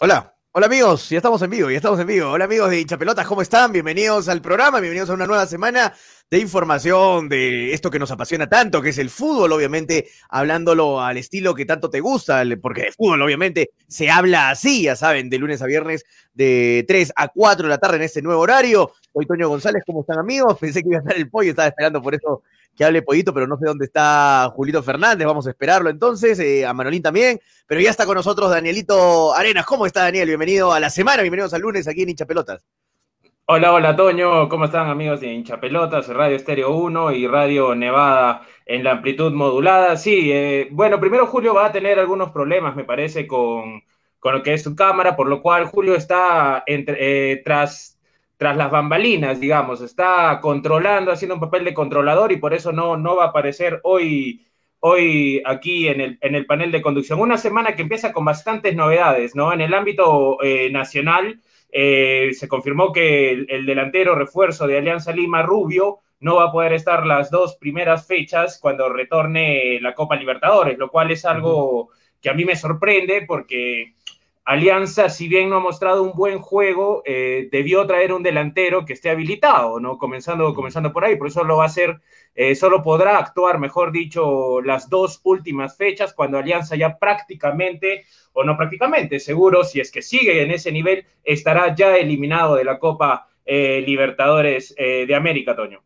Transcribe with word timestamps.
Hola, 0.00 0.32
hola 0.52 0.66
amigos, 0.66 1.08
ya 1.08 1.16
estamos 1.16 1.42
en 1.42 1.50
vivo, 1.50 1.70
ya 1.72 1.78
estamos 1.78 1.98
en 1.98 2.06
vivo. 2.06 2.30
Hola 2.30 2.44
amigos 2.44 2.70
de 2.70 2.78
Hinchapelotas, 2.80 3.26
¿cómo 3.26 3.42
están? 3.42 3.72
Bienvenidos 3.72 4.28
al 4.28 4.40
programa, 4.40 4.78
bienvenidos 4.78 5.10
a 5.10 5.14
una 5.14 5.26
nueva 5.26 5.44
semana 5.46 5.92
de 6.30 6.38
información 6.38 7.28
de 7.28 7.72
esto 7.72 7.90
que 7.90 7.98
nos 7.98 8.12
apasiona 8.12 8.48
tanto, 8.48 8.80
que 8.80 8.90
es 8.90 8.98
el 8.98 9.10
fútbol, 9.10 9.50
obviamente, 9.50 10.08
hablándolo 10.28 11.00
al 11.00 11.16
estilo 11.16 11.52
que 11.52 11.64
tanto 11.64 11.90
te 11.90 11.98
gusta, 11.98 12.44
porque 12.62 12.82
de 12.82 12.92
fútbol, 12.92 13.22
obviamente, 13.22 13.70
se 13.88 14.08
habla 14.08 14.50
así, 14.50 14.84
ya 14.84 14.94
saben, 14.94 15.28
de 15.30 15.38
lunes 15.38 15.62
a 15.62 15.66
viernes, 15.66 16.04
de 16.32 16.84
3 16.86 17.14
a 17.16 17.26
4 17.26 17.64
de 17.64 17.68
la 17.68 17.78
tarde 17.78 17.96
en 17.96 18.02
este 18.02 18.22
nuevo 18.22 18.40
horario. 18.40 18.92
Soy 19.12 19.26
Toño 19.26 19.48
González, 19.48 19.82
¿cómo 19.84 20.02
están 20.02 20.20
amigos? 20.20 20.58
Pensé 20.60 20.84
que 20.84 20.90
iba 20.90 20.98
a 20.98 21.00
estar 21.00 21.16
el 21.16 21.28
pollo, 21.28 21.50
estaba 21.50 21.66
esperando 21.66 22.00
por 22.00 22.14
eso 22.14 22.44
que 22.76 22.84
hable 22.84 23.02
Pollito, 23.02 23.34
pero 23.34 23.46
no 23.46 23.56
sé 23.58 23.66
dónde 23.66 23.84
está 23.84 24.50
Julito 24.54 24.82
Fernández, 24.82 25.26
vamos 25.26 25.46
a 25.46 25.50
esperarlo 25.50 25.90
entonces, 25.90 26.38
eh, 26.38 26.64
a 26.64 26.72
Manolín 26.72 27.02
también, 27.02 27.40
pero 27.66 27.80
ya 27.80 27.90
está 27.90 28.06
con 28.06 28.14
nosotros 28.14 28.50
Danielito 28.50 29.34
Arenas. 29.34 29.66
¿Cómo 29.66 29.86
está 29.86 30.02
Daniel? 30.02 30.28
Bienvenido 30.28 30.72
a 30.72 30.80
la 30.80 30.90
semana, 30.90 31.22
bienvenidos 31.22 31.52
al 31.54 31.62
lunes 31.62 31.88
aquí 31.88 32.02
en 32.02 32.10
Hincha 32.10 32.26
Pelotas. 32.26 32.64
Hola, 33.50 33.72
hola 33.72 33.96
Toño, 33.96 34.48
¿cómo 34.48 34.66
están 34.66 34.88
amigos 34.88 35.20
de 35.20 35.32
Hincha 35.32 35.58
Pelotas, 35.58 36.06
Radio 36.08 36.36
Estéreo 36.36 36.76
1 36.76 37.12
y 37.12 37.26
Radio 37.26 37.74
Nevada 37.74 38.42
en 38.66 38.84
la 38.84 38.92
amplitud 38.92 39.32
modulada? 39.32 39.96
Sí, 39.96 40.30
eh, 40.30 40.68
bueno, 40.70 41.00
primero 41.00 41.26
Julio 41.26 41.54
va 41.54 41.66
a 41.66 41.72
tener 41.72 41.98
algunos 41.98 42.30
problemas, 42.30 42.76
me 42.76 42.84
parece, 42.84 43.26
con, 43.26 43.82
con 44.18 44.34
lo 44.34 44.42
que 44.42 44.52
es 44.52 44.62
su 44.62 44.76
cámara, 44.76 45.16
por 45.16 45.28
lo 45.28 45.40
cual 45.40 45.64
Julio 45.64 45.94
está 45.94 46.62
entre, 46.66 47.32
eh, 47.32 47.42
tras 47.42 47.97
tras 48.38 48.56
las 48.56 48.70
bambalinas, 48.70 49.40
digamos, 49.40 49.80
está 49.80 50.38
controlando, 50.40 51.10
haciendo 51.10 51.34
un 51.34 51.40
papel 51.40 51.64
de 51.64 51.74
controlador 51.74 52.30
y 52.32 52.36
por 52.36 52.54
eso 52.54 52.72
no, 52.72 52.96
no 52.96 53.16
va 53.16 53.24
a 53.24 53.28
aparecer 53.28 53.80
hoy, 53.82 54.46
hoy 54.78 55.42
aquí 55.44 55.88
en 55.88 56.00
el, 56.00 56.18
en 56.20 56.36
el 56.36 56.46
panel 56.46 56.70
de 56.70 56.80
conducción. 56.80 57.20
Una 57.20 57.36
semana 57.36 57.74
que 57.74 57.82
empieza 57.82 58.12
con 58.12 58.24
bastantes 58.24 58.76
novedades, 58.76 59.34
¿no? 59.34 59.52
En 59.52 59.60
el 59.60 59.74
ámbito 59.74 60.40
eh, 60.40 60.70
nacional 60.70 61.40
eh, 61.70 62.30
se 62.32 62.46
confirmó 62.46 62.92
que 62.92 63.32
el, 63.32 63.66
delantero 63.66 64.14
refuerzo 64.14 64.68
de 64.68 64.78
Alianza 64.78 65.12
Lima, 65.12 65.42
Rubio, 65.42 65.98
no 66.20 66.36
va 66.36 66.44
a 66.44 66.52
poder 66.52 66.72
estar 66.74 67.04
las 67.06 67.32
dos 67.32 67.56
primeras 67.56 68.06
fechas 68.06 68.58
cuando 68.60 68.88
retorne 68.88 69.80
la 69.80 69.94
Copa 69.94 70.14
Libertadores, 70.14 70.78
lo 70.78 70.90
cual 70.90 71.10
es 71.10 71.24
algo 71.24 71.90
que 72.20 72.30
a 72.30 72.34
mí 72.34 72.44
me 72.44 72.54
sorprende 72.56 73.24
porque 73.26 73.94
Alianza, 74.48 75.10
si 75.10 75.28
bien 75.28 75.50
no 75.50 75.56
ha 75.56 75.60
mostrado 75.60 76.02
un 76.02 76.12
buen 76.12 76.38
juego, 76.38 77.02
eh, 77.04 77.50
debió 77.52 77.86
traer 77.86 78.14
un 78.14 78.22
delantero 78.22 78.86
que 78.86 78.94
esté 78.94 79.10
habilitado, 79.10 79.78
¿no? 79.78 79.98
Comenzando, 79.98 80.54
comenzando 80.54 80.90
por 80.90 81.04
ahí, 81.04 81.16
por 81.16 81.26
eso 81.26 81.44
lo 81.44 81.58
va 81.58 81.64
a 81.64 81.66
hacer, 81.66 82.00
eh, 82.34 82.54
solo 82.54 82.82
podrá 82.82 83.18
actuar, 83.18 83.58
mejor 83.58 83.92
dicho, 83.92 84.62
las 84.62 84.88
dos 84.88 85.20
últimas 85.24 85.76
fechas, 85.76 86.14
cuando 86.14 86.38
Alianza 86.38 86.76
ya 86.76 86.98
prácticamente, 86.98 88.06
o 88.32 88.42
no 88.42 88.56
prácticamente, 88.56 89.20
seguro, 89.20 89.64
si 89.64 89.80
es 89.80 89.92
que 89.92 90.00
sigue 90.00 90.40
en 90.40 90.50
ese 90.50 90.72
nivel, 90.72 91.04
estará 91.24 91.74
ya 91.74 91.98
eliminado 91.98 92.56
de 92.56 92.64
la 92.64 92.78
Copa 92.78 93.28
eh, 93.44 93.82
Libertadores 93.86 94.74
de 94.74 95.14
América, 95.14 95.54
Toño 95.54 95.82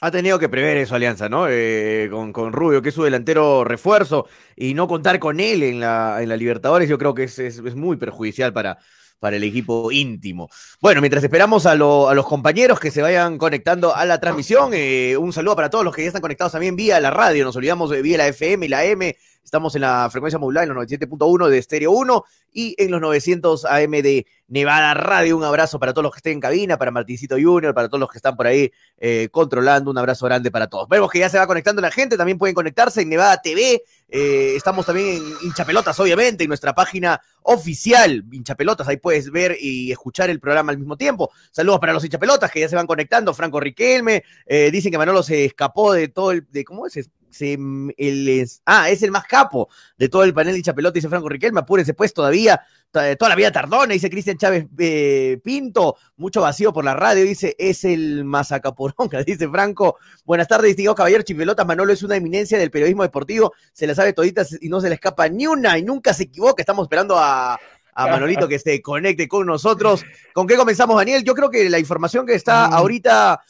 ha 0.00 0.10
tenido 0.10 0.38
que 0.38 0.48
prever 0.48 0.76
eso 0.76 0.94
Alianza, 0.94 1.28
¿no? 1.28 1.46
Eh, 1.48 2.10
con, 2.10 2.52
Rubio, 2.52 2.82
que 2.82 2.88
es 2.90 2.94
su 2.94 3.04
delantero 3.04 3.64
refuerzo, 3.64 4.26
y 4.56 4.74
no 4.74 4.88
contar 4.88 5.18
con 5.18 5.40
él 5.40 5.62
en 5.62 5.80
la, 5.80 6.18
en 6.20 6.28
la 6.28 6.36
Libertadores, 6.36 6.88
yo 6.88 6.98
creo 6.98 7.14
que 7.14 7.24
es, 7.24 7.74
muy 7.74 7.96
perjudicial 7.96 8.52
para, 8.52 8.78
para 9.20 9.36
el 9.36 9.44
equipo 9.44 9.90
íntimo. 9.92 10.50
Bueno, 10.80 11.00
mientras 11.00 11.22
esperamos 11.22 11.66
a, 11.66 11.74
los 11.74 12.26
compañeros 12.26 12.80
que 12.80 12.90
se 12.90 13.02
vayan 13.02 13.38
conectando 13.38 13.94
a 13.94 14.04
la 14.04 14.20
transmisión, 14.20 14.72
eh, 14.74 15.16
un 15.16 15.32
saludo 15.32 15.56
para 15.56 15.70
todos 15.70 15.84
los 15.84 15.94
que 15.94 16.02
ya 16.02 16.08
están 16.08 16.22
conectados 16.22 16.52
también 16.52 16.76
vía 16.76 17.00
la 17.00 17.10
radio, 17.10 17.44
nos 17.44 17.56
olvidamos 17.56 17.90
de 17.90 18.02
vía 18.02 18.18
la 18.18 18.28
FM 18.28 18.66
y 18.66 18.68
la 18.68 18.84
M, 18.84 19.16
estamos 19.44 19.74
en 19.74 19.82
la 19.82 20.08
frecuencia 20.10 20.38
modular 20.38 20.64
en 20.64 20.74
los 20.74 20.86
97.1 20.86 21.48
de 21.48 21.58
Estéreo 21.58 21.92
1 21.92 22.24
y 22.52 22.74
en 22.78 22.90
los 22.90 23.00
900 23.00 23.64
AM 23.64 23.90
de 23.90 24.26
Nevada 24.48 24.94
Radio. 24.94 25.36
Un 25.36 25.44
abrazo 25.44 25.78
para 25.78 25.92
todos 25.92 26.04
los 26.04 26.12
que 26.12 26.18
estén 26.18 26.34
en 26.34 26.40
cabina, 26.40 26.78
para 26.78 26.90
Martincito 26.90 27.36
Junior, 27.40 27.74
para 27.74 27.88
todos 27.88 28.00
los 28.00 28.10
que 28.10 28.18
están 28.18 28.36
por 28.36 28.46
ahí 28.46 28.72
eh, 28.98 29.28
controlando. 29.30 29.90
Un 29.90 29.98
abrazo 29.98 30.24
grande 30.26 30.50
para 30.50 30.68
todos. 30.68 30.88
Vemos 30.88 31.10
que 31.10 31.18
ya 31.18 31.28
se 31.28 31.38
va 31.38 31.46
conectando 31.46 31.82
la 31.82 31.90
gente, 31.90 32.16
también 32.16 32.38
pueden 32.38 32.54
conectarse 32.54 33.02
en 33.02 33.08
Nevada 33.08 33.40
TV. 33.42 33.82
Eh, 34.08 34.54
estamos 34.56 34.86
también 34.86 35.16
en 35.16 35.22
Hinchapelotas, 35.42 35.98
obviamente, 35.98 36.44
en 36.44 36.48
nuestra 36.48 36.74
página 36.74 37.20
oficial, 37.42 38.24
Hinchapelotas. 38.30 38.86
Ahí 38.88 38.96
puedes 38.98 39.30
ver 39.30 39.56
y 39.60 39.90
escuchar 39.90 40.30
el 40.30 40.40
programa 40.40 40.72
al 40.72 40.78
mismo 40.78 40.96
tiempo. 40.96 41.30
Saludos 41.50 41.80
para 41.80 41.92
los 41.92 42.04
Hinchapelotas 42.04 42.50
que 42.50 42.60
ya 42.60 42.68
se 42.68 42.76
van 42.76 42.86
conectando. 42.86 43.34
Franco 43.34 43.60
Riquelme, 43.60 44.22
eh, 44.46 44.70
dicen 44.70 44.92
que 44.92 44.98
Manolo 44.98 45.22
se 45.22 45.44
escapó 45.44 45.92
de 45.92 46.08
todo 46.08 46.30
el. 46.30 46.46
De, 46.50 46.64
¿Cómo 46.64 46.86
es? 46.86 47.10
El 47.40 48.28
es, 48.28 48.62
ah, 48.66 48.90
es 48.90 49.02
el 49.02 49.10
más 49.10 49.24
capo 49.24 49.68
de 49.96 50.08
todo 50.08 50.24
el 50.24 50.34
panel 50.34 50.54
de 50.54 50.62
Chapelota, 50.62 50.94
dice 50.94 51.08
Franco 51.08 51.28
Riquelme, 51.28 51.60
apúrense 51.60 51.94
pues 51.94 52.12
todavía, 52.12 52.60
toda 52.90 53.28
la 53.28 53.34
vida 53.34 53.50
tardona, 53.50 53.92
dice 53.92 54.10
Cristian 54.10 54.38
Chávez 54.38 54.66
eh, 54.78 55.40
Pinto, 55.42 55.96
mucho 56.16 56.40
vacío 56.40 56.72
por 56.72 56.84
la 56.84 56.94
radio, 56.94 57.24
dice, 57.24 57.56
es 57.58 57.84
el 57.84 58.24
mazacaporonga, 58.24 59.22
dice 59.26 59.48
Franco, 59.48 59.98
buenas 60.24 60.48
tardes, 60.48 60.68
distinguido 60.68 60.94
caballero 60.94 61.22
Chipelota, 61.22 61.64
Manolo 61.64 61.92
es 61.92 62.02
una 62.02 62.16
eminencia 62.16 62.58
del 62.58 62.70
periodismo 62.70 63.02
deportivo, 63.02 63.52
se 63.72 63.86
la 63.86 63.94
sabe 63.94 64.12
toditas 64.12 64.56
y 64.60 64.68
no 64.68 64.80
se 64.80 64.88
le 64.88 64.94
escapa 64.94 65.28
ni 65.28 65.46
una 65.46 65.78
y 65.78 65.82
nunca 65.82 66.14
se 66.14 66.24
equivoca, 66.24 66.62
estamos 66.62 66.84
esperando 66.84 67.18
a, 67.18 67.58
a 67.94 68.06
Manolito 68.08 68.48
que 68.48 68.58
se 68.58 68.80
conecte 68.82 69.28
con 69.28 69.46
nosotros. 69.46 70.04
¿Con 70.32 70.46
qué 70.46 70.56
comenzamos, 70.56 70.96
Daniel? 70.96 71.22
Yo 71.24 71.34
creo 71.34 71.50
que 71.50 71.68
la 71.70 71.78
información 71.78 72.26
que 72.26 72.34
está 72.34 72.68
mm. 72.68 72.72
ahorita 72.74 73.40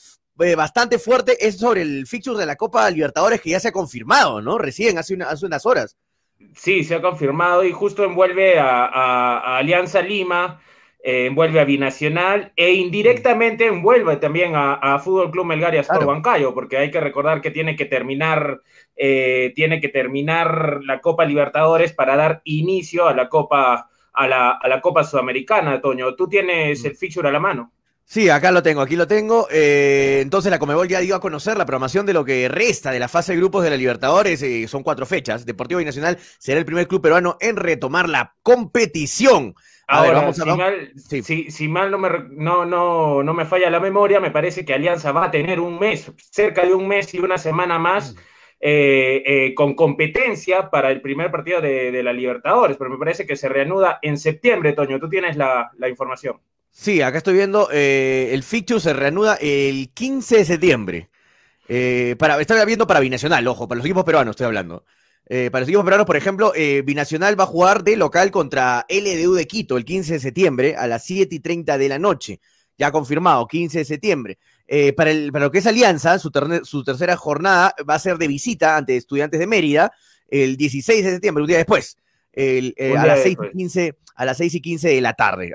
eh, 0.41 0.57
bastante 0.57 0.99
fuerte 0.99 1.37
es 1.47 1.59
sobre 1.59 1.83
el 1.83 2.07
fixture 2.07 2.39
de 2.39 2.47
la 2.47 2.57
Copa 2.57 2.91
Libertadores 2.91 3.41
que 3.41 3.51
ya 3.51 3.61
se 3.61 3.69
ha 3.69 3.73
confirmado, 3.73 4.41
¿no? 4.41 4.59
Recién, 4.59 4.99
hace, 4.99 5.17
hace 5.23 5.47
unas 5.47 5.65
horas. 5.65 5.97
Sí, 6.55 6.85
se 6.85 6.97
ha 6.97 7.03
confirmado 7.03 7.65
y 7.65 7.73
justo 7.73 8.05
envuelve 8.05 8.59
a, 8.59 9.57
Alianza 9.57 10.03
Lima, 10.03 10.61
eh, 11.03 11.27
envuelve 11.27 11.61
a 11.61 11.65
Binacional 11.65 12.53
e 12.57 12.73
indirectamente 12.73 13.67
envuelve 13.67 14.17
también 14.17 14.53
a, 14.55 14.99
Fútbol 14.99 15.31
Club 15.31 15.47
Melgar 15.47 15.75
y 15.75 15.79
a 15.79 15.83
Bancayo, 15.83 16.53
porque 16.53 16.79
hay 16.79 16.91
que 16.91 17.01
recordar 17.01 17.41
que 17.41 17.51
tiene 17.51 17.77
que 17.77 17.85
terminar, 17.85 18.61
eh, 18.97 19.53
tiene 19.55 19.81
que 19.81 19.89
terminar 19.89 20.81
la 20.85 21.01
Copa 21.01 21.25
Libertadores 21.25 21.93
para 21.93 22.17
dar 22.17 22.41
inicio 22.45 23.07
a 23.07 23.15
la 23.15 23.29
Copa, 23.29 23.89
a 24.13 24.29
la, 24.29 24.51
a 24.51 24.69
la 24.69 24.81
Copa 24.81 25.05
Sudamericana, 25.05 25.81
Toño. 25.81 26.15
Tú 26.15 26.29
tienes 26.29 26.83
mm. 26.83 26.87
el 26.87 26.97
fixture 26.97 27.29
a 27.29 27.33
la 27.33 27.41
mano. 27.41 27.73
Sí, 28.07 28.29
acá 28.29 28.53
lo 28.53 28.63
tengo, 28.63 28.83
aquí 28.83 28.97
lo 28.97 29.07
tengo. 29.07 29.49
Eh, 29.51 30.21
entonces 30.21 30.51
la 30.51 30.59
Comebol 30.59 30.89
ya 30.89 31.01
dio 31.01 31.17
a 31.17 31.21
conocer 31.21 31.57
la 31.57 31.65
programación 31.65 32.05
de 32.05 32.13
lo 32.13 32.25
que 32.25 32.49
resta 32.49 32.91
de 32.91 32.99
la 32.99 33.09
fase 33.09 33.33
de 33.33 33.39
grupos 33.39 33.65
de 33.65 33.71
la 33.71 33.77
Libertadores. 33.77 34.43
Eh, 34.43 34.69
son 34.69 34.83
cuatro 34.83 35.07
fechas. 35.07 35.47
Deportivo 35.47 35.81
y 35.81 35.85
Nacional 35.85 36.19
será 36.39 36.59
el 36.59 36.67
primer 36.67 36.87
club 36.87 37.01
peruano 37.01 37.37
en 37.41 37.57
retomar 37.57 38.09
la 38.09 38.35
competición. 38.43 39.55
Ahora, 39.87 40.21
vamos 40.21 40.41
a, 40.41 40.45
si, 40.45 40.51
mal, 40.51 40.93
si, 41.51 41.69
mal 41.69 41.91
no 41.91 41.99
me, 41.99 42.09
no, 42.31 42.65
no, 42.65 43.23
no 43.23 43.35
me 43.35 43.45
falla 43.45 43.69
la 43.69 43.81
memoria, 43.81 44.19
me 44.19 44.31
parece 44.31 44.65
que 44.65 44.73
Alianza 44.73 45.13
va 45.13 45.27
a 45.27 45.31
tener 45.31 45.61
un 45.61 45.79
mes, 45.79 46.11
cerca 46.31 46.65
de 46.65 46.73
un 46.73 46.89
mes 46.89 47.13
y 47.13 47.19
una 47.19 47.37
semana 47.37 47.79
más. 47.79 48.15
Mm. 48.15 48.19
Eh, 48.67 49.53
con 49.55 49.75
competencia 49.75 50.71
para 50.71 50.91
el 50.91 51.03
primer 51.03 51.31
partido 51.31 51.61
de, 51.61 52.03
la 52.03 52.15
Libertadores, 52.15 52.79
pero 52.79 52.89
me 52.89 52.97
parece 52.97 53.27
que 53.27 53.37
se 53.37 53.47
reanuda 53.51 53.99
en 54.01 54.17
septiembre, 54.17 54.73
Toño. 54.73 54.99
Tú 54.99 55.11
tienes 55.11 55.37
la, 55.37 55.71
la 55.77 55.89
información. 55.91 56.41
Sí, 56.77 57.01
acá 57.03 57.19
estoy 57.19 57.35
viendo, 57.35 57.69
eh, 57.73 58.31
el 58.33 58.43
fixture 58.43 58.81
se 58.81 58.93
reanuda 58.93 59.37
el 59.37 59.91
15 59.95 60.39
de 60.39 60.45
septiembre. 60.45 61.11
Eh, 61.69 62.17
para, 62.19 62.41
estoy 62.41 62.67
viendo 62.67 62.87
para 62.87 62.99
Binacional, 62.99 63.47
ojo, 63.47 63.69
para 63.69 63.77
los 63.79 63.87
equipos 63.87 64.03
peruanos 64.05 64.33
estoy 64.33 64.47
hablando. 64.47 64.85
Eh, 65.27 65.51
para 65.53 65.61
los 65.61 65.69
equipos 65.69 65.85
peruanos, 65.85 66.05
por 66.05 66.17
ejemplo, 66.17 66.53
Binacional 66.85 67.39
va 67.39 67.45
a 67.45 67.47
jugar 67.47 67.85
de 67.85 67.97
local 67.97 68.33
contra 68.33 68.85
LDU 68.89 69.35
de 69.35 69.47
Quito 69.47 69.77
el 69.77 69.85
15 69.85 70.15
de 70.15 70.21
septiembre 70.21 70.75
a 70.77 70.89
las 70.89 71.05
7 71.05 71.37
y 71.37 71.41
30 71.41 71.79
de 71.79 71.89
la 71.89 72.01
noche. 72.01 72.41
Ya 72.77 72.91
confirmado, 72.91 73.47
15 73.47 73.79
de 73.79 73.85
septiembre. 73.85 74.39
para, 74.97 75.13
el, 75.13 75.31
para 75.31 75.45
lo 75.45 75.53
que 75.53 75.59
es 75.59 75.67
Alianza, 75.69 76.19
su, 76.19 76.33
su 76.65 76.83
tercera 76.83 77.17
jornada 77.17 77.73
va 77.89 77.95
a 77.95 77.99
ser 78.01 78.19
de 78.19 78.27
visita 78.27 78.77
ante 78.77 78.97
Estudiantes 78.97 79.39
de 79.39 79.47
Mérida 79.47 79.93
el 80.29 80.57
16 80.57 81.05
de 81.05 81.11
septiembre, 81.13 81.43
un 81.43 81.49
día 81.49 81.59
después. 81.59 81.97
Eh, 82.37 82.95
a, 82.97 83.07
las 83.07 83.23
6 83.23 83.37
y 83.41 83.57
15, 83.57 83.97
a 84.17 84.25
las 84.25 84.37
6 84.39 84.55
y 84.55 84.61
15 84.61 84.89
de 84.89 85.01
la 85.01 85.15
tarde. 85.15 85.53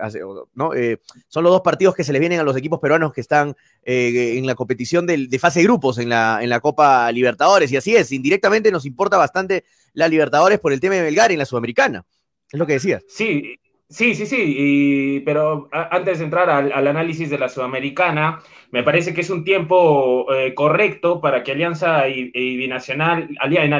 ¿no? 0.54 0.74
Eh, 0.74 1.00
son 1.28 1.44
los 1.44 1.52
dos 1.52 1.62
partidos 1.62 1.96
que 1.96 2.04
se 2.04 2.14
les 2.14 2.20
vienen 2.20 2.40
a 2.40 2.44
los 2.44 2.56
equipos 2.56 2.80
peruanos 2.80 3.14
que 3.14 3.22
están 3.22 3.56
eh, 3.84 4.36
en 4.38 4.48
la 4.48 4.56
competición 4.56 5.06
de, 5.06 5.40
fase 5.40 5.60
de 5.60 5.66
grupos 5.66 5.98
en 5.98 6.10
la, 6.10 6.40
en 6.42 6.50
la 6.50 6.60
Copa 6.60 7.12
Libertadores. 7.12 7.72
Y 7.72 7.78
así 7.78 7.96
es, 7.96 8.12
indirectamente 8.12 8.72
nos 8.72 8.86
importa 8.86 9.18
bastante 9.18 9.66
la 9.94 10.08
Libertadores 10.08 10.60
por 10.60 10.74
el 10.74 10.80
tema 10.80 10.96
de 10.96 11.02
Belgar 11.02 11.32
en 11.32 11.40
la 11.40 11.46
Sudamericana. 11.46 12.06
Es 12.52 12.60
lo 12.60 12.66
que 12.66 12.74
decías. 12.74 13.04
Sí, 13.08 13.56
Sí, 13.92 14.14
sí, 14.14 14.28
sí, 14.28 15.24
pero 15.26 15.68
antes 15.72 16.20
de 16.20 16.26
entrar 16.26 16.48
al, 16.48 16.88
análisis 16.88 17.28
de 17.28 17.40
la 17.40 17.50
Sudamericana, 17.50 18.40
me 18.70 18.84
parece 18.84 19.16
que 19.16 19.22
es 19.22 19.32
un 19.32 19.44
tiempo 19.44 20.28
correcto 20.54 21.20
para 21.20 21.42
que 21.42 21.54
Alianza 21.54 22.08
y, 22.08 22.30
y 22.32 22.56
Binacional, 22.58 23.36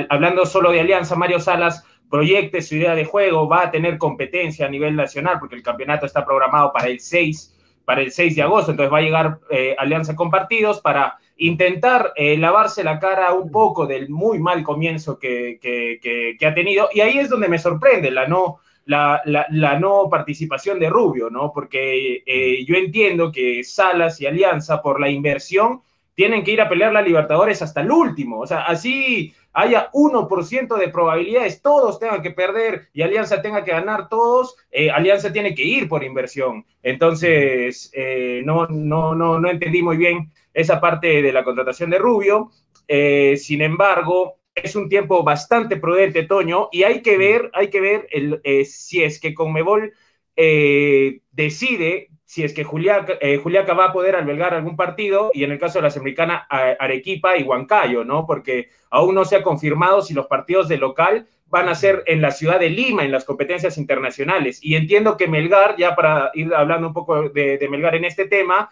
hablando 0.10 0.48
solo 0.48 0.72
de 0.72 0.80
Alianza, 0.80 1.16
Mario 1.16 1.40
Salas 1.40 1.86
proyecte 2.10 2.62
su 2.62 2.76
idea 2.76 2.96
de 2.96 3.06
juego, 3.06 3.48
va 3.48 3.64
a 3.64 3.72
tener 3.72 3.98
competencia 3.98 4.66
a 4.66 4.70
nivel 4.70 4.96
nacional, 4.96 5.38
porque 5.40 5.56
el 5.56 5.64
campeonato 5.64 6.06
está 6.06 6.26
programado 6.26 6.74
para 6.74 6.88
el 6.88 7.00
6, 7.00 7.56
para 7.86 8.02
el 8.02 8.12
6 8.12 8.36
de 8.36 8.42
agosto, 8.42 8.72
entonces 8.72 8.94
va 8.94 8.98
a 8.98 9.02
llegar 9.02 9.40
eh, 9.50 9.76
Alianza 9.78 10.16
con 10.16 10.30
partidos 10.30 10.82
para 10.82 11.18
intentar 11.38 12.12
eh, 12.16 12.38
lavarse 12.38 12.84
la 12.84 13.00
cara 13.00 13.34
un 13.34 13.50
poco 13.50 13.88
del 13.88 14.10
muy 14.10 14.40
mal 14.40 14.64
comienzo 14.64 15.18
que, 15.18 15.58
que, 15.62 16.46
ha 16.46 16.54
tenido, 16.54 16.90
y 16.94 17.02
ahí 17.02 17.18
es 17.18 17.30
donde 17.30 17.48
me 17.48 17.58
sorprende 17.58 18.12
la 18.12 18.28
no, 18.28 18.60
la, 18.86 19.80
no 19.80 20.10
participación 20.10 20.80
de 20.80 20.90
Rubio, 20.90 21.30
¿no? 21.30 21.52
Porque 21.54 22.24
eh, 22.26 22.66
yo 22.66 22.76
entiendo 22.76 23.32
que 23.32 23.64
Salas 23.64 24.20
y 24.20 24.26
Alianza, 24.26 24.82
por 24.82 25.00
la 25.00 25.10
inversión, 25.10 25.82
tienen 26.16 26.44
que 26.44 26.52
ir 26.52 26.60
a 26.60 26.68
pelear 26.68 26.92
la 26.92 27.02
Libertadores 27.02 27.62
hasta 27.62 27.80
el 27.82 27.92
último. 27.92 28.40
O 28.40 28.48
sea, 28.48 28.64
así 28.64 29.34
haya 29.54 29.90
1% 29.94 30.78
de 30.78 30.90
probabilidades, 30.90 31.62
todos 31.62 32.00
tengan 32.00 32.22
que 32.22 32.32
perder 32.32 32.90
y 32.94 33.02
Alianza 33.02 33.42
tenga 33.42 33.64
que 33.64 33.72
ganar 33.72 34.10
todos, 34.10 34.56
eh, 34.72 34.92
Alianza 34.92 35.32
tiene 35.32 35.56
que 35.56 35.64
ir 35.64 35.90
por 35.90 36.04
inversión. 36.04 36.66
Entonces, 36.84 37.92
eh, 37.94 38.42
no, 38.46 38.68
no, 38.68 39.16
no, 39.16 39.40
no 39.40 39.50
entendí 39.50 39.82
muy 39.82 39.98
bien 39.98 40.32
esa 40.54 40.80
parte 40.80 41.22
de 41.22 41.34
la 41.34 41.44
contratación 41.44 41.90
de 41.90 41.98
Rubio. 41.98 42.52
sin 43.36 43.62
embargo, 43.62 44.40
es 44.64 44.76
un 44.76 44.90
tiempo 44.90 45.24
bastante 45.24 45.78
prudente, 45.78 46.24
Toño, 46.24 46.70
y 46.72 46.84
hay 46.84 47.02
que 47.02 47.18
ver, 47.18 47.50
hay 47.54 47.70
que 47.70 47.82
ver 47.82 48.08
el, 48.12 48.42
eh, 48.44 48.66
si 48.66 49.04
es 49.04 49.20
que 49.20 49.34
Conmebol 49.34 49.94
eh, 50.42 51.20
decide 51.34 52.08
si 52.24 52.44
es 52.44 52.54
que 52.54 52.64
Juliaca, 52.64 53.14
eh, 53.20 53.38
Juliaca, 53.38 53.74
va 53.74 53.86
a 53.86 53.92
poder 53.92 54.16
albergar 54.16 54.54
algún 54.54 54.78
partido, 54.78 55.32
y 55.34 55.44
en 55.44 55.52
el 55.52 55.60
caso 55.60 55.80
de 55.80 55.84
la 55.84 55.90
Sudamericana, 55.90 56.48
Arequipa 56.48 57.36
y 57.36 57.44
Huancayo, 57.44 58.06
¿no? 58.06 58.26
Porque 58.26 58.70
aún 58.90 59.16
no 59.16 59.26
se 59.26 59.36
ha 59.36 59.44
confirmado 59.44 60.02
si 60.02 60.14
los 60.14 60.28
partidos 60.28 60.70
de 60.70 60.78
local 60.78 61.28
van 61.48 61.68
a 61.68 61.76
ser 61.76 62.04
en 62.06 62.22
la 62.22 62.30
ciudad 62.30 62.60
de 62.60 62.70
Lima, 62.70 63.04
en 63.04 63.12
las 63.12 63.26
competencias 63.26 63.80
internacionales. 63.80 64.60
Y 64.62 64.76
entiendo 64.76 65.18
que 65.18 65.28
Melgar, 65.28 65.76
ya 65.76 65.96
para 65.96 66.30
ir 66.36 66.54
hablando 66.54 66.88
un 66.88 66.94
poco 66.94 67.30
de 67.30 67.68
Melgar 67.70 67.96
en 67.96 68.06
este 68.06 68.28
tema, 68.28 68.70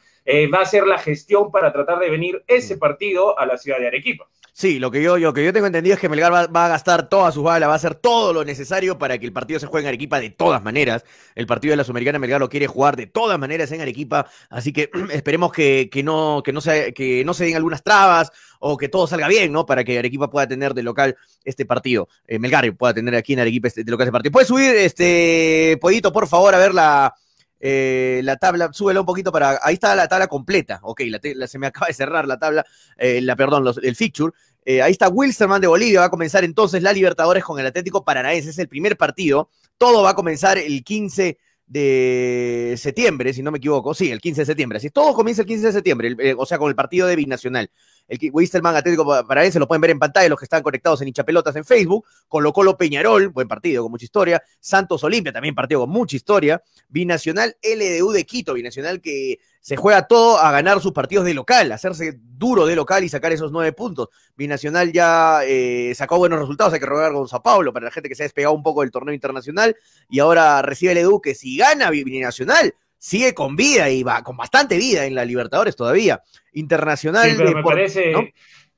va 0.54 0.62
a 0.62 0.66
ser 0.66 0.86
la 0.86 0.98
gestión 0.98 1.52
para 1.52 1.72
tratar 1.72 2.00
de 2.00 2.10
venir 2.10 2.44
ese 2.48 2.78
partido 2.78 3.38
a 3.40 3.46
la 3.46 3.58
ciudad 3.58 3.80
de 3.80 3.88
Arequipa. 3.88 4.28
Sí, 4.58 4.80
lo 4.80 4.90
que 4.90 5.04
yo, 5.04 5.20
yo, 5.20 5.34
que 5.34 5.46
yo 5.46 5.54
tengo 5.54 5.68
entendido 5.68 5.94
es 5.94 6.00
que 6.00 6.10
Melgar 6.10 6.34
va, 6.34 6.66
a 6.66 6.68
gastar 6.68 7.10
todas 7.10 7.36
sus 7.36 7.44
balas, 7.44 7.70
va 7.70 7.74
a 7.74 7.76
hacer 7.76 7.94
todo 7.94 8.34
lo 8.34 8.44
necesario 8.44 8.98
para 8.98 9.20
que 9.20 9.28
el 9.28 9.32
partido 9.32 9.60
se 9.60 9.68
juegue 9.68 9.84
en 9.86 9.90
Arequipa 9.90 10.20
de 10.20 10.32
todas 10.32 10.64
maneras. 10.64 11.06
El 11.36 11.46
partido 11.46 11.74
de 11.74 11.78
la 11.78 11.84
Sudamericana 11.84 12.18
Melgar 12.18 12.40
lo 12.40 12.50
quiere 12.50 12.66
jugar 12.66 12.96
de 12.96 13.06
todas 13.06 13.38
maneras 13.38 13.72
en 13.72 13.82
Arequipa, 13.82 14.28
así 14.50 14.74
que 14.74 14.90
esperemos 15.12 15.52
que, 15.52 15.90
que, 15.92 16.02
no, 16.02 16.42
que, 16.44 16.54
no 16.54 16.62
se, 16.62 16.92
que 16.96 17.24
no 17.24 17.36
se 17.36 17.46
den 17.46 17.56
algunas 17.56 17.84
trabas 17.84 18.32
o 18.58 18.78
que 18.78 18.90
todo 18.90 19.06
salga 19.06 19.28
bien, 19.28 19.52
¿no? 19.52 19.68
Para 19.68 19.84
que 19.84 20.00
Arequipa 20.00 20.32
pueda 20.32 20.48
tener 20.48 20.74
de 20.74 20.82
local 20.82 21.16
este 21.46 21.68
partido. 21.68 22.10
Eh, 22.28 22.40
Melgar 22.40 22.76
pueda 22.76 22.96
tener 22.96 23.14
aquí 23.14 23.34
en 23.34 23.42
Arequipa 23.42 23.68
este, 23.68 23.84
de 23.84 23.92
local 23.92 24.08
este 24.08 24.12
partido. 24.12 24.32
¿Puedes 24.32 24.48
subir, 24.48 24.76
este, 24.76 25.78
Pollito, 25.80 26.12
por 26.12 26.28
favor, 26.28 26.56
a 26.56 26.58
ver 26.58 26.74
la, 26.74 27.14
eh, 27.60 28.22
la 28.24 28.38
tabla, 28.38 28.72
súbela 28.72 29.00
un 29.00 29.06
poquito 29.06 29.32
para. 29.32 29.60
Ahí 29.64 29.76
está 29.76 29.96
la 29.96 30.08
tabla 30.08 30.28
completa. 30.28 30.80
Ok, 30.84 31.02
la, 31.08 31.48
se 31.48 31.60
me 31.60 31.68
acaba 31.68 31.88
de 31.88 31.94
cerrar 31.94 32.28
la 32.28 32.38
tabla, 32.38 32.66
eh, 32.98 33.22
la, 33.22 33.36
perdón, 33.36 33.66
el 33.82 33.96
fixture. 33.96 34.34
Eh, 34.66 34.82
ahí 34.82 34.92
está 34.92 35.10
Wilstermann 35.10 35.62
de 35.62 35.68
Bolivia. 35.68 36.02
Va 36.02 36.08
a 36.08 36.10
comenzar 36.10 36.44
entonces 36.44 36.84
la 36.84 36.94
Libertadores 36.94 37.44
con 37.44 37.60
el 37.60 37.66
Atlético 37.66 38.04
Paranaense. 38.04 38.50
Es 38.50 38.60
el 38.60 38.68
primer 38.68 38.98
partido. 38.98 39.50
Todo 39.78 40.04
va 40.04 40.12
a 40.12 40.16
comenzar 40.16 40.58
el 40.58 40.84
15 40.84 41.38
de 41.68 42.76
septiembre, 42.78 43.34
si 43.34 43.44
no 43.44 43.52
me 43.52 43.58
equivoco. 43.60 43.94
Sí, 43.94 44.10
el 44.10 44.22
15 44.22 44.42
de 44.42 44.46
septiembre. 44.46 44.78
Así 44.78 44.90
todo 44.90 45.14
comienza 45.14 45.42
el 45.42 45.48
15 45.48 45.68
de 45.68 45.74
septiembre, 45.74 46.36
o 46.38 46.46
sea, 46.46 46.58
con 46.58 46.70
el 46.70 46.76
partido 46.76 47.08
de 47.08 47.16
Binacional 47.16 47.70
el 48.08 48.20
Wisterman 48.32 48.76
Atlético 48.76 49.06
Paranaense, 49.06 49.60
lo 49.60 49.68
pueden 49.68 49.82
ver 49.82 49.92
en 49.92 50.00
pantalla 50.00 50.30
los 50.30 50.40
que 50.40 50.46
están 50.46 50.64
conectados 50.64 51.02
en 51.02 51.10
Hinchapelotas 51.10 51.56
en 51.56 51.66
Facebook, 51.66 52.06
Colo 52.28 52.54
Colo 52.54 52.78
Peñarol, 52.78 53.30
buen 53.30 53.48
partido 53.48 53.84
con 53.84 53.92
mucha 53.92 54.06
historia, 54.06 54.42
Santos 54.60 55.04
Olimpia, 55.04 55.34
también 55.34 55.54
partido 55.54 55.82
con 55.82 55.90
mucha 55.90 56.16
historia, 56.16 56.62
Binacional 56.88 57.58
LDU 57.62 58.12
de 58.12 58.26
Quito, 58.26 58.54
Binacional 58.54 59.02
que 59.02 59.40
se 59.62 59.76
juega 59.76 60.08
todo 60.08 60.40
a 60.40 60.52
ganar 60.52 60.82
sus 60.82 60.92
partidos 60.92 61.26
de 61.26 61.34
local, 61.34 61.72
hacerse 61.72 62.20
duro 62.22 62.66
de 62.66 62.76
local 62.76 63.04
y 63.04 63.10
sacar 63.10 63.32
esos 63.32 63.52
nueve 63.52 63.74
puntos. 63.74 64.10
Binacional 64.36 64.92
ya 64.92 65.42
eh, 65.46 65.94
sacó 65.96 66.18
buenos 66.18 66.40
resultados, 66.40 66.74
hay 66.74 66.80
que 66.80 66.86
rogar 66.86 67.14
con 67.14 67.28
Sao 67.28 67.42
Paulo 67.42 67.74
para 67.74 67.86
la 67.86 67.92
gente 67.92 68.10
que 68.10 68.16
se 68.16 68.24
ha 68.24 68.26
despegado 68.26 68.54
un 68.54 68.64
poco 68.64 68.82
del 68.82 68.92
torneo 68.92 69.14
internacional 69.14 69.76
y 70.10 70.20
ahora 70.20 70.62
recibe 70.62 70.94
el 70.94 71.00
Edu 71.00 71.22
que 71.22 71.36
si 71.36 71.58
gana 71.58 71.90
Binacional 71.90 72.76
sigue 72.98 73.34
con 73.34 73.56
vida 73.56 73.90
y 73.90 74.04
va 74.04 74.24
con 74.24 74.38
bastante 74.38 74.78
vida 74.78 75.06
en 75.06 75.16
la 75.16 75.26
Libertadores 75.26 75.76
todavía. 75.76 76.22
Internacional. 76.54 77.30
Sí, 77.30 77.36
pero 77.38 77.52
me 77.54 77.64
parece. 77.64 78.14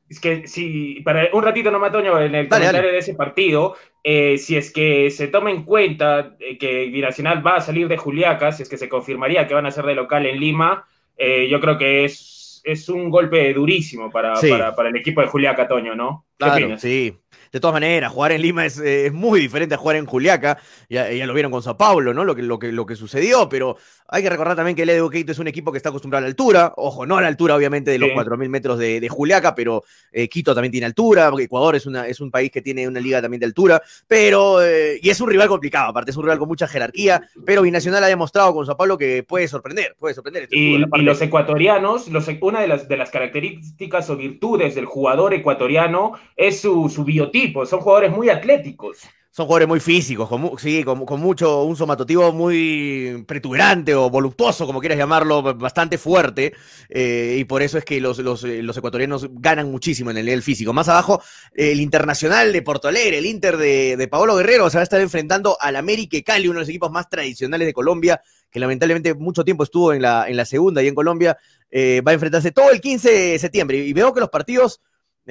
Es 0.09 0.19
que 0.19 0.47
si, 0.47 1.01
para 1.01 1.29
un 1.33 1.43
ratito 1.43 1.69
no 1.69 1.91
Toño, 1.91 2.19
en 2.19 2.33
el 2.33 2.49
comentario 2.49 2.91
de 2.91 2.97
ese 2.97 3.13
partido, 3.13 3.75
eh, 4.03 4.37
si 4.37 4.57
es 4.57 4.71
que 4.71 5.11
se 5.11 5.27
toma 5.27 5.51
en 5.51 5.63
cuenta 5.63 6.35
eh, 6.39 6.57
que 6.57 6.85
Binacional 6.85 7.45
va 7.45 7.57
a 7.57 7.61
salir 7.61 7.87
de 7.87 7.97
Juliaca, 7.97 8.51
si 8.51 8.63
es 8.63 8.69
que 8.69 8.77
se 8.77 8.89
confirmaría 8.89 9.47
que 9.47 9.53
van 9.53 9.67
a 9.67 9.71
ser 9.71 9.85
de 9.85 9.95
local 9.95 10.25
en 10.25 10.39
Lima, 10.39 10.85
eh, 11.15 11.47
yo 11.49 11.59
creo 11.59 11.77
que 11.77 12.05
es, 12.05 12.61
es 12.63 12.89
un 12.89 13.09
golpe 13.09 13.53
durísimo 13.53 14.09
para, 14.09 14.33
para, 14.75 14.89
el 14.89 14.95
equipo 14.95 15.21
de 15.21 15.27
Juliaca, 15.27 15.67
Toño, 15.67 15.93
¿no? 15.93 16.25
¿Qué 16.37 16.45
claro, 16.45 16.77
sí 16.79 17.15
de 17.51 17.59
todas 17.59 17.73
maneras, 17.73 18.11
jugar 18.11 18.31
en 18.31 18.41
Lima 18.41 18.65
es, 18.65 18.79
eh, 18.79 19.11
muy 19.11 19.39
diferente 19.39 19.75
a 19.75 19.77
jugar 19.77 19.95
en 19.95 20.05
Juliaca. 20.05 20.57
Ya, 20.89 21.11
ya, 21.11 21.25
lo 21.25 21.33
vieron 21.33 21.51
con 21.51 21.63
Sao 21.63 21.77
Paulo, 21.77 22.13
¿no? 22.13 22.23
Lo 22.23 22.35
que, 22.35 22.41
lo, 22.41 22.59
que, 22.59 22.71
lo 22.71 22.85
que 22.85 22.95
sucedió, 22.95 23.49
pero 23.49 23.77
hay 24.11 24.23
que 24.23 24.29
recordar 24.29 24.55
también 24.55 24.75
que 24.75 24.83
el 24.83 25.09
Quito 25.11 25.31
es 25.31 25.39
un 25.39 25.47
equipo 25.47 25.71
que 25.71 25.77
está 25.77 25.89
acostumbrado 25.89 26.19
a 26.19 26.27
la 26.27 26.29
altura. 26.29 26.73
Ojo, 26.77 27.05
no 27.05 27.17
a 27.17 27.21
la 27.21 27.27
altura, 27.27 27.55
obviamente, 27.55 27.91
de 27.91 27.99
los 27.99 28.09
4.000 28.09 28.49
metros 28.49 28.79
de, 28.79 29.07
Juliaca, 29.09 29.53
pero 29.53 29.83
eh, 30.11 30.27
Quito 30.27 30.53
también 30.53 30.71
tiene 30.71 30.87
altura. 30.87 31.31
Ecuador 31.39 31.75
es, 31.75 31.85
una, 31.85 32.07
es 32.07 32.19
un 32.19 32.31
país 32.31 32.51
que 32.51 32.61
tiene 32.61 32.87
una 32.87 32.99
liga 32.99 33.21
también 33.21 33.39
de 33.39 33.45
altura, 33.45 33.81
pero. 34.07 34.63
Eh, 34.63 34.99
y 35.01 35.09
es 35.09 35.21
un 35.21 35.29
rival 35.29 35.47
complicado, 35.47 35.89
aparte, 35.89 36.11
es 36.11 36.17
un 36.17 36.23
rival 36.23 36.39
con 36.39 36.47
mucha 36.47 36.67
jerarquía, 36.67 37.21
pero 37.45 37.61
Binacional 37.61 38.03
ha 38.03 38.07
demostrado 38.07 38.53
con 38.53 38.65
Sao 38.65 38.77
Paulo 38.77 38.97
que 38.97 39.23
puede 39.23 39.47
sorprender, 39.47 39.95
puede 39.99 40.15
sorprender. 40.15 40.43
Este 40.43 40.57
y, 40.57 40.77
los 40.77 41.21
ecuatorianos, 41.21 42.07
los, 42.07 42.27
una 42.41 42.61
de 42.61 42.67
las, 42.67 42.87
de 42.87 42.97
las 42.97 43.11
características 43.11 44.09
o 44.09 44.17
virtudes 44.17 44.75
del 44.75 44.85
jugador 44.85 45.33
ecuatoriano 45.33 46.13
es 46.35 46.61
su, 46.61 46.89
su 46.89 47.03
biotipo, 47.03 47.38
son 47.65 47.81
jugadores 47.81 48.11
muy 48.11 48.29
atléticos. 48.29 48.99
Son 49.31 49.45
jugadores 49.45 49.67
muy 49.67 49.79
físicos, 49.79 50.27
con, 50.27 50.57
sí, 50.57 50.83
con, 50.83 51.19
mucho, 51.19 51.63
un 51.63 51.75
somatotipo 51.75 52.33
muy 52.33 53.23
pretuberante 53.27 53.93
o 53.93 54.09
voluptuoso, 54.09 54.65
como 54.65 54.79
quieras 54.79 54.97
llamarlo, 54.97 55.53
bastante 55.53 55.99
fuerte, 55.99 56.53
eh, 56.89 57.37
y 57.39 57.43
por 57.45 57.61
eso 57.61 57.77
es 57.77 57.85
que 57.85 58.01
los, 58.01 58.17
eh, 58.17 58.63
los, 58.63 58.75
ecuatorianos 58.75 59.27
ganan 59.33 59.69
muchísimo 59.69 60.09
en 60.09 60.17
el 60.17 60.25
nivel 60.25 60.41
físico. 60.41 60.73
Más 60.73 60.89
abajo, 60.89 61.21
el 61.53 61.79
Internacional 61.79 62.51
de 62.51 62.63
Porto 62.63 62.87
Alegre, 62.87 63.19
el 63.19 63.27
Inter 63.27 63.57
de, 63.57 63.97
de 63.97 64.07
Paolo 64.07 64.35
Guerrero, 64.35 64.67
se 64.71 64.77
va 64.77 64.81
a 64.81 64.83
estar 64.83 64.99
enfrentando 64.99 65.57
al 65.61 65.75
América 65.75 66.17
Cali, 66.25 66.47
uno 66.47 66.57
de 66.57 66.63
los 66.63 66.69
equipos 66.69 66.89
más 66.89 67.07
tradicionales 67.07 67.67
de 67.67 67.73
Colombia, 67.73 68.21
que 68.49 68.59
lamentablemente 68.59 69.13
mucho 69.13 69.45
tiempo 69.45 69.63
estuvo 69.63 69.93
en 69.93 70.01
la, 70.01 70.27
en 70.27 70.37
la 70.37 70.45
segunda 70.45 70.81
y 70.81 70.87
en 70.87 70.95
Colombia, 70.95 71.37
eh, 71.69 72.01
va 72.05 72.11
a 72.11 72.15
enfrentarse 72.15 72.51
todo 72.51 72.71
el 72.71 72.81
15 72.81 73.11
de 73.11 73.39
septiembre, 73.39 73.77
y 73.77 73.93
veo 73.93 74.11
que 74.11 74.21
los 74.21 74.29
partidos 74.29 74.81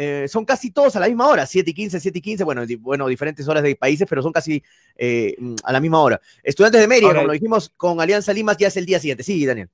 eh, 0.00 0.28
son 0.28 0.45
casi 0.45 0.71
todos 0.71 0.95
a 0.95 1.00
la 1.00 1.09
misma 1.09 1.26
hora, 1.26 1.45
7 1.45 1.69
y 1.69 1.75
15, 1.75 1.99
7 1.99 2.19
y 2.21 2.23
15, 2.23 2.45
bueno, 2.45 2.62
bueno 2.78 3.09
diferentes 3.09 3.49
horas 3.49 3.64
de 3.64 3.75
países, 3.75 4.07
pero 4.09 4.23
son 4.23 4.31
casi 4.31 4.62
eh, 4.97 5.37
a 5.64 5.73
la 5.73 5.81
misma 5.81 6.00
hora. 6.00 6.21
Estudiantes 6.40 6.81
de 6.81 6.87
Mérida, 6.87 7.12
como 7.12 7.26
lo 7.26 7.33
dijimos, 7.33 7.73
con 7.76 8.00
Alianza 8.00 8.33
Limas 8.33 8.57
ya 8.59 8.69
es 8.69 8.76
el 8.76 8.87
día 8.87 9.00
siguiente. 9.00 9.25
Sí, 9.25 9.45
Daniel. 9.45 9.69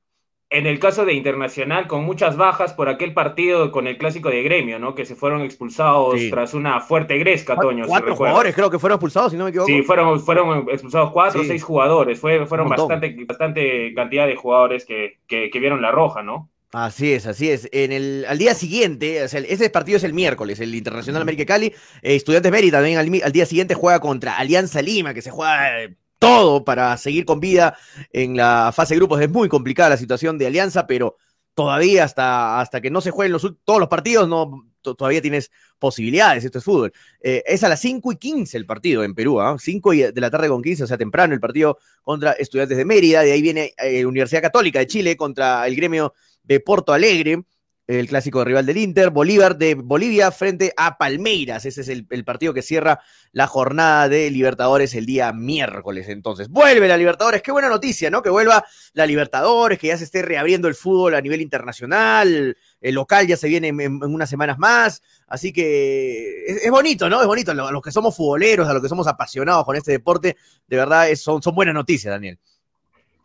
En 0.49 0.67
el 0.67 0.79
caso 0.79 1.05
de 1.05 1.13
Internacional, 1.13 1.87
con 1.89 2.05
muchas 2.05 2.39
bajas 2.39 2.73
por 2.73 2.89
aquel 2.89 3.13
partido 3.13 3.71
con 3.71 3.87
el 3.87 3.99
clásico 3.99 4.31
de 4.31 4.43
gremio, 4.43 4.79
¿no? 4.79 4.95
Que 4.95 5.05
se 5.05 5.15
fueron 5.15 5.43
expulsados 5.43 6.19
tras 6.31 6.55
una 6.55 6.81
fuerte 6.81 7.19
gresca, 7.19 7.57
Toño. 7.57 7.85
Cuatro 7.87 8.17
jugadores 8.17 8.55
creo 8.55 8.71
que 8.71 8.79
fueron 8.79 8.97
expulsados, 8.97 9.33
si 9.33 9.37
no 9.37 9.45
me 9.45 9.51
equivoco. 9.51 9.67
Sí, 9.67 9.83
fueron, 9.83 10.21
fueron 10.21 10.71
expulsados 10.71 11.11
cuatro 11.11 11.43
o 11.43 11.45
seis 11.45 11.63
jugadores. 11.63 12.19
Fue, 12.19 12.47
fueron 12.47 12.71
bastante, 12.71 13.15
bastante 13.27 13.93
cantidad 13.93 14.27
de 14.27 14.37
jugadores 14.37 14.87
que, 14.87 15.19
que, 15.27 15.51
que 15.51 15.59
vieron 15.59 15.83
la 15.83 15.91
roja, 15.91 16.23
¿no? 16.23 16.49
Así 16.75 17.13
es, 17.13 17.25
así 17.29 17.51
es. 17.51 17.69
En 17.71 17.93
el, 17.93 18.27
al 18.29 18.37
día 18.37 18.53
siguiente, 18.53 19.23
o 19.23 19.29
sea, 19.29 19.39
ese 19.39 19.71
partido 19.71 19.97
es 19.97 20.03
el 20.03 20.13
miércoles, 20.13 20.59
el 20.59 20.75
Internacional 20.75 21.23
América 21.23 21.47
Cali. 21.47 21.67
Eh, 22.03 22.17
Estudiantes 22.17 22.51
Mérida 22.51 22.79
también 22.79 22.99
al, 22.99 23.33
día 23.33 23.47
siguiente 23.47 23.75
juega 23.75 24.01
contra 24.01 24.37
Alianza 24.37 24.83
Lima, 24.83 25.15
que 25.15 25.23
se 25.23 25.31
juega 25.31 25.85
eh, 25.85 25.97
todo 26.19 26.65
para 26.65 26.97
seguir 26.97 27.27
con 27.27 27.39
vida 27.39 27.79
en 28.13 28.37
la 28.37 28.73
fase 28.75 28.95
de 28.95 28.99
grupos. 28.99 29.21
Es 29.21 29.31
muy 29.31 29.49
complicada 29.49 29.91
la 29.91 29.97
situación 29.97 30.37
de 30.37 30.49
Alianza, 30.49 30.89
pero 30.89 31.17
todavía 31.55 32.03
hasta, 32.03 32.61
hasta 32.61 32.81
que 32.81 32.91
no 32.91 33.01
se 33.01 33.13
jueguen 33.13 33.35
los, 33.35 33.49
todos 33.63 33.79
los 33.79 33.89
partidos, 33.89 34.29
no, 34.29 34.67
todavía 34.83 35.23
tienes 35.23 35.53
posibilidades. 35.79 36.45
Esto 36.45 36.59
es 36.59 36.65
fútbol. 36.65 36.93
Eh, 37.21 37.45
es 37.47 37.63
a 37.63 37.69
las 37.69 37.81
5 37.83 38.11
y 38.11 38.17
15 38.17 38.57
el 38.57 38.67
partido 38.67 39.05
en 39.05 39.15
Perú, 39.15 39.41
¿ah? 39.41 39.55
5 39.61 39.93
de 39.93 40.13
la 40.17 40.29
tarde 40.29 40.49
con 40.49 40.61
15, 40.61 40.83
o 40.83 40.87
sea, 40.89 40.99
temprano 40.99 41.35
el 41.35 41.41
partido 41.41 41.79
contra 42.03 42.33
Estudiantes 42.33 42.77
de 42.77 42.85
Mérida. 42.85 43.21
De 43.21 43.31
ahí 43.31 43.43
viene 43.43 43.75
Universidad 44.05 44.43
Católica 44.43 44.81
de 44.81 44.89
Chile 44.89 45.17
contra 45.17 45.69
el 45.69 45.77
gremio 45.77 46.15
de 46.45 46.61
Porto 46.61 46.93
Alegre, 46.93 47.43
el 47.87 48.09
clásico 48.09 48.43
rival 48.45 48.65
del 48.65 48.79
Inter, 48.79 49.11
Bolívar 49.11 49.59
de 49.59 49.75
Bolivia 49.75 50.31
frente 50.31 50.73
a 50.77 50.97
Palmeiras. 50.97 51.67
Ese 51.67 51.83
es 51.83 51.89
el, 51.89 52.25
partido 52.25 52.55
que 52.55 52.63
cierra 52.63 53.01
la 53.33 53.47
jornada 53.47 54.09
de 54.09 54.31
Libertadores 54.31 54.95
el 54.95 55.05
día 55.05 55.33
miércoles. 55.35 56.09
Entonces, 56.09 56.49
vuelve 56.49 56.89
la 56.89 56.97
Libertadores. 56.97 57.43
Qué 57.43 57.53
buena 57.53 57.69
noticia, 57.69 58.11
¿no? 58.11 58.23
Que 58.23 58.31
vuelva 58.31 58.65
la 58.95 59.05
Libertadores, 59.05 59.79
que 59.79 59.89
ya 59.89 59.99
se 59.99 60.05
esté 60.05 60.23
reabriendo 60.23 60.67
el 60.67 60.75
fútbol 60.75 61.15
a 61.15 61.21
nivel 61.21 61.43
internacional. 61.43 62.57
El 62.81 62.95
local 62.95 63.27
ya 63.27 63.37
se 63.37 63.49
viene 63.49 63.69
en, 63.69 64.03
unas 64.03 64.31
semanas 64.31 64.59
más. 64.59 65.03
Así 65.27 65.53
que 65.53 66.47
es, 66.47 66.71
bonito, 66.71 67.11
¿no? 67.11 67.21
Es 67.21 67.27
bonito. 67.27 67.51
A 67.53 67.71
los 67.71 67.83
que 67.83 67.93
somos 67.93 68.17
futboleros, 68.17 68.67
a 68.67 68.73
los 68.73 68.83
que 68.83 68.89
somos 68.89 69.07
apasionados 69.07 69.65
con 69.67 69.77
este 69.77 69.93
deporte, 69.93 70.37
de 70.67 70.77
verdad 70.77 71.15
son, 71.17 71.43
son 71.43 71.55
buenas 71.55 71.75
noticias, 71.75 72.13
Daniel. 72.13 72.39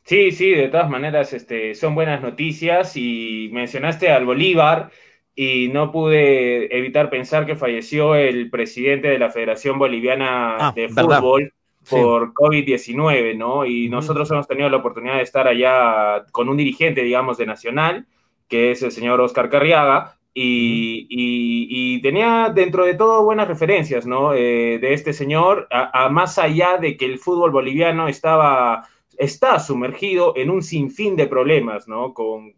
Sí, 0.09 0.31
sí, 0.31 0.49
de 0.49 0.69
todas 0.69 0.89
maneras 0.89 1.33
este, 1.33 1.75
son 1.75 1.93
buenas 1.93 2.19
noticias 2.19 2.97
y 2.97 3.51
mencionaste 3.53 4.09
al 4.09 4.25
Bolívar 4.25 4.89
y 5.35 5.67
no 5.67 5.91
pude 5.91 6.75
evitar 6.75 7.11
pensar 7.11 7.45
que 7.45 7.55
falleció 7.55 8.15
el 8.15 8.49
presidente 8.49 9.07
de 9.07 9.19
la 9.19 9.29
Federación 9.29 9.77
Boliviana 9.77 10.55
ah, 10.59 10.73
de 10.75 10.89
Fútbol. 10.89 11.53
por 11.87 12.33
COVID-19, 12.33 13.37
¿no? 13.37 13.67
Y 13.67 13.87
nosotros 13.87 14.31
hemos 14.31 14.47
tenido 14.47 14.67
la 14.71 14.77
oportunidad 14.77 15.17
de 15.17 15.21
estar 15.21 15.47
allá 15.47 16.25
con 16.31 16.49
un 16.49 16.57
dirigente, 16.57 17.03
digamos, 17.03 17.37
de 17.37 17.45
Nacional, 17.45 18.07
que 18.47 18.71
es 18.71 18.81
el 18.81 18.91
señor 18.91 19.21
Oscar 19.21 19.47
Carriaga, 19.47 20.15
y, 20.33 22.01
tenía 22.01 22.51
dentro 22.51 22.83
de 22.83 22.95
todo 22.95 23.23
buenas 23.23 23.47
referencias, 23.47 24.07
¿no? 24.07 24.33
Eh, 24.33 24.79
de 24.79 24.91
este 24.91 25.13
señor, 25.13 25.67
a, 25.69 26.09
más 26.09 26.39
allá 26.39 26.77
de 26.77 26.97
que 26.97 27.05
el 27.05 27.19
fútbol 27.19 27.51
boliviano 27.51 28.07
estaba, 28.07 28.87
está 29.19 29.59
sumergido 29.59 30.33
en 30.37 30.49
un 30.49 30.63
sinfín 30.63 31.17
de 31.17 31.27
problemas, 31.27 31.87
¿no? 31.87 32.13
Con, 32.13 32.55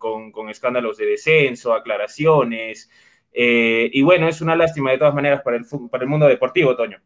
escándalos 0.50 0.98
de 0.98 1.08
descenso, 1.08 1.74
aclaraciones, 1.74 2.90
eh, 3.34 3.90
y 3.92 4.02
bueno, 4.04 4.28
es 4.28 4.42
una 4.42 4.56
lástima 4.56 4.92
de 4.92 5.00
todas 5.00 5.16
maneras 5.16 5.42
para 5.42 5.58
el, 5.58 5.66
para 5.90 6.04
el 6.04 6.10
mundo 6.10 6.28
deportivo, 6.28 6.76
Toño. 6.76 7.00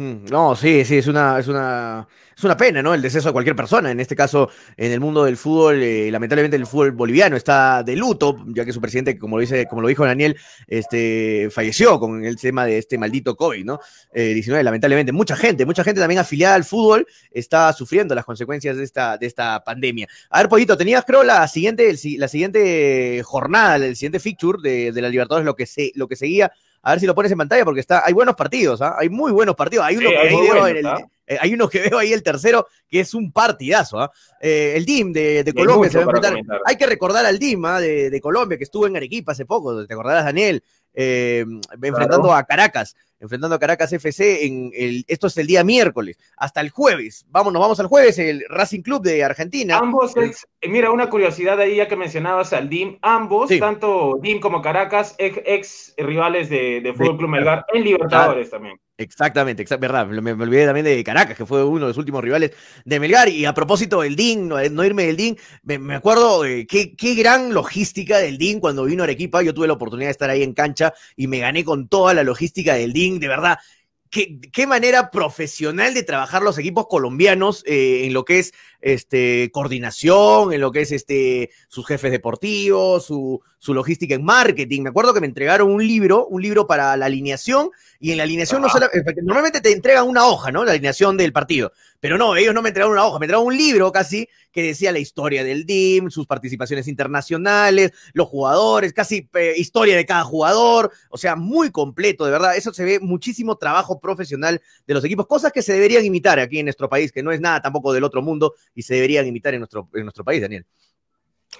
Mm, 0.00 0.30
no, 0.30 0.56
sí, 0.56 0.82
sí, 0.86 0.96
es 0.96 1.08
una, 1.08 1.38
es 1.38 1.46
una, 1.46 2.08
es 2.34 2.42
una 2.42 2.56
pena, 2.56 2.82
¿no? 2.82 2.94
El 2.94 3.02
deceso 3.02 3.28
de 3.28 3.32
cualquier 3.34 3.54
persona. 3.54 3.90
En 3.90 4.00
este 4.00 4.16
caso, 4.16 4.48
en 4.74 4.92
el 4.92 4.98
mundo 4.98 5.24
del 5.24 5.36
fútbol, 5.36 5.82
eh, 5.82 6.10
lamentablemente 6.10 6.56
el 6.56 6.64
fútbol 6.64 6.92
boliviano 6.92 7.36
está 7.36 7.82
de 7.82 7.96
luto, 7.96 8.42
ya 8.46 8.64
que 8.64 8.72
su 8.72 8.80
presidente, 8.80 9.18
como 9.18 9.36
lo 9.36 9.42
dice, 9.42 9.66
como 9.66 9.82
lo 9.82 9.88
dijo 9.88 10.06
Daniel, 10.06 10.38
este, 10.66 11.50
falleció 11.50 12.00
con 12.00 12.24
el 12.24 12.36
tema 12.36 12.64
de 12.64 12.78
este 12.78 12.96
maldito 12.96 13.36
COVID, 13.36 13.62
¿no? 13.62 13.80
Eh, 14.14 14.32
19, 14.32 14.64
lamentablemente. 14.64 15.12
Mucha 15.12 15.36
gente, 15.36 15.66
mucha 15.66 15.84
gente 15.84 16.00
también 16.00 16.20
afiliada 16.20 16.54
al 16.54 16.64
fútbol 16.64 17.06
está 17.30 17.70
sufriendo 17.74 18.14
las 18.14 18.24
consecuencias 18.24 18.78
de 18.78 18.84
esta, 18.84 19.18
de 19.18 19.26
esta 19.26 19.62
pandemia. 19.62 20.08
A 20.30 20.38
ver, 20.38 20.48
Pollito, 20.48 20.78
tenías, 20.78 21.04
creo, 21.04 21.24
la 21.24 21.46
siguiente, 21.46 21.94
la 22.16 22.28
siguiente 22.28 23.22
jornada, 23.22 23.76
el 23.76 23.96
siguiente 23.96 24.18
feature 24.18 24.60
de, 24.62 24.92
de 24.92 25.02
la 25.02 25.10
Libertadores, 25.10 25.44
lo 25.44 25.56
que, 25.56 25.66
se, 25.66 25.92
lo 25.94 26.08
que 26.08 26.16
seguía 26.16 26.50
a 26.82 26.92
ver 26.92 27.00
si 27.00 27.06
lo 27.06 27.14
pones 27.14 27.30
en 27.32 27.38
pantalla 27.38 27.64
porque 27.64 27.80
está, 27.80 28.02
hay 28.04 28.12
buenos 28.12 28.34
partidos, 28.34 28.80
¿ah? 28.80 28.96
hay 28.98 29.08
muy 29.08 29.32
buenos 29.32 29.54
partidos. 29.54 29.84
Hay 29.84 29.96
uno, 29.96 30.10
que 30.10 30.16
veo 30.16 30.66
el, 30.66 30.86
eh, 31.26 31.38
hay 31.40 31.54
uno 31.54 31.68
que 31.68 31.80
veo 31.80 31.98
ahí 31.98 32.12
el 32.12 32.22
tercero 32.22 32.66
que 32.88 33.00
es 33.00 33.14
un 33.14 33.32
partidazo. 33.32 34.00
¿ah? 34.00 34.10
Eh, 34.40 34.72
el 34.76 34.84
DIM 34.84 35.12
de, 35.12 35.52
Colombia 35.54 35.90
se 35.90 35.98
va 35.98 36.04
a 36.04 36.06
enfrentar. 36.06 36.60
Hay 36.64 36.76
que 36.76 36.86
recordar 36.86 37.26
al 37.26 37.38
DIM 37.38 37.64
¿ah? 37.66 37.80
de, 37.80 38.20
Colombia 38.22 38.56
que 38.56 38.64
estuvo 38.64 38.86
en 38.86 38.96
Arequipa 38.96 39.32
hace 39.32 39.44
poco, 39.44 39.86
te 39.86 39.92
acordarás, 39.92 40.24
Daniel, 40.24 40.62
eh, 40.94 41.44
enfrentando 41.82 42.32
a 42.32 42.44
Caracas 42.44 42.96
enfrentando 43.20 43.54
a 43.54 43.58
Caracas 43.58 43.92
FC 43.92 44.46
en 44.46 44.72
el, 44.74 45.04
esto 45.06 45.26
es 45.26 45.36
el 45.36 45.46
día 45.46 45.62
miércoles, 45.62 46.18
hasta 46.36 46.60
el 46.60 46.70
jueves. 46.70 47.26
Vamos, 47.28 47.52
nos 47.52 47.60
vamos 47.60 47.78
al 47.80 47.86
jueves, 47.86 48.18
el 48.18 48.44
Racing 48.48 48.82
Club 48.82 49.02
de 49.02 49.22
Argentina. 49.22 49.78
Ambos, 49.78 50.14
mira, 50.68 50.90
una 50.90 51.08
curiosidad 51.10 51.60
ahí 51.60 51.76
ya 51.76 51.88
que 51.88 51.96
mencionabas 51.96 52.52
al 52.52 52.68
DIM, 52.68 52.98
ambos, 53.02 53.50
tanto 53.58 54.18
DIM 54.20 54.40
como 54.40 54.62
Caracas, 54.62 55.14
ex, 55.18 55.94
rivales 55.98 56.48
de, 56.48 56.80
de 56.80 56.94
Fútbol 56.94 57.18
Club 57.18 57.30
Melgar 57.30 57.64
en 57.72 57.84
Libertadores 57.84 58.50
también. 58.50 58.78
Exactamente, 59.00 59.64
verdad. 59.78 60.06
Me, 60.08 60.32
olvidé 60.32 60.66
también 60.66 60.84
de 60.84 61.02
Caracas, 61.02 61.34
que 61.34 61.46
fue 61.46 61.64
uno 61.64 61.86
de 61.86 61.88
los 61.88 61.96
últimos 61.96 62.22
rivales 62.22 62.50
de 62.84 63.00
Melgar. 63.00 63.30
Y 63.30 63.46
a 63.46 63.54
propósito 63.54 64.02
del 64.02 64.14
DIN, 64.14 64.46
no, 64.46 64.84
irme 64.84 65.06
del 65.06 65.16
DIN, 65.16 65.38
me, 65.62 65.94
acuerdo 65.94 66.42
de 66.42 66.66
qué, 66.66 66.94
qué, 66.94 67.14
gran 67.14 67.54
logística 67.54 68.18
del 68.18 68.36
DIN 68.36 68.60
cuando 68.60 68.84
vino 68.84 69.02
Arequipa. 69.02 69.42
Yo 69.42 69.54
tuve 69.54 69.68
la 69.68 69.72
oportunidad 69.72 70.08
de 70.08 70.12
estar 70.12 70.28
ahí 70.28 70.42
en 70.42 70.52
cancha 70.52 70.92
y 71.16 71.28
me 71.28 71.38
gané 71.38 71.64
con 71.64 71.88
toda 71.88 72.12
la 72.12 72.24
logística 72.24 72.74
del 72.74 72.92
DIN, 72.92 73.20
de 73.20 73.28
verdad. 73.28 73.58
Qué, 74.10 74.38
qué, 74.52 74.66
manera 74.66 75.10
profesional 75.10 75.94
de 75.94 76.02
trabajar 76.02 76.42
los 76.42 76.58
equipos 76.58 76.86
colombianos 76.86 77.64
eh, 77.66 78.02
en 78.04 78.12
lo 78.12 78.26
que 78.26 78.40
es 78.40 78.52
este, 78.82 79.50
coordinación, 79.50 80.52
en 80.52 80.60
lo 80.60 80.72
que 80.72 80.82
es 80.82 80.92
este, 80.92 81.48
sus 81.68 81.86
jefes 81.86 82.10
deportivos, 82.10 83.06
su, 83.06 83.40
su 83.60 83.74
logística 83.74 84.14
en 84.14 84.24
marketing. 84.24 84.82
Me 84.82 84.88
acuerdo 84.88 85.12
que 85.12 85.20
me 85.20 85.26
entregaron 85.26 85.70
un 85.70 85.86
libro, 85.86 86.26
un 86.26 86.40
libro 86.42 86.66
para 86.66 86.96
la 86.96 87.06
alineación, 87.06 87.70
y 88.00 88.10
en 88.10 88.16
la 88.16 88.22
alineación 88.22 88.62
no 88.62 88.70
solo, 88.70 88.88
normalmente 89.22 89.60
te 89.60 89.70
entregan 89.70 90.08
una 90.08 90.26
hoja, 90.26 90.50
¿no? 90.50 90.64
La 90.64 90.72
alineación 90.72 91.18
del 91.18 91.32
partido. 91.32 91.70
Pero 92.00 92.16
no, 92.16 92.34
ellos 92.36 92.54
no 92.54 92.62
me 92.62 92.70
entregaron 92.70 92.94
una 92.94 93.04
hoja, 93.04 93.18
me 93.18 93.26
entregaron 93.26 93.46
un 93.46 93.56
libro 93.56 93.92
casi 93.92 94.26
que 94.50 94.62
decía 94.62 94.92
la 94.92 94.98
historia 94.98 95.44
del 95.44 95.66
DIM, 95.66 96.10
sus 96.10 96.26
participaciones 96.26 96.88
internacionales, 96.88 97.92
los 98.14 98.28
jugadores, 98.28 98.94
casi 98.94 99.28
eh, 99.34 99.52
historia 99.58 99.94
de 99.94 100.06
cada 100.06 100.24
jugador, 100.24 100.90
o 101.10 101.18
sea, 101.18 101.36
muy 101.36 101.70
completo, 101.70 102.24
de 102.24 102.30
verdad. 102.30 102.56
Eso 102.56 102.72
se 102.72 102.84
ve 102.84 102.98
muchísimo 102.98 103.58
trabajo 103.58 104.00
profesional 104.00 104.62
de 104.86 104.94
los 104.94 105.04
equipos, 105.04 105.26
cosas 105.26 105.52
que 105.52 105.60
se 105.60 105.74
deberían 105.74 106.06
imitar 106.06 106.40
aquí 106.40 106.58
en 106.58 106.64
nuestro 106.64 106.88
país, 106.88 107.12
que 107.12 107.22
no 107.22 107.30
es 107.30 107.42
nada 107.42 107.60
tampoco 107.60 107.92
del 107.92 108.04
otro 108.04 108.22
mundo 108.22 108.54
y 108.74 108.82
se 108.82 108.94
deberían 108.94 109.26
imitar 109.26 109.52
en 109.52 109.60
nuestro, 109.60 109.90
en 109.92 110.04
nuestro 110.04 110.24
país, 110.24 110.40
Daniel. 110.40 110.64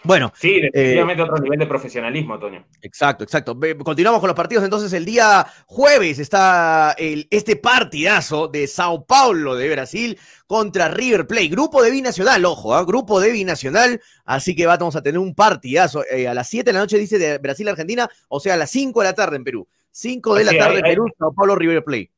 Bueno. 0.03 0.33
Sí, 0.35 0.57
eh, 0.57 0.71
definitivamente 0.73 1.23
otro 1.23 1.39
nivel 1.39 1.59
de 1.59 1.67
profesionalismo, 1.67 2.35
Antonio. 2.35 2.65
Exacto, 2.83 3.25
exacto. 3.25 3.59
Continuamos 3.85 4.21
con 4.21 4.29
los 4.29 4.37
partidos. 4.37 4.65
Entonces, 4.65 4.93
el 4.93 5.05
día 5.05 5.47
jueves 5.67 6.19
está 6.19 6.95
el, 6.99 7.27
este 7.31 7.57
partidazo 7.57 8.49
de 8.49 8.67
Sao 8.67 9.05
Paulo 9.05 9.55
de 9.57 9.71
Brasil 9.71 10.19
contra 10.47 10.89
River 10.89 11.27
Plate. 11.27 11.49
Grupo 11.49 11.83
de 11.83 11.91
binacional, 11.91 12.45
ojo, 12.45 12.75
¿ah? 12.75 12.85
grupo 12.85 13.21
de 13.21 13.33
binacional. 13.33 14.01
Así 14.25 14.55
que 14.55 14.67
vamos 14.67 14.97
a 14.97 15.03
tener 15.03 15.19
un 15.19 15.35
partidazo. 15.35 16.05
Eh, 16.11 16.29
a 16.29 16.35
las 16.35 16.49
7 16.49 16.65
de 16.65 16.73
la 16.73 16.81
noche 16.81 16.99
dice 16.99 17.19
de 17.19 17.39
Brasil-Argentina, 17.39 18.09
o 18.29 18.41
sea, 18.41 18.55
a 18.55 18.57
las 18.57 18.71
5 18.71 19.01
de 19.01 19.07
la 19.07 19.15
tarde 19.15 19.37
en 19.37 19.45
Perú. 19.45 19.69
5 19.93 20.35
de 20.37 20.45
la 20.45 20.57
tarde 20.57 20.79
en 20.79 20.83
Perú, 20.83 21.07
Sao 21.19 21.33
Paulo, 21.35 21.57
River 21.57 21.85
Plate. 21.85 22.11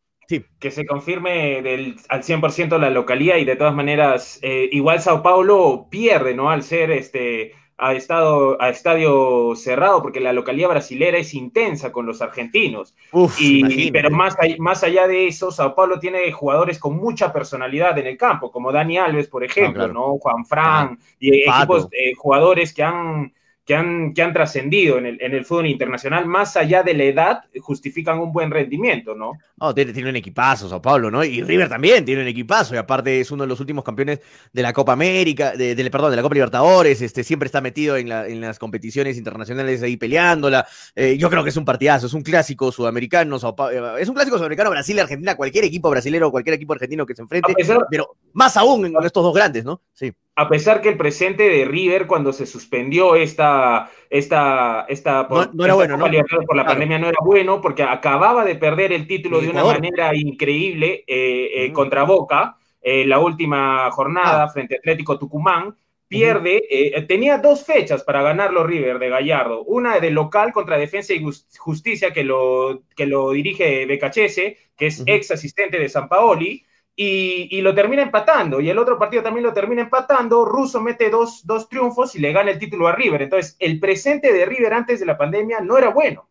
Que 0.58 0.70
se 0.70 0.86
confirme 0.86 1.60
del, 1.60 1.96
al 2.08 2.22
100% 2.22 2.78
la 2.78 2.88
localía 2.88 3.38
y 3.38 3.44
de 3.44 3.56
todas 3.56 3.74
maneras, 3.74 4.38
eh, 4.40 4.68
igual 4.72 5.00
Sao 5.00 5.22
Paulo 5.22 5.88
pierde, 5.90 6.32
¿no? 6.32 6.50
Al 6.50 6.62
ser 6.62 6.90
este 6.90 7.52
a, 7.82 7.94
estado, 7.94 8.56
a 8.62 8.68
estadio 8.68 9.54
cerrado, 9.56 10.02
porque 10.02 10.20
la 10.20 10.32
localidad 10.32 10.68
brasilera 10.68 11.18
es 11.18 11.34
intensa 11.34 11.90
con 11.90 12.06
los 12.06 12.22
argentinos. 12.22 12.94
y, 13.38 13.90
pero 13.90 14.08
más, 14.10 14.36
más 14.58 14.84
allá 14.84 15.08
de 15.08 15.26
eso, 15.26 15.50
Sao 15.50 15.74
Paulo 15.74 15.98
tiene 15.98 16.30
jugadores 16.30 16.78
con 16.78 16.96
mucha 16.96 17.32
personalidad 17.32 17.98
en 17.98 18.06
el 18.06 18.16
campo, 18.16 18.52
como 18.52 18.70
Dani 18.70 18.98
Alves, 18.98 19.26
por 19.26 19.42
ejemplo, 19.42 19.88
¿no? 19.88 20.16
Juan 20.18 20.46
Fran, 20.46 20.98
y 21.18 21.42
equipos, 21.42 21.88
eh, 21.90 22.12
jugadores 22.14 22.72
que 22.72 22.84
han 22.84 23.32
que 23.64 23.76
han, 23.76 24.12
que 24.12 24.22
han 24.22 24.32
trascendido 24.32 24.98
en 24.98 25.06
el, 25.06 25.22
en 25.22 25.34
el, 25.34 25.44
fútbol 25.44 25.66
internacional, 25.66 26.26
más 26.26 26.56
allá 26.56 26.82
de 26.82 26.94
la 26.94 27.04
edad, 27.04 27.44
justifican 27.60 28.18
un 28.18 28.32
buen 28.32 28.50
rendimiento, 28.50 29.14
¿no? 29.14 29.32
Oh, 29.58 29.72
tiene, 29.72 29.92
tiene, 29.92 30.10
un 30.10 30.16
equipazo, 30.16 30.68
Sao 30.68 30.82
Paulo, 30.82 31.12
¿no? 31.12 31.22
Y 31.24 31.42
River 31.42 31.68
también 31.68 32.04
tiene 32.04 32.22
un 32.22 32.28
equipazo, 32.28 32.74
y 32.74 32.78
aparte 32.78 33.20
es 33.20 33.30
uno 33.30 33.44
de 33.44 33.48
los 33.48 33.60
últimos 33.60 33.84
campeones 33.84 34.20
de 34.52 34.62
la 34.62 34.72
Copa 34.72 34.94
América, 34.94 35.52
de, 35.52 35.76
perdón, 35.90 36.10
de 36.10 36.16
la 36.16 36.22
Copa 36.22 36.34
Libertadores, 36.34 37.00
este, 37.02 37.22
siempre 37.22 37.46
está 37.46 37.60
metido 37.60 37.96
en, 37.96 38.08
la, 38.08 38.26
en 38.26 38.40
las 38.40 38.58
competiciones 38.58 39.16
internacionales 39.16 39.80
ahí 39.82 39.96
peleándola. 39.96 40.66
Eh, 40.96 41.16
yo 41.16 41.30
creo 41.30 41.44
que 41.44 41.50
es 41.50 41.56
un 41.56 41.64
partidazo, 41.64 42.06
es 42.06 42.14
un 42.14 42.22
clásico 42.22 42.72
sudamericano, 42.72 43.36
eh, 43.36 43.92
es 44.00 44.08
un 44.08 44.14
clásico 44.14 44.38
sudamericano, 44.38 44.70
Brasil, 44.70 44.98
Argentina, 44.98 45.36
cualquier 45.36 45.64
equipo 45.64 45.88
brasilero, 45.88 46.32
cualquier 46.32 46.54
equipo 46.54 46.72
argentino 46.72 47.06
que 47.06 47.14
se 47.14 47.22
enfrente, 47.22 47.54
pero 47.88 48.16
más 48.32 48.56
aún 48.56 48.86
en 48.86 48.94
estos 49.04 49.22
dos 49.22 49.34
grandes, 49.34 49.64
¿no? 49.64 49.80
Sí 49.92 50.12
a 50.34 50.48
pesar 50.48 50.80
que 50.80 50.88
el 50.88 50.96
presente 50.96 51.48
de 51.48 51.64
River 51.64 52.06
cuando 52.06 52.32
se 52.32 52.46
suspendió 52.46 53.16
esta, 53.16 53.90
esta, 54.08 54.86
esta 54.88 55.28
no, 55.52 55.64
era 55.64 55.74
bueno, 55.74 55.98
por 56.46 56.56
la 56.56 56.64
pandemia 56.64 56.98
no 56.98 57.08
era 57.08 57.18
bueno 57.22 57.60
porque 57.60 57.82
acababa 57.82 58.44
de 58.44 58.54
perder 58.54 58.92
el 58.92 59.06
título 59.06 59.40
de 59.40 59.50
una 59.50 59.64
manera 59.64 60.14
increíble 60.14 61.04
eh, 61.06 61.64
eh, 61.64 61.72
contra 61.72 62.04
Boca 62.04 62.56
eh, 62.80 63.04
la 63.04 63.18
última 63.18 63.90
jornada 63.90 64.44
ah. 64.44 64.48
frente 64.48 64.76
a 64.76 64.78
Atlético 64.78 65.18
Tucumán 65.18 65.76
pierde, 66.08 66.62
tenía 67.08 67.38
dos 67.38 67.64
fechas 67.64 68.04
para 68.04 68.20
ganarlo 68.20 68.64
River 68.64 68.98
de 68.98 69.08
Gallardo, 69.08 69.64
una 69.64 69.98
de 69.98 70.10
local 70.10 70.52
contra 70.52 70.76
Defensa 70.76 71.14
y 71.14 71.24
Justicia 71.56 72.12
que 72.12 72.22
lo, 72.22 72.82
que 72.94 73.06
lo 73.06 73.30
dirige 73.30 73.86
Becachese, 73.86 74.58
que 74.76 74.88
es 74.88 75.02
ex 75.06 75.30
asistente 75.30 75.78
de 75.78 75.88
San 75.88 76.10
Paoli, 76.10 76.66
y, 76.94 77.60
lo 77.60 77.74
termina 77.74 78.02
empatando. 78.02 78.60
Y 78.60 78.68
el 78.70 78.78
otro 78.78 78.98
partido 78.98 79.22
también 79.22 79.44
lo 79.44 79.52
termina 79.52 79.82
empatando. 79.82 80.44
Russo 80.44 80.80
mete 80.80 81.10
dos, 81.10 81.44
triunfos 81.68 82.14
y 82.14 82.20
le 82.20 82.32
gana 82.32 82.50
el 82.50 82.58
título 82.58 82.88
a 82.88 82.92
River. 82.92 83.22
Entonces, 83.22 83.56
el 83.58 83.80
presente 83.80 84.32
de 84.32 84.46
River 84.46 84.74
antes 84.74 85.00
de 85.00 85.06
la 85.06 85.16
pandemia 85.16 85.60
no 85.60 85.78
era 85.78 85.90
bueno. 85.90 86.28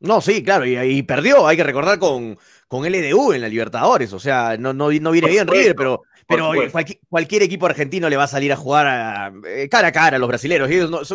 No, 0.00 0.20
sí, 0.20 0.42
claro, 0.42 0.66
y, 0.66 1.02
perdió, 1.02 1.46
hay 1.46 1.56
que 1.56 1.64
recordar 1.64 1.98
con, 1.98 2.38
con 2.66 2.84
LDU 2.84 3.32
en 3.32 3.40
la 3.40 3.48
Libertadores. 3.48 4.12
O 4.12 4.18
sea, 4.18 4.56
no, 4.58 4.72
no, 4.72 4.90
no 4.90 5.10
viene 5.10 5.28
bien 5.28 5.46
River, 5.46 5.74
pero 5.76 6.02
pero 6.26 6.52
cualquier, 7.08 7.42
equipo 7.42 7.66
argentino 7.66 8.08
le 8.08 8.16
va 8.16 8.24
a 8.24 8.28
salir 8.28 8.52
a 8.52 8.56
jugar 8.56 9.32
eh, 9.46 9.68
cara 9.68 9.88
a 9.88 9.92
cara 9.92 10.16
a 10.16 10.18
los 10.18 10.28
brasileños. 10.28 10.68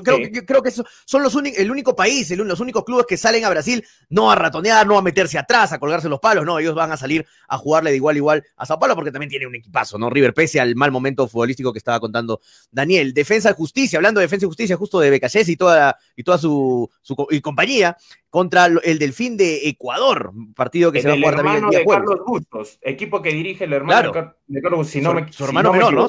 creo, 0.04 0.18
que, 0.18 0.46
creo 0.46 0.62
que 0.62 0.72
son 0.72 1.24
los 1.24 1.36
el 1.36 1.72
único 1.72 1.96
país, 1.96 2.30
los 2.32 2.60
únicos 2.60 2.84
clubes 2.84 3.06
que 3.08 3.18
salen 3.18 3.46
a 3.46 3.50
Brasil 3.50 3.86
no 4.10 4.32
a 4.32 4.36
ratonear, 4.36 4.86
no 4.88 4.98
a 4.98 5.02
meterse 5.02 5.38
atrás, 5.38 5.72
a 5.74 5.80
colgarse 5.80 6.10
los 6.10 6.20
palos. 6.20 6.46
No, 6.46 6.60
ellos 6.60 6.76
van 6.76 6.92
a 6.92 6.98
salir 6.98 7.26
a 7.48 7.58
jugarle 7.58 7.92
de 7.92 7.98
igual 7.98 8.16
a 8.16 8.18
igual 8.18 8.44
a 8.58 8.66
Sao 8.66 8.80
Paulo 8.80 8.96
porque 8.96 9.12
también 9.12 9.30
tiene 9.30 9.48
un 9.48 9.56
equipazo, 9.56 9.98
¿no? 9.98 10.10
River, 10.10 10.34
pese 10.34 10.60
al 10.60 10.76
mal 10.76 10.92
momento 10.92 11.28
futbolístico 11.28 11.72
que 11.72 11.80
estaba 11.80 12.00
contando 12.00 12.42
Daniel. 12.72 13.14
Defensa 13.14 13.52
y 13.52 13.54
justicia, 13.54 13.98
hablando 13.98 14.20
de 14.20 14.26
defensa 14.26 14.46
y 14.46 14.48
justicia, 14.48 14.78
justo 14.78 15.00
de 15.00 15.10
Becayes 15.10 15.50
y 15.50 15.58
toda, 15.58 15.98
y 16.16 16.24
toda 16.24 16.38
su, 16.38 16.90
compañía 17.42 17.98
contra 18.30 18.66
el 18.66 19.00
Delfín 19.00 19.38
de 19.38 19.68
Ecuador, 19.68 20.34
partido 20.56 20.92
que 20.92 21.02
se 21.02 21.08
va 21.08 21.14
a 21.14 21.18
jugar 21.18 21.36
también 21.36 21.64
el 21.64 21.70
día 21.70 21.80
de 21.80 21.86
Carlos 21.86 22.20
Bustos, 22.26 22.80
equipo 22.82 23.22
que 23.22 23.30
dirige 23.30 23.64
el 23.64 23.74
hermano 23.74 24.37
de 24.48 24.62
Carlos 24.62 24.90
su, 24.90 25.44
hermano 25.46 25.72
menor, 25.72 25.94
¿no? 25.94 26.08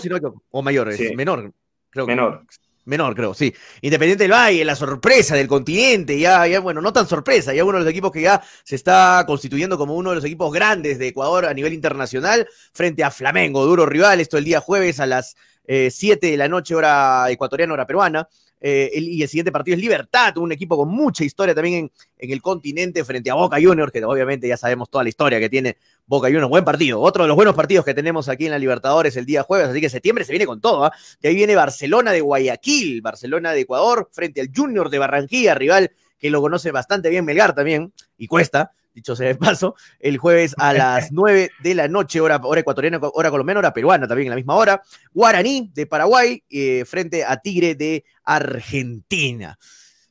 o 0.51 0.62
mayor, 0.62 0.88
es 0.90 1.14
menor, 1.14 1.53
creo. 1.90 2.07
Menor. 2.07 2.44
Menor, 2.85 3.14
creo, 3.14 3.35
sí. 3.35 3.55
Independiente 3.83 4.24
del 4.24 4.33
Valle, 4.33 4.64
la 4.64 4.74
sorpresa 4.74 5.37
del 5.37 5.46
continente, 5.46 6.18
ya, 6.18 6.46
ya, 6.46 6.61
bueno, 6.61 6.81
no 6.81 6.90
tan 6.90 7.07
sorpresa, 7.07 7.53
ya 7.53 7.62
uno 7.62 7.77
de 7.77 7.85
los 7.85 7.90
equipos 7.90 8.11
que 8.11 8.22
ya 8.22 8.42
se 8.64 8.77
está 8.77 9.24
constituyendo 9.27 9.77
como 9.77 9.94
uno 9.94 10.09
de 10.09 10.16
los 10.16 10.24
equipos 10.24 10.51
grandes 10.51 10.98
de 10.98 11.09
Ecuador 11.09 11.44
a 11.44 11.53
nivel 11.53 11.74
internacional, 11.74 12.48
frente 12.72 13.05
a 13.05 13.11
Flamengo, 13.11 13.66
duro 13.66 13.85
rival, 13.85 14.20
esto 14.20 14.38
el 14.38 14.44
día 14.44 14.61
jueves 14.61 15.01
a 15.01 15.07
las 15.07 15.37
7 15.66 16.27
eh, 16.27 16.31
de 16.31 16.37
la 16.38 16.48
noche, 16.48 16.74
hora 16.74 17.31
ecuatoriana, 17.31 17.74
hora 17.74 17.87
peruana. 17.87 18.27
Eh, 18.60 18.90
y 18.94 19.22
el 19.22 19.28
siguiente 19.28 19.52
partido 19.52 19.76
es 19.76 19.80
Libertad, 19.80 20.36
un 20.38 20.50
equipo 20.52 20.76
con 20.76 20.88
mucha 20.88 21.24
historia 21.24 21.54
también 21.54 21.74
en, 21.74 21.92
en, 22.18 22.30
el 22.30 22.42
continente 22.42 23.04
frente 23.04 23.30
a 23.30 23.34
Boca 23.34 23.56
Juniors, 23.62 23.92
que 23.92 24.04
obviamente 24.04 24.48
ya 24.48 24.56
sabemos 24.56 24.90
toda 24.90 25.04
la 25.04 25.10
historia 25.10 25.38
que 25.38 25.48
tiene 25.48 25.76
Boca 26.06 26.26
Juniors. 26.26 26.48
Buen 26.48 26.64
partido, 26.64 27.00
otro 27.00 27.24
de 27.24 27.28
los 27.28 27.36
buenos 27.36 27.54
partidos 27.54 27.84
que 27.84 27.94
tenemos 27.94 28.28
aquí 28.28 28.46
en 28.46 28.50
la 28.50 28.58
Libertadores 28.58 29.16
el 29.16 29.26
día 29.26 29.42
jueves, 29.42 29.68
así 29.68 29.80
que 29.80 29.88
septiembre 29.88 30.24
se 30.24 30.32
viene 30.32 30.46
con 30.46 30.60
todo. 30.60 30.84
¿ah? 30.84 30.92
Y 31.22 31.28
ahí 31.28 31.34
viene 31.34 31.54
Barcelona 31.54 32.12
de 32.12 32.20
Guayaquil, 32.20 33.00
Barcelona 33.02 33.52
de 33.52 33.60
Ecuador, 33.60 34.08
frente 34.12 34.40
al 34.40 34.50
Junior 34.54 34.90
de 34.90 34.98
Barranquilla, 34.98 35.54
rival 35.54 35.92
que 36.18 36.30
lo 36.30 36.40
conoce 36.40 36.72
bastante 36.72 37.10
bien 37.10 37.24
Melgar 37.24 37.54
también, 37.54 37.92
y 38.16 38.26
cuesta, 38.26 38.72
dicho 38.98 39.16
sea 39.16 39.28
de 39.28 39.34
paso, 39.34 39.74
el 40.00 40.18
jueves 40.18 40.54
a 40.58 40.72
las 40.72 41.11
9 41.12 41.50
de 41.62 41.74
la 41.74 41.88
noche, 41.88 42.20
hora, 42.20 42.40
hora 42.42 42.61
ecuatoriana, 42.61 42.98
hora 43.00 43.30
colombiana, 43.30 43.61
hora 43.61 43.72
peruana 43.72 44.06
también 44.06 44.26
en 44.26 44.30
la 44.30 44.37
misma 44.37 44.56
hora. 44.56 44.82
Guaraní 45.12 45.70
de 45.74 45.87
Paraguay 45.87 46.42
eh, 46.50 46.84
frente 46.84 47.24
a 47.24 47.37
Tigre 47.37 47.74
de 47.74 48.04
Argentina. 48.24 49.58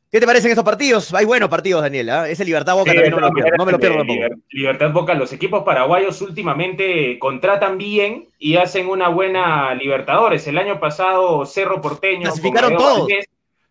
¿Qué 0.09 0.21
te 0.21 0.25
parecen 0.25 0.51
estos 0.51 0.63
partidos? 0.63 1.13
Hay 1.13 1.25
buenos 1.25 1.49
partidos, 1.49 1.81
Daniel. 1.81 2.07
¿eh? 2.07 2.31
Ese 2.31 2.45
Libertad 2.45 2.75
Boca 2.75 2.93
también 2.93 3.11
no, 3.11 3.19
no, 3.19 3.65
me 3.65 3.71
lo 3.73 3.79
pierdo 3.79 3.97
tampoco. 3.97 4.19
Libertad 4.51 4.91
Boca, 4.93 5.13
los 5.13 5.33
equipos 5.33 5.63
paraguayos 5.63 6.21
últimamente 6.21 7.19
contratan 7.19 7.77
bien 7.77 8.29
y 8.39 8.55
hacen 8.55 8.87
una 8.87 9.09
buena 9.09 9.75
Libertadores. 9.75 10.47
El 10.47 10.57
año 10.57 10.79
pasado 10.79 11.45
Cerro 11.45 11.81
Porteño. 11.81 12.21
Clasificaron 12.21 12.77
todos. 12.77 13.07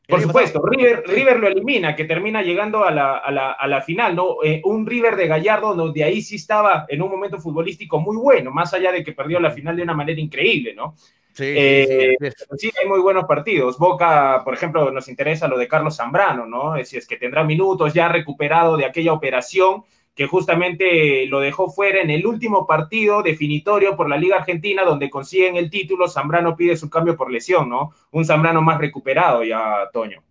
Por 0.08 0.22
supuesto, 0.22 0.62
River, 0.64 1.02
River 1.04 1.40
lo 1.40 1.48
elimina, 1.48 1.96
que 1.96 2.04
termina 2.04 2.40
llegando 2.40 2.84
a 2.84 2.92
la, 2.92 3.16
a 3.16 3.30
la, 3.32 3.52
a 3.52 3.66
la 3.66 3.82
final, 3.82 4.14
¿no? 4.14 4.36
Eh, 4.44 4.62
un 4.64 4.86
River 4.86 5.16
de 5.16 5.26
Gallardo, 5.26 5.74
donde 5.74 6.04
ahí 6.04 6.22
sí 6.22 6.36
estaba 6.36 6.86
en 6.88 7.02
un 7.02 7.10
momento 7.10 7.40
futbolístico 7.40 7.98
muy 7.98 8.16
bueno, 8.16 8.52
más 8.52 8.72
allá 8.72 8.92
de 8.92 9.02
que 9.02 9.12
perdió 9.12 9.40
la 9.40 9.50
final 9.50 9.76
de 9.76 9.82
una 9.82 9.94
manera 9.94 10.20
increíble, 10.20 10.74
¿no? 10.74 10.94
Sí, 11.32 11.44
eh, 11.44 12.16
sí, 12.56 12.70
hay 12.80 12.88
muy 12.88 13.00
buenos 13.00 13.24
partidos. 13.24 13.78
Boca, 13.78 14.42
por 14.44 14.54
ejemplo, 14.54 14.90
nos 14.92 15.08
interesa 15.08 15.48
lo 15.48 15.58
de 15.58 15.68
Carlos 15.68 15.96
Zambrano, 15.96 16.46
¿no? 16.46 16.82
Si 16.84 16.96
es 16.96 17.06
que 17.06 17.16
tendrá 17.16 17.42
minutos 17.42 17.92
ya 17.92 18.08
recuperado 18.08 18.76
de 18.76 18.86
aquella 18.86 19.12
operación 19.12 19.82
que 20.16 20.26
justamente 20.26 21.26
lo 21.26 21.40
dejó 21.40 21.70
fuera 21.70 22.00
en 22.00 22.08
el 22.08 22.26
último 22.26 22.66
partido 22.66 23.22
definitorio 23.22 23.94
por 23.96 24.08
la 24.08 24.16
Liga 24.16 24.36
Argentina, 24.36 24.82
donde 24.82 25.10
consiguen 25.10 25.56
el 25.56 25.68
título, 25.68 26.08
Zambrano 26.08 26.56
pide 26.56 26.74
su 26.74 26.88
cambio 26.88 27.14
por 27.14 27.30
lesión, 27.30 27.68
¿no? 27.68 27.92
Un 28.12 28.24
Zambrano 28.24 28.62
más 28.62 28.78
recuperado 28.78 29.44
ya, 29.44 29.90
Toño. 29.92 30.22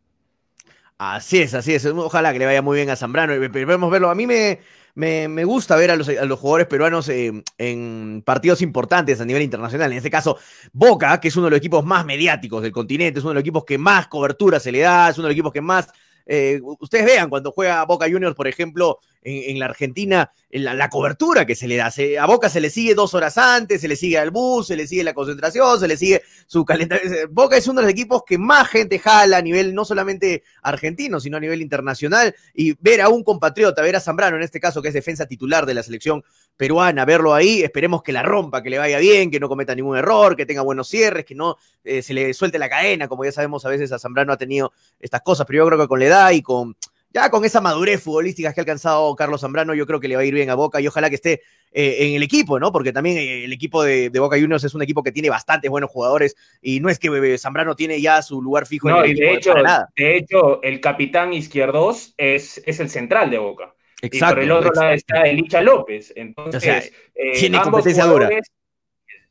Así 0.97 1.39
es, 1.39 1.53
así 1.53 1.75
es. 1.75 1.85
Ojalá 1.85 2.33
que 2.33 2.39
le 2.39 2.47
vaya 2.47 2.63
muy 2.63 2.77
bien 2.77 2.89
a 2.89 2.95
Zambrano. 2.95 3.33
Debemos 3.33 3.91
verlo. 3.91 4.09
A 4.09 4.15
mí 4.15 4.25
me, 4.25 4.59
me, 4.95 5.43
gusta 5.43 5.75
ver 5.75 5.91
a 5.91 5.95
los, 5.95 6.09
a 6.09 6.25
los 6.25 6.39
jugadores 6.39 6.65
peruanos 6.65 7.07
en 7.09 8.23
partidos 8.25 8.63
importantes 8.63 9.21
a 9.21 9.25
nivel 9.25 9.43
internacional. 9.43 9.91
En 9.91 9.97
este 9.99 10.09
caso, 10.09 10.39
Boca, 10.73 11.19
que 11.19 11.27
es 11.27 11.35
uno 11.35 11.45
de 11.45 11.51
los 11.51 11.59
equipos 11.59 11.85
más 11.85 12.05
mediáticos 12.05 12.63
del 12.63 12.71
continente, 12.71 13.19
es 13.19 13.23
uno 13.23 13.31
de 13.31 13.35
los 13.35 13.41
equipos 13.41 13.65
que 13.65 13.77
más 13.77 14.07
cobertura 14.07 14.59
se 14.59 14.71
le 14.71 14.79
da, 14.79 15.09
es 15.09 15.17
uno 15.19 15.27
de 15.27 15.33
los 15.33 15.35
equipos 15.35 15.53
que 15.53 15.61
más 15.61 15.89
eh, 16.25 16.59
ustedes 16.79 17.05
vean 17.05 17.29
cuando 17.29 17.51
juega 17.51 17.85
Boca 17.85 18.09
Juniors, 18.09 18.35
por 18.35 18.47
ejemplo, 18.47 18.99
en, 19.25 19.57
la 19.57 19.65
Argentina, 19.65 20.31
la, 20.51 20.89
cobertura 20.89 21.45
que 21.45 21.55
se 21.55 21.67
le 21.67 21.77
da. 21.77 21.91
a 22.19 22.25
Boca 22.27 22.47
se 22.47 22.61
le 22.61 22.69
sigue 22.69 22.93
dos 22.93 23.15
horas 23.15 23.37
antes, 23.39 23.81
se 23.81 23.87
le 23.87 23.95
sigue 23.95 24.19
al 24.19 24.29
bus, 24.29 24.67
se 24.67 24.75
le 24.75 24.85
sigue 24.85 25.03
la 25.03 25.15
concentración, 25.15 25.79
se 25.79 25.87
le 25.87 25.97
sigue 25.97 26.21
su 26.45 26.63
calentamiento. 26.63 27.17
Boca 27.31 27.57
es 27.57 27.67
uno 27.67 27.81
de 27.81 27.87
los 27.87 27.91
equipos 27.91 28.21
que 28.25 28.37
más 28.37 28.67
gente 28.67 28.99
jala 28.99 29.37
a 29.37 29.41
nivel 29.41 29.73
no 29.73 29.83
solamente 29.83 30.43
argentino, 30.61 31.19
sino 31.19 31.37
a 31.37 31.39
nivel 31.39 31.61
internacional. 31.61 32.35
Y 32.53 32.73
ver 32.79 33.01
a 33.01 33.09
un 33.09 33.23
compatriota, 33.23 33.81
ver 33.81 33.95
a 33.95 33.99
Zambrano 33.99 34.37
en 34.37 34.43
este 34.43 34.59
caso, 34.59 34.81
que 34.81 34.89
es 34.89 34.93
defensa 34.93 35.25
titular 35.25 35.65
de 35.65 35.73
la 35.73 35.81
selección 35.81 36.23
peruana, 36.57 37.05
verlo 37.05 37.33
ahí, 37.33 37.61
esperemos 37.61 38.01
que 38.01 38.11
la 38.11 38.23
rompa, 38.23 38.63
que 38.63 38.69
le 38.69 38.77
vaya 38.77 38.99
bien, 38.99 39.29
que 39.29 39.39
no 39.39 39.47
cometa 39.47 39.75
ningún 39.75 39.97
error, 39.97 40.35
que 40.35 40.45
tenga 40.45 40.61
buenos 40.61 40.87
cierres, 40.87 41.25
que 41.25 41.35
no 41.35 41.57
eh, 41.83 42.01
se 42.01 42.13
le 42.13 42.33
suelte 42.33 42.59
la 42.59 42.69
cadena, 42.69 43.07
como 43.07 43.25
ya 43.25 43.31
sabemos 43.31 43.65
a 43.65 43.69
veces 43.69 43.91
a 43.91 43.99
Zambrano 43.99 44.33
ha 44.33 44.37
tenido 44.37 44.71
estas 44.99 45.21
cosas, 45.21 45.45
pero 45.45 45.63
yo 45.63 45.67
creo 45.67 45.79
que 45.79 45.87
con 45.87 45.99
la 45.99 46.05
edad 46.05 46.31
y 46.31 46.41
con 46.41 46.75
ya 47.15 47.29
con 47.29 47.45
esa 47.45 47.61
madurez 47.61 48.03
futbolística 48.03 48.51
que 48.51 48.59
ha 48.59 48.63
alcanzado 48.63 49.15
Carlos 49.15 49.39
Zambrano, 49.39 49.73
yo 49.73 49.87
creo 49.87 50.01
que 50.01 50.09
le 50.09 50.17
va 50.17 50.21
a 50.21 50.25
ir 50.25 50.33
bien 50.33 50.49
a 50.49 50.55
Boca 50.55 50.81
y 50.81 50.87
ojalá 50.87 51.09
que 51.09 51.15
esté 51.15 51.41
eh, 51.71 52.07
en 52.07 52.15
el 52.15 52.23
equipo, 52.23 52.59
¿no? 52.59 52.73
Porque 52.73 52.91
también 52.91 53.17
eh, 53.17 53.45
el 53.45 53.53
equipo 53.53 53.83
de, 53.83 54.09
Boca 54.09 54.37
Juniors 54.37 54.65
es 54.65 54.75
un 54.75 54.81
equipo 54.81 55.01
que 55.01 55.13
tiene 55.13 55.29
bastantes 55.29 55.71
buenos 55.71 55.89
jugadores 55.89 56.35
y 56.61 56.81
no 56.81 56.89
es 56.89 56.99
que 56.99 57.07
eh, 57.07 57.37
Zambrano 57.37 57.73
tiene 57.73 58.01
ya 58.01 58.21
su 58.21 58.41
lugar 58.41 58.65
fijo 58.65 58.89
en 58.89 58.97
el 58.97 59.11
equipo. 59.11 59.27
De 59.27 59.33
hecho, 59.33 59.53
de 59.95 60.17
hecho, 60.17 60.61
el 60.61 60.81
capitán 60.81 61.31
izquierdos 61.31 62.13
es, 62.17 62.61
es 62.65 62.81
el 62.81 62.89
central 62.89 63.29
de 63.29 63.37
Boca. 63.37 63.74
Exacto. 64.05 64.33
Y 64.33 64.35
por 64.35 64.43
el 64.43 64.51
otro 64.51 64.71
lado 64.73 64.93
está 64.93 65.23
Elicha 65.23 65.61
López. 65.61 66.13
Entonces, 66.15 66.91
tiene 67.39 67.59
competencia 67.61 68.05
dura. 68.05 68.29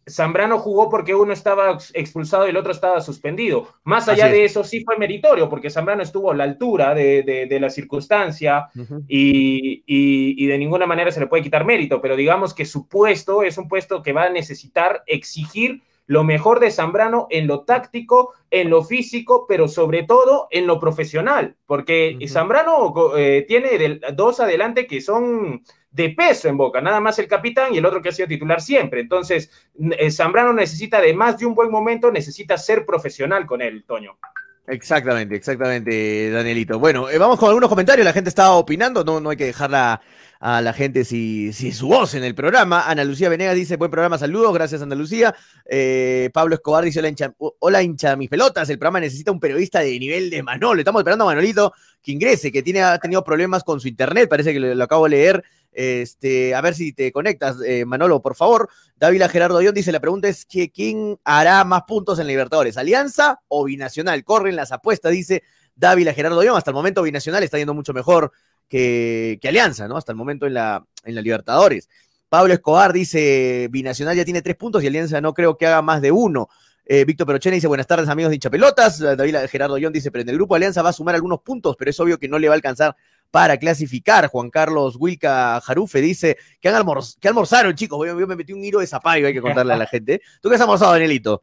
Zambrano 0.09 0.59
jugó 0.59 0.91
porque 0.91 1.15
uno 1.15 1.33
estaba 1.33 1.79
expulsado 1.95 2.47
y 2.47 2.51
el 2.51 2.57
otro 2.57 2.73
estaba 2.73 3.01
suspendido. 3.01 3.69
Más 3.85 4.09
allá 4.09 4.29
de 4.29 4.45
eso, 4.45 4.63
sí 4.63 4.85
fue 4.85 4.99
meritorio, 4.99 5.49
porque 5.49 5.71
Zambrano 5.71 6.03
estuvo 6.03 6.31
a 6.31 6.37
la 6.37 6.45
altura 6.45 6.95
de, 6.95 7.59
la 7.61 7.71
circunstancia 7.71 8.69
y, 9.09 10.47
de 10.47 10.59
ninguna 10.59 10.87
manera 10.87 11.11
se 11.11 11.21
le 11.21 11.27
puede 11.27 11.43
quitar 11.43 11.65
mérito, 11.65 12.01
pero 12.01 12.17
digamos 12.17 12.53
que 12.53 12.67
su 12.67 12.87
puesto 12.87 13.43
es 13.43 13.57
un 13.57 13.69
puesto 13.69 14.03
que 14.03 14.13
va 14.13 14.25
a 14.25 14.31
necesitar 14.31 15.03
exigir 15.07 15.83
lo 16.07 16.25
mejor 16.25 16.61
de 16.61 16.71
Zambrano 16.71 17.27
en 17.31 17.47
lo 17.47 17.63
táctico, 17.63 18.35
en 18.51 18.71
lo 18.71 18.83
físico, 18.83 19.47
pero 19.49 19.69
sobre 19.69 20.03
todo 20.03 20.49
en 20.51 20.67
lo 20.67 20.79
profesional, 20.79 21.57
porque 21.67 22.19
Zambrano 22.29 22.93
eh, 23.17 23.45
tiene 23.49 24.01
dos 24.13 24.41
adelante 24.41 24.87
que 24.87 25.01
son 25.01 25.63
de 25.91 26.11
peso 26.11 26.49
en 26.49 26.57
Boca, 26.57 26.81
nada 26.81 27.01
más 27.01 27.19
el 27.19 27.29
capitán 27.29 27.73
y 27.73 27.79
el 27.79 27.87
otro 27.87 28.03
que 28.03 28.09
ha 28.09 28.13
sido 28.13 28.29
titular 28.29 28.61
siempre. 28.61 29.01
Entonces, 29.01 29.51
eh, 29.79 30.11
Zambrano 30.11 30.53
necesita, 30.53 30.99
además 30.99 31.39
de 31.39 31.47
un 31.47 31.55
buen 31.55 31.71
momento, 31.71 32.11
necesita 32.11 32.59
ser 32.59 32.85
profesional 32.85 33.47
con 33.47 33.63
él, 33.63 33.85
Toño. 33.87 34.19
Exactamente, 34.67 35.37
exactamente, 35.37 36.31
Danielito. 36.31 36.79
Bueno, 36.79 37.11
eh, 37.11 37.19
vamos 37.19 37.39
con 37.39 37.49
algunos 37.49 37.69
comentarios, 37.69 38.05
la 38.05 38.15
gente 38.15 38.31
está 38.31 38.53
opinando, 38.53 39.05
no, 39.05 39.21
no 39.21 39.31
hay 39.31 39.37
que 39.37 39.45
dejarla 39.45 40.01
a 40.41 40.61
la 40.61 40.73
gente 40.73 41.05
si, 41.05 41.53
si 41.53 41.73
su 41.73 41.89
voz 41.89 42.15
en 42.15 42.25
el 42.25 42.35
programa. 42.35 42.89
Ana 42.89 43.05
Lucía 43.05 43.29
Venegas 43.29 43.55
dice, 43.55 43.77
buen 43.77 43.91
programa, 43.91 44.19
saludos, 44.19 44.53
gracias 44.55 44.81
Ana 44.83 44.95
Lucía. 44.95 45.35
Eh, 45.65 46.31
Pablo 46.33 46.55
Escobar 46.55 46.85
dice, 46.85 46.99
hola 46.99 47.09
hincha, 47.09 47.35
hola 47.39 47.83
hincha 47.83 48.17
mis 48.17 48.29
pelotas, 48.29 48.69
el 48.71 48.79
programa 48.79 49.01
necesita 49.01 49.33
un 49.33 49.41
periodista 49.41 49.81
de 49.81 49.99
nivel 49.99 50.31
de 50.31 50.43
Manolo. 50.43 50.81
Estamos 50.81 51.01
esperando 51.01 51.25
a 51.25 51.29
Manolito 51.29 51.73
que 52.03 52.13
ingrese, 52.13 52.51
que 52.51 52.63
tiene, 52.63 52.83
ha 52.83 52.99
tenido 52.99 53.23
problemas 53.23 53.65
con 53.65 53.81
su 53.81 53.89
internet, 53.89 54.29
parece 54.29 54.53
que 54.53 54.61
lo 54.61 54.85
acabo 54.85 55.05
de 55.05 55.11
leer 55.11 55.45
este, 55.75 56.55
a 56.55 56.61
ver 56.61 56.75
si 56.75 56.93
te 56.93 57.13
conectas, 57.13 57.57
eh, 57.67 57.85
Manolo, 57.85 58.23
por 58.23 58.35
favor. 58.35 58.69
Dávila 58.97 59.29
Gerardo 59.29 59.59
Dion 59.59 59.75
dice: 59.75 59.93
La 59.93 60.01
pregunta 60.01 60.29
es: 60.29 60.47
que, 60.47 60.71
¿quién 60.71 61.19
hará 61.25 61.65
más 61.65 61.83
puntos 61.83 62.19
en 62.19 62.27
Libertadores? 62.27 62.77
¿Alianza 62.77 63.41
o 63.49 63.65
Binacional? 63.65 64.25
Corren 64.25 64.57
las 64.57 64.73
apuestas, 64.73 65.13
dice 65.13 65.43
Dávila 65.75 66.15
Gerardo 66.15 66.41
Dion. 66.41 66.57
Hasta 66.57 66.71
el 66.71 66.75
momento, 66.75 67.03
Binacional 67.03 67.43
está 67.43 67.59
yendo 67.59 67.75
mucho 67.75 67.93
mejor 67.93 68.33
que, 68.69 69.39
Alianza, 69.43 69.89
¿no? 69.89 69.97
Hasta 69.97 70.13
el 70.13 70.17
momento 70.17 70.47
en 70.47 70.55
la, 70.55 70.87
en 71.05 71.15
la 71.15 71.21
Libertadores. 71.21 71.89
Pablo 72.29 72.55
Escobar 72.55 72.93
dice: 72.93 73.69
Binacional 73.71 74.17
ya 74.17 74.25
tiene 74.25 74.43
tres 74.43 74.57
puntos 74.57 74.83
y 74.83 74.87
Alianza 74.87 75.21
no 75.21 75.35
creo 75.35 75.57
que 75.57 75.67
haga 75.67 75.83
más 75.83 76.01
de 76.01 76.13
uno. 76.13 76.49
Eh, 76.87 77.05
Víctor 77.05 77.27
Perochena 77.27 77.55
dice, 77.55 77.67
buenas 77.67 77.87
tardes 77.87 78.09
amigos 78.09 78.31
de 78.31 78.37
hinchapelotas. 78.37 78.99
David 78.99 79.37
Gerardo 79.49 79.77
Dion 79.77 79.93
dice, 79.93 80.11
pero 80.11 80.23
en 80.23 80.29
el 80.29 80.35
grupo 80.37 80.55
Alianza 80.55 80.83
va 80.83 80.91
a 80.91 80.93
sumar 80.93 81.15
algunos 81.15 81.41
puntos, 81.41 81.77
pero 81.77 81.91
es 81.91 81.99
obvio 81.99 82.19
que 82.19 82.29
no 82.29 82.39
le 82.39 82.49
va 82.49 82.55
a 82.55 82.57
alcanzar 82.57 82.95
para 83.31 83.57
clasificar. 83.57 84.29
Juan 84.29 84.51
Carlos 84.51 84.97
Wilca 84.99 85.61
Jarufe 85.61 86.01
dice 86.01 86.37
que, 86.61 86.69
han 86.69 86.87
que 87.21 87.29
almorzaron, 87.29 87.75
chicos. 87.75 88.07
Yo, 88.07 88.27
me 88.27 88.37
metí 88.37 88.53
un 88.53 88.63
hilo 88.63 88.81
de 88.81 88.87
zapallo, 88.87 89.27
hay 89.27 89.33
que 89.33 89.41
contarle 89.41 89.73
a 89.73 89.79
la 89.79 89.87
gente. 89.87 90.21
¿Tú 90.43 90.49
qué 90.49 90.57
has 90.57 90.61
almorzado, 90.61 90.93
Danielito? 90.93 91.43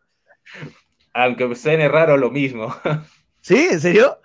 Aunque 1.14 1.54
suene 1.56 1.88
raro 1.88 2.18
lo 2.18 2.30
mismo. 2.30 2.74
¿Sí? 3.42 3.68
¿En 3.72 3.82
serio? 3.82 4.20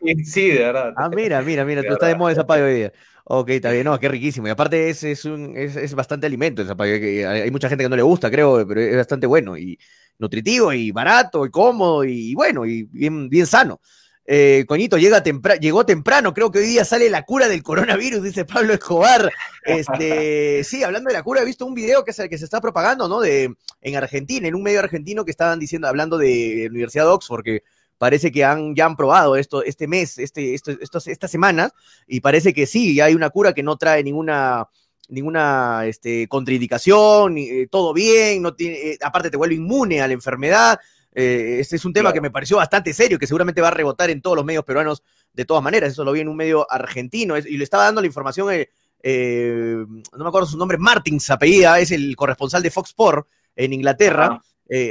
Sí, 0.00 0.24
sí, 0.24 0.48
de 0.48 0.58
verdad. 0.58 0.94
Ah, 0.96 1.08
mira, 1.08 1.40
mira, 1.42 1.64
mira, 1.64 1.82
tú 1.82 1.92
estás 1.92 2.08
de 2.08 2.16
moda 2.16 2.30
de 2.30 2.36
zapallo 2.36 2.64
hoy 2.64 2.74
día. 2.74 2.92
Ok, 3.26 3.50
está 3.50 3.70
bien, 3.70 3.84
no, 3.84 3.98
qué 3.98 4.08
riquísimo. 4.08 4.46
Y 4.46 4.50
aparte 4.50 4.90
es, 4.90 5.02
es, 5.02 5.24
un, 5.24 5.56
es, 5.56 5.76
es 5.76 5.94
bastante 5.94 6.26
alimento 6.26 6.60
el 6.60 6.68
zapallo. 6.68 6.94
Hay 7.28 7.50
mucha 7.50 7.68
gente 7.68 7.84
que 7.84 7.88
no 7.88 7.96
le 7.96 8.02
gusta, 8.02 8.30
creo, 8.30 8.66
pero 8.68 8.80
es 8.80 8.96
bastante 8.96 9.26
bueno 9.26 9.56
y 9.56 9.78
nutritivo 10.18 10.72
y 10.72 10.90
barato 10.90 11.46
y 11.46 11.50
cómodo 11.50 12.04
y 12.04 12.34
bueno 12.34 12.66
y 12.66 12.84
bien, 12.84 13.28
bien 13.28 13.46
sano. 13.46 13.80
Eh, 14.26 14.64
Coñito 14.66 14.96
llega 14.96 15.22
llegó 15.22 15.84
temprano, 15.84 16.32
creo 16.32 16.50
que 16.50 16.58
hoy 16.60 16.66
día 16.66 16.84
sale 16.84 17.10
la 17.10 17.24
cura 17.24 17.46
del 17.46 17.62
coronavirus, 17.62 18.22
dice 18.22 18.44
Pablo 18.44 18.72
Escobar. 18.72 19.30
Este, 19.64 20.64
sí, 20.64 20.82
hablando 20.82 21.08
de 21.08 21.14
la 21.14 21.22
cura, 21.22 21.42
he 21.42 21.44
visto 21.44 21.66
un 21.66 21.74
video 21.74 22.04
que 22.04 22.12
se, 22.12 22.28
que 22.28 22.38
se 22.38 22.44
está 22.44 22.60
propagando, 22.60 23.08
¿no? 23.08 23.20
De, 23.20 23.54
en 23.82 23.96
Argentina, 23.96 24.48
en 24.48 24.54
un 24.54 24.62
medio 24.62 24.80
argentino 24.80 25.24
que 25.24 25.30
estaban 25.30 25.58
diciendo, 25.58 25.88
hablando 25.88 26.16
de 26.16 26.64
la 26.64 26.70
Universidad 26.70 27.04
de 27.04 27.10
Oxford, 27.10 27.44
que 27.44 27.62
parece 27.98 28.30
que 28.30 28.44
han, 28.44 28.74
ya 28.74 28.86
han 28.86 28.96
probado 28.96 29.36
esto 29.36 29.62
este 29.62 29.86
mes, 29.86 30.18
este, 30.18 30.54
esto, 30.54 30.72
estas 30.80 31.30
semanas, 31.30 31.72
y 32.06 32.20
parece 32.20 32.52
que 32.52 32.66
sí, 32.66 32.94
ya 32.94 33.06
hay 33.06 33.14
una 33.14 33.30
cura 33.30 33.52
que 33.52 33.62
no 33.62 33.76
trae 33.76 34.02
ninguna 34.02 34.68
ninguna 35.08 35.84
este, 35.86 36.26
contraindicación, 36.28 37.36
eh, 37.36 37.68
todo 37.70 37.92
bien, 37.92 38.40
no 38.42 38.54
tiene, 38.54 38.76
eh, 38.76 38.98
aparte 39.02 39.30
te 39.30 39.36
vuelve 39.36 39.54
inmune 39.54 40.00
a 40.00 40.06
la 40.06 40.14
enfermedad, 40.14 40.78
Eh, 41.16 41.60
este 41.60 41.76
es 41.76 41.84
un 41.84 41.92
tema 41.92 42.12
que 42.12 42.20
me 42.20 42.30
pareció 42.30 42.56
bastante 42.56 42.92
serio, 42.92 43.18
que 43.18 43.28
seguramente 43.28 43.60
va 43.60 43.68
a 43.68 43.70
rebotar 43.70 44.10
en 44.10 44.20
todos 44.20 44.36
los 44.36 44.44
medios 44.44 44.64
peruanos 44.64 45.00
de 45.32 45.44
todas 45.44 45.62
maneras. 45.62 45.92
Eso 45.92 46.02
lo 46.02 46.10
vi 46.10 46.20
en 46.20 46.28
un 46.28 46.36
medio 46.36 46.66
argentino 46.68 47.36
y 47.38 47.56
le 47.56 47.62
estaba 47.62 47.84
dando 47.84 48.00
la 48.00 48.08
información, 48.08 48.52
eh, 48.52 48.68
eh, 49.00 49.84
no 49.86 50.24
me 50.24 50.28
acuerdo 50.28 50.48
su 50.48 50.58
nombre, 50.58 50.76
Martin 50.76 51.20
apellida, 51.28 51.78
es 51.78 51.92
el 51.92 52.16
corresponsal 52.16 52.62
de 52.62 52.70
Fox 52.70 52.90
Sport 52.90 53.28
en 53.54 53.72
Inglaterra. 53.72 54.40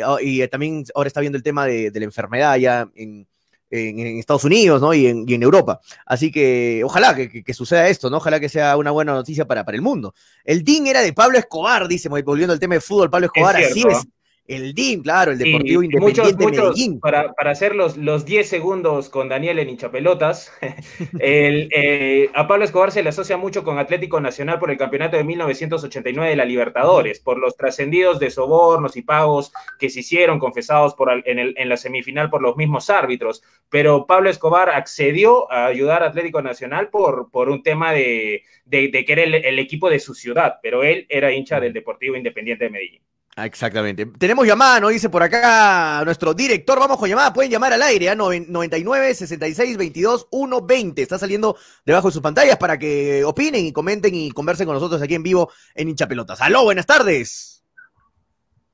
Oh, 0.05 0.17
y 0.19 0.47
también 0.47 0.85
ahora 0.95 1.07
está 1.07 1.19
viendo 1.19 1.37
el 1.37 1.43
tema 1.43 1.65
de, 1.65 1.91
la 1.93 2.05
enfermedad 2.05 2.55
ya 2.57 2.89
en, 2.95 3.27
Estados 3.69 4.43
Unidos 4.43 4.79
¿no? 4.81 4.93
y, 4.93 5.07
en, 5.07 5.43
Europa. 5.43 5.79
Así 6.05 6.31
que 6.31 6.83
ojalá 6.85 7.15
que, 7.15 7.53
suceda 7.53 7.87
esto, 7.87 8.09
¿no? 8.09 8.17
Ojalá 8.17 8.39
que 8.39 8.47
sea 8.47 8.77
una 8.77 8.91
buena 8.91 9.13
noticia 9.13 9.45
para, 9.45 9.65
para 9.65 9.75
el 9.75 9.81
mundo. 9.81 10.13
El 10.43 10.63
DIN 10.63 10.85
era 10.85 11.01
de 11.01 11.11
Pablo 11.11 11.39
Escobar, 11.39 11.87
dice, 11.87 12.07
volviendo 12.07 12.53
al 12.53 12.59
tema 12.59 12.75
de 12.75 12.81
fútbol, 12.81 13.09
Pablo 13.09 13.25
Escobar, 13.27 13.55
así 13.55 13.83
es. 13.89 14.05
El 14.45 14.73
DIM, 14.73 15.03
claro, 15.03 15.31
el 15.31 15.37
Deportivo 15.37 15.83
Independiente 15.83 16.45
Medellín. 16.45 16.99
Para, 16.99 17.31
para, 17.31 17.51
hacer 17.51 17.75
los, 17.75 17.95
los 17.95 18.25
10 18.25 18.49
segundos 18.49 19.07
con 19.07 19.29
Daniel 19.29 19.57
en 19.59 19.69
hinchapelotas, 19.69 20.51
el, 21.19 21.69
eh, 21.73 22.29
a 22.33 22.45
Pablo 22.45 22.65
Escobar 22.65 22.91
se 22.91 23.03
le 23.03 23.09
asocia 23.09 23.37
mucho 23.37 23.63
con 23.63 23.79
Atlético 23.79 24.19
Nacional 24.19 24.59
por 24.59 24.69
el 24.69 24.77
campeonato 24.77 25.15
de 25.15 25.23
1989 25.23 26.29
de 26.29 26.35
la 26.35 26.43
Libertadores, 26.43 27.21
por 27.21 27.39
los 27.39 27.55
trascendidos 27.55 28.19
de 28.19 28.31
sobornos 28.31 28.97
y 28.97 29.03
pagos 29.03 29.53
que 29.79 29.89
se 29.89 30.01
hicieron 30.01 30.39
confesados 30.39 30.93
por, 30.93 31.09
en, 31.25 31.39
el, 31.39 31.53
en 31.57 31.69
la 31.69 31.77
semifinal 31.77 32.29
por 32.29 32.41
los 32.41 32.57
mismos 32.57 32.89
árbitros. 32.89 33.43
Pero 33.69 34.05
Pablo 34.07 34.29
Escobar 34.29 34.71
accedió 34.71 35.49
a 35.49 35.67
ayudar 35.67 36.03
a 36.03 36.07
Atlético 36.07 36.41
Nacional 36.41 36.89
por, 36.89 37.31
por 37.31 37.47
un 37.47 37.63
tema 37.63 37.93
de, 37.93 38.43
de, 38.65 38.91
que 38.91 39.13
era 39.13 39.23
el 39.23 39.59
equipo 39.59 39.89
de 39.89 39.99
su 39.99 40.13
ciudad, 40.13 40.55
pero 40.61 40.83
él 40.83 41.05
era 41.07 41.31
hincha 41.31 41.61
del 41.61 41.71
Deportivo 41.71 42.17
Independiente 42.17 42.65
de 42.65 42.69
Medellín. 42.69 43.01
Ah, 43.35 43.47
exactamente. 43.47 44.05
Tenemos 44.05 44.45
llamada, 44.45 44.79
nos 44.79 44.91
dice 44.91 45.09
por 45.09 45.23
acá 45.23 46.03
nuestro 46.05 46.35
director. 46.35 46.79
Vamos 46.79 46.97
con 46.97 47.09
llamada. 47.09 47.33
Pueden 47.33 47.51
llamar 47.51 47.73
al 47.73 47.81
aire, 47.81 48.07
¿eh? 48.07 48.15
99 48.15 49.15
66 49.15 49.75
22 49.75 50.27
120. 50.29 51.01
Está 51.01 51.17
saliendo 51.17 51.57
debajo 51.83 52.09
de 52.09 52.13
sus 52.13 52.21
pantallas 52.21 52.57
para 52.57 52.77
que 52.77 53.23
opinen 53.23 53.65
y 53.65 53.73
comenten 53.73 54.13
y 54.13 54.31
conversen 54.31 54.67
con 54.67 54.75
nosotros 54.75 55.01
aquí 55.01 55.15
en 55.15 55.23
vivo 55.23 55.51
en 55.73 55.89
Hinchapelotas. 55.89 56.41
Aló, 56.41 56.63
buenas 56.63 56.85
tardes. 56.85 57.63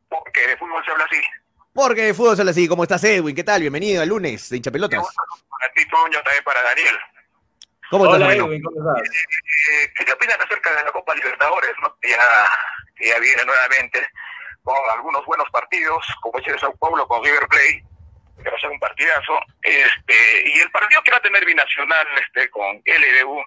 Porque 0.09 0.45
de 0.47 0.57
fútbol 0.57 0.83
se 0.83 0.91
habla 0.91 1.05
así. 1.05 1.21
Porque 1.73 2.01
de 2.01 2.13
fútbol 2.13 2.35
se 2.35 2.41
habla 2.41 2.51
así. 2.51 2.67
¿Cómo 2.67 2.83
estás, 2.83 3.03
Edwin? 3.05 3.35
¿Qué 3.35 3.45
tal? 3.45 3.61
Bienvenido 3.61 4.01
al 4.01 4.09
lunes 4.09 4.49
de 4.49 4.57
Hinchapelotas. 4.57 4.99
Para 4.99 5.73
ti, 5.73 5.87
Toño, 5.87 6.21
también 6.21 6.43
para 6.43 6.61
Daniel. 6.63 6.97
¿Cómo 7.91 8.13
estás, 8.13 8.33
Edwin? 8.33 8.61
¿Cómo 8.61 8.91
estás? 8.91 9.07
Eh, 9.07 9.83
eh, 9.83 10.05
¿Qué 10.05 10.11
opinan 10.11 10.41
acerca 10.41 10.75
de 10.75 10.83
la 10.83 10.91
Copa 10.91 11.15
Libertadores? 11.15 11.71
¿no? 11.81 11.95
Ya, 12.03 12.19
que 12.97 13.07
ya 13.07 13.19
viene 13.19 13.45
nuevamente 13.45 14.05
con 14.69 14.89
algunos 14.91 15.25
buenos 15.25 15.49
partidos, 15.49 16.05
como 16.21 16.37
ese 16.37 16.51
de 16.51 16.59
Sao 16.59 16.75
Paulo 16.77 17.07
con 17.07 17.23
River 17.23 17.47
Plate, 17.47 17.83
que 18.43 18.49
va 18.49 18.55
a 18.55 18.59
ser 18.59 18.69
un 18.69 18.79
partidazo, 18.79 19.39
este, 19.63 20.49
y 20.49 20.59
el 20.59 20.69
partido 20.69 21.01
que 21.01 21.11
va 21.11 21.17
a 21.17 21.21
tener 21.21 21.43
binacional 21.43 22.07
este, 22.21 22.49
con 22.51 22.77
LDU, 22.85 23.43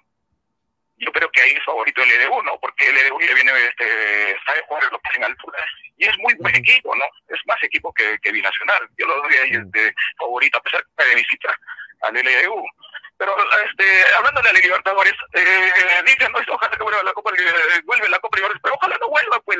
yo 0.97 1.11
creo 1.13 1.31
que 1.31 1.41
ahí 1.41 1.51
es 1.51 1.63
favorito 1.63 2.01
LDU, 2.03 2.43
¿no? 2.43 2.59
Porque 2.59 2.91
LDU 2.91 3.19
le 3.19 3.33
viene, 3.35 3.51
este, 3.67 4.35
sabe 4.45 4.63
jugar 4.67 4.83
lo 4.91 4.99
que 4.99 5.09
es 5.11 5.15
en 5.15 5.23
altura, 5.23 5.65
y 5.95 6.05
es 6.05 6.17
muy 6.19 6.33
buen 6.35 6.55
equipo, 6.55 6.93
¿no? 6.93 7.05
Es 7.29 7.39
más 7.45 7.63
equipo 7.63 7.93
que, 7.93 8.19
que 8.21 8.31
binacional, 8.31 8.89
yo 8.97 9.07
lo 9.07 9.15
doy 9.21 9.33
ahí 9.35 9.51
este, 9.51 9.95
favorito, 10.17 10.57
a 10.57 10.61
pesar 10.61 10.85
de 10.97 11.15
visita 11.15 11.57
al 12.01 12.15
LDU. 12.15 12.65
Pero 13.23 13.37
este, 13.65 13.85
hablando 14.15 14.41
de 14.41 14.51
la 14.51 14.59
Libertadores, 14.59 15.13
eh, 15.31 15.71
dicen, 16.05 16.29
no, 16.33 16.39
ojalá 16.45 16.75
que 16.75 16.83
vuelva 16.83 17.03
la 17.03 17.13
Copa, 17.13 17.31
vuelve 17.85 18.09
la 18.09 18.19
Copa 18.19 18.35
Libertadores, 18.35 18.61
pero 18.61 18.75
ojalá 18.75 18.97
no 18.99 19.07
vuelva 19.07 19.39
pues 19.45 19.57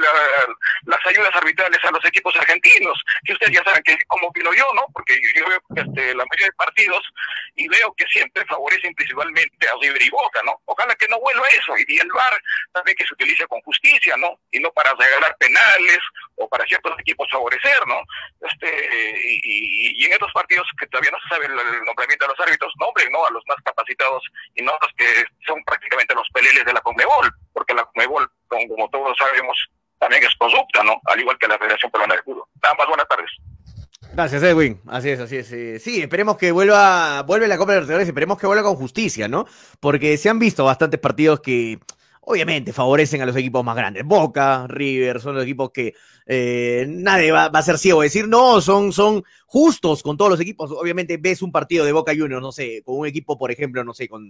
las 0.83 1.05
ayudas 1.05 1.33
arbitrales 1.33 1.79
a 1.85 1.91
los 1.91 2.03
equipos 2.03 2.35
argentinos, 2.35 3.01
que 3.23 3.31
ustedes 3.31 3.53
ya 3.53 3.63
saben 3.63 3.81
que 3.83 3.97
como 4.07 4.27
opino 4.27 4.53
yo, 4.53 4.67
¿no? 4.73 4.83
Porque 4.91 5.17
yo 5.33 5.45
veo 5.47 5.61
este, 5.77 6.13
la 6.13 6.25
mayoría 6.25 6.47
de 6.47 6.53
partidos 6.57 7.03
y 7.55 7.69
veo 7.69 7.93
que 7.95 8.05
siempre 8.07 8.45
favorecen 8.47 8.93
principalmente 8.95 9.69
a 9.69 9.75
River 9.81 10.01
y 10.01 10.09
Boca, 10.09 10.41
¿no? 10.43 10.59
Ojalá 10.65 10.93
que 10.95 11.07
no 11.07 11.19
vuelva 11.21 11.47
eso 11.57 11.73
y 11.77 11.99
el 11.99 12.11
VAR 12.11 12.41
también 12.73 12.97
que 12.97 13.05
se 13.05 13.13
utilice 13.13 13.47
con 13.47 13.61
justicia, 13.61 14.17
¿no? 14.17 14.39
Y 14.51 14.59
no 14.59 14.71
para 14.71 14.93
regalar 14.93 15.37
penales 15.37 15.99
o 16.35 16.49
para 16.49 16.65
ciertos 16.65 16.99
equipos 16.99 17.29
favorecer, 17.31 17.87
¿no? 17.87 18.01
Este, 18.41 18.67
y, 19.43 20.05
en 20.05 20.13
estos 20.13 20.31
partidos 20.33 20.67
que 20.77 20.87
todavía 20.87 21.11
no 21.11 21.19
se 21.21 21.29
sabe 21.29 21.45
el, 21.45 21.55
nombramiento 21.85 22.25
de 22.25 22.33
los 22.33 22.39
árbitros, 22.39 22.73
nombren, 22.79 23.11
¿no? 23.11 23.25
A 23.25 23.31
los 23.31 23.43
capacitados 23.63 24.23
y 24.55 24.63
no 24.63 24.71
los 24.81 24.91
que 24.97 25.05
son 25.45 25.63
prácticamente 25.63 26.15
los 26.15 26.27
peleles 26.33 26.65
de 26.65 26.73
la 26.73 26.81
Conmebol, 26.81 27.31
porque 27.53 27.73
la 27.73 27.85
Conmebol, 27.85 28.29
como, 28.47 28.89
todos 28.89 29.17
sabemos, 29.17 29.57
también 29.99 30.23
es 30.23 30.35
corrupta, 30.37 30.83
¿no? 30.83 30.99
Al 31.05 31.19
igual 31.19 31.37
que 31.37 31.47
la 31.47 31.57
Federación 31.57 31.91
Peruana 31.91 32.15
de 32.15 32.23
Fútbol. 32.23 32.45
Nada 32.61 32.75
más, 32.75 32.87
buenas 32.87 33.07
tardes. 33.07 33.31
Gracias, 34.13 34.43
Edwin. 34.43 34.79
Así 34.87 35.09
es, 35.09 35.19
así 35.19 35.37
es. 35.37 35.81
Sí, 35.81 36.01
esperemos 36.01 36.37
que 36.37 36.51
vuelva, 36.51 37.23
vuelve 37.23 37.47
la 37.47 37.57
Copa 37.57 37.71
de 37.71 37.77
Libertadores, 37.79 38.07
esperemos 38.07 38.37
que 38.37 38.45
vuelva 38.45 38.63
con 38.63 38.75
justicia, 38.75 39.27
¿no? 39.27 39.47
Porque 39.79 40.17
se 40.17 40.29
han 40.29 40.37
visto 40.37 40.65
bastantes 40.65 40.99
partidos 40.99 41.39
que 41.39 41.79
obviamente 42.25 42.73
favorecen 42.73 43.21
a 43.21 43.25
los 43.25 43.35
equipos 43.35 43.63
más 43.63 43.75
grandes. 43.75 44.03
Boca, 44.05 44.65
River, 44.67 45.19
son 45.19 45.35
los 45.35 45.43
equipos 45.43 45.71
que 45.71 45.93
eh, 46.25 46.85
nadie 46.87 47.31
va, 47.31 47.45
a 47.45 47.61
ser 47.61 47.77
ciego. 47.77 48.01
Decir, 48.01 48.27
no, 48.27 48.61
son, 48.61 48.93
son 48.93 49.23
justos 49.45 50.03
con 50.03 50.17
todos 50.17 50.31
los 50.31 50.39
equipos. 50.39 50.71
Obviamente 50.71 51.17
ves 51.17 51.41
un 51.41 51.51
partido 51.51 51.85
de 51.85 51.91
Boca 51.91 52.13
Juniors, 52.15 52.41
no 52.41 52.51
sé, 52.51 52.81
con 52.83 52.97
un 52.97 53.07
equipo, 53.07 53.37
por 53.37 53.51
ejemplo, 53.51 53.83
no 53.83 53.93
sé, 53.93 54.07
con 54.07 54.23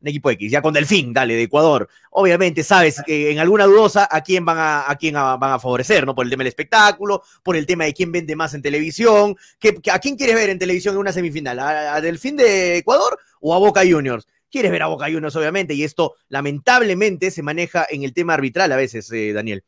un 0.00 0.08
equipo 0.08 0.30
X, 0.30 0.50
ya 0.50 0.60
con 0.60 0.74
Delfín, 0.74 1.12
dale, 1.12 1.34
de 1.34 1.42
Ecuador. 1.44 1.88
Obviamente 2.10 2.62
sabes 2.62 3.02
que 3.04 3.32
en 3.32 3.38
alguna 3.38 3.64
dudosa 3.64 4.08
a 4.10 4.20
quién 4.22 4.44
van 4.44 4.58
a, 4.58 4.90
a 4.90 4.96
quién 4.96 5.14
van 5.14 5.42
a 5.42 5.58
favorecer, 5.58 6.04
¿no? 6.06 6.14
Por 6.14 6.26
el 6.26 6.30
tema 6.30 6.42
del 6.42 6.48
espectáculo, 6.48 7.22
por 7.42 7.56
el 7.56 7.66
tema 7.66 7.84
de 7.84 7.94
quién 7.94 8.12
vende 8.12 8.36
más 8.36 8.54
en 8.54 8.62
televisión, 8.62 9.36
que, 9.58 9.80
a 9.90 9.98
quién 9.98 10.16
quieres 10.16 10.36
ver 10.36 10.50
en 10.50 10.58
televisión 10.58 10.94
en 10.94 11.00
una 11.00 11.12
semifinal, 11.12 11.58
¿A, 11.58 12.00
Delfín 12.00 12.36
de 12.36 12.78
Ecuador 12.78 13.18
o 13.40 13.54
a 13.54 13.58
Boca 13.58 13.82
Juniors? 13.88 14.26
Quieres 14.54 14.70
ver 14.70 14.84
a 14.84 14.86
Boca 14.86 15.06
Juniors, 15.06 15.34
obviamente, 15.34 15.74
y 15.74 15.82
esto 15.82 16.14
lamentablemente 16.28 17.32
se 17.32 17.42
maneja 17.42 17.84
en 17.90 18.04
el 18.04 18.14
tema 18.14 18.34
arbitral 18.34 18.70
a 18.70 18.76
veces, 18.76 19.10
eh, 19.10 19.32
Daniel. 19.32 19.64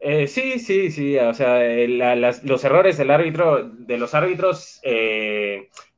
Eh, 0.00 0.26
sí, 0.26 0.58
sí, 0.58 0.90
sí. 0.90 1.16
O 1.16 1.32
sea, 1.32 1.64
eh, 1.64 1.86
los 1.86 2.64
errores 2.64 2.98
del 2.98 3.12
árbitro, 3.12 3.62
de 3.62 3.96
los 3.96 4.12
árbitros 4.12 4.80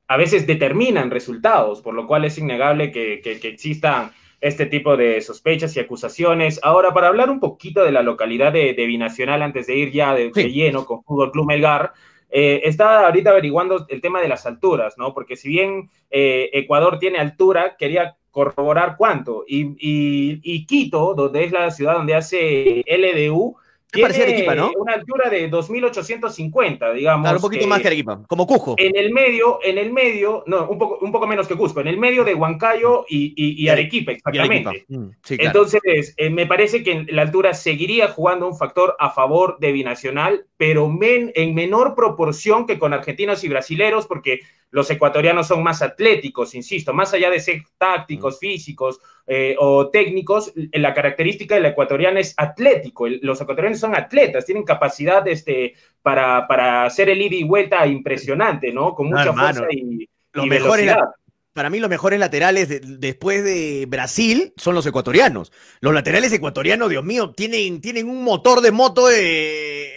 a 0.06 0.16
veces 0.18 0.46
determinan 0.46 1.11
resultados, 1.11 1.80
por 1.80 1.94
lo 1.94 2.06
cual 2.06 2.26
es 2.26 2.37
innegable 2.37 2.92
que, 2.92 3.22
que, 3.22 3.48
existan 3.48 4.12
este 4.42 4.66
tipo 4.66 4.98
de 4.98 5.22
sospechas 5.22 5.74
y 5.74 5.80
acusaciones. 5.80 6.61
Ahora, 6.62 6.92
para 6.92 7.08
hablar 7.08 7.30
un 7.30 7.40
poquito 7.40 7.82
de 7.85 7.92
la 7.92 8.02
localidad 8.02 8.52
de, 8.52 8.74
Binacional, 8.74 9.40
antes 9.40 9.66
de 9.66 9.76
ir 9.76 9.92
ya 9.92 10.14
de, 10.14 10.30
lleno 10.30 10.85
con 10.85 11.02
Fútbol 11.04 11.32
Club 11.32 11.46
Melgar, 11.46 11.94
eh, 12.35 12.62
está 12.64 13.07
ahorita 13.07 13.31
averiguando 13.31 13.85
el 13.90 14.01
tema 14.01 14.23
de 14.23 14.29
las 14.29 14.47
alturas, 14.47 14.95
¿no? 14.97 15.12
Porque 15.12 15.37
si 15.37 15.51
bien 15.51 15.90
eh, 16.11 16.49
Ecuador 16.55 16.99
tiene 16.99 17.18
altura, 17.18 17.77
quería 17.79 18.16
corroborar 18.31 18.97
cuánto. 18.97 19.45
Y, 19.47 19.77
y, 19.79 20.66
Quito, 20.66 21.12
donde 21.14 21.45
es 21.45 21.53
la 21.53 21.71
ciudad 21.71 21.92
donde 21.92 22.14
hace 22.14 22.83
LDU, 22.87 23.57
tiene 23.92 24.71
una 24.79 24.95
altura 24.95 25.29
de 25.29 25.51
2.850, 25.51 26.95
digamos. 26.95 27.25
Claro, 27.25 27.37
un 27.37 27.42
poquito 27.42 27.66
más 27.66 27.83
que 27.83 27.88
Arequipa, 27.88 28.23
como 28.27 28.47
Cusco. 28.47 28.75
En 28.79 28.97
el 28.97 29.12
medio, 29.12 29.59
en 29.62 29.77
el 29.77 29.92
medio, 29.92 30.45
no, 30.47 30.66
un 30.68 30.79
poco, 30.79 31.05
un 31.05 31.12
poco 31.12 31.27
menos 31.27 31.47
que 31.47 31.57
Cusco, 31.57 31.83
en 31.83 31.88
el 31.88 31.99
medio 31.99 32.25
de 32.25 32.35
Huancayo 32.35 33.05
y, 33.07 33.68
Arequipa, 33.68 34.12
exactamente. 34.12 34.87
Mm, 34.88 35.09
Entonces, 35.29 36.14
eh, 36.16 36.31
me 36.31 36.47
parece 36.47 36.83
que 36.83 37.05
la 37.11 37.23
altura 37.23 37.53
seguiría 37.53 38.09
jugando 38.09 38.49
un 38.49 38.57
factor 38.57 38.97
a 38.99 39.11
favor 39.11 39.59
de 39.61 39.73
Binacional, 39.73 40.47
pero 40.62 40.88
en 41.03 41.55
menor 41.57 41.96
proporción 41.96 42.68
que 42.68 42.79
con 42.79 42.92
argentinos 42.92 43.42
y 43.42 43.48
brasileros, 43.48 44.07
porque 44.07 44.42
los 44.70 44.88
ecuatorianos 44.88 45.48
son 45.48 45.61
más 45.61 45.83
atléticos, 45.83 46.55
insisto, 46.55 46.92
más 46.92 47.12
allá 47.12 47.31
de 47.31 47.40
ser 47.40 47.64
tácticos, 47.77 48.38
físicos 48.38 49.01
eh, 49.27 49.57
o 49.59 49.90
técnicos, 49.90 50.53
la 50.55 50.94
característica 50.94 51.57
del 51.57 51.66
ecuatoriano 51.66 52.20
es 52.20 52.33
atlético. 52.37 53.09
los 53.09 53.40
ecuatorianos 53.40 53.81
son 53.81 53.96
atletas, 53.96 54.46
tienen 54.46 54.62
capacidad 54.62 55.27
este, 55.27 55.75
para, 56.01 56.46
para 56.46 56.85
hacer 56.85 57.11
el 57.11 57.20
ida 57.20 57.35
y 57.35 57.42
vuelta 57.42 57.85
impresionante, 57.85 58.72
¿no? 58.72 58.94
Con 58.94 59.09
mucha 59.09 59.33
fuerza 59.33 59.66
y, 59.68 60.09
velocidad 60.48 61.09
para 61.53 61.68
mí 61.68 61.81
los 61.81 61.90
mejores 61.90 62.18
laterales 62.18 62.81
después 62.98 63.44
de 63.44 63.87
Brasil 63.87 64.55
son 64.57 64.75
los 64.75 64.87
ecuatorianos. 64.87 65.53
Los 65.81 65.92
laterales 65.92 66.33
ecuatorianos, 66.33 66.88
Dios 66.88 67.05
mío, 67.05 67.33
tienen, 67.33 67.81
tienen 67.81 68.09
un 68.09 68.25
motor 68.25 68.62
de 68.62 68.72
moto 68.72 69.07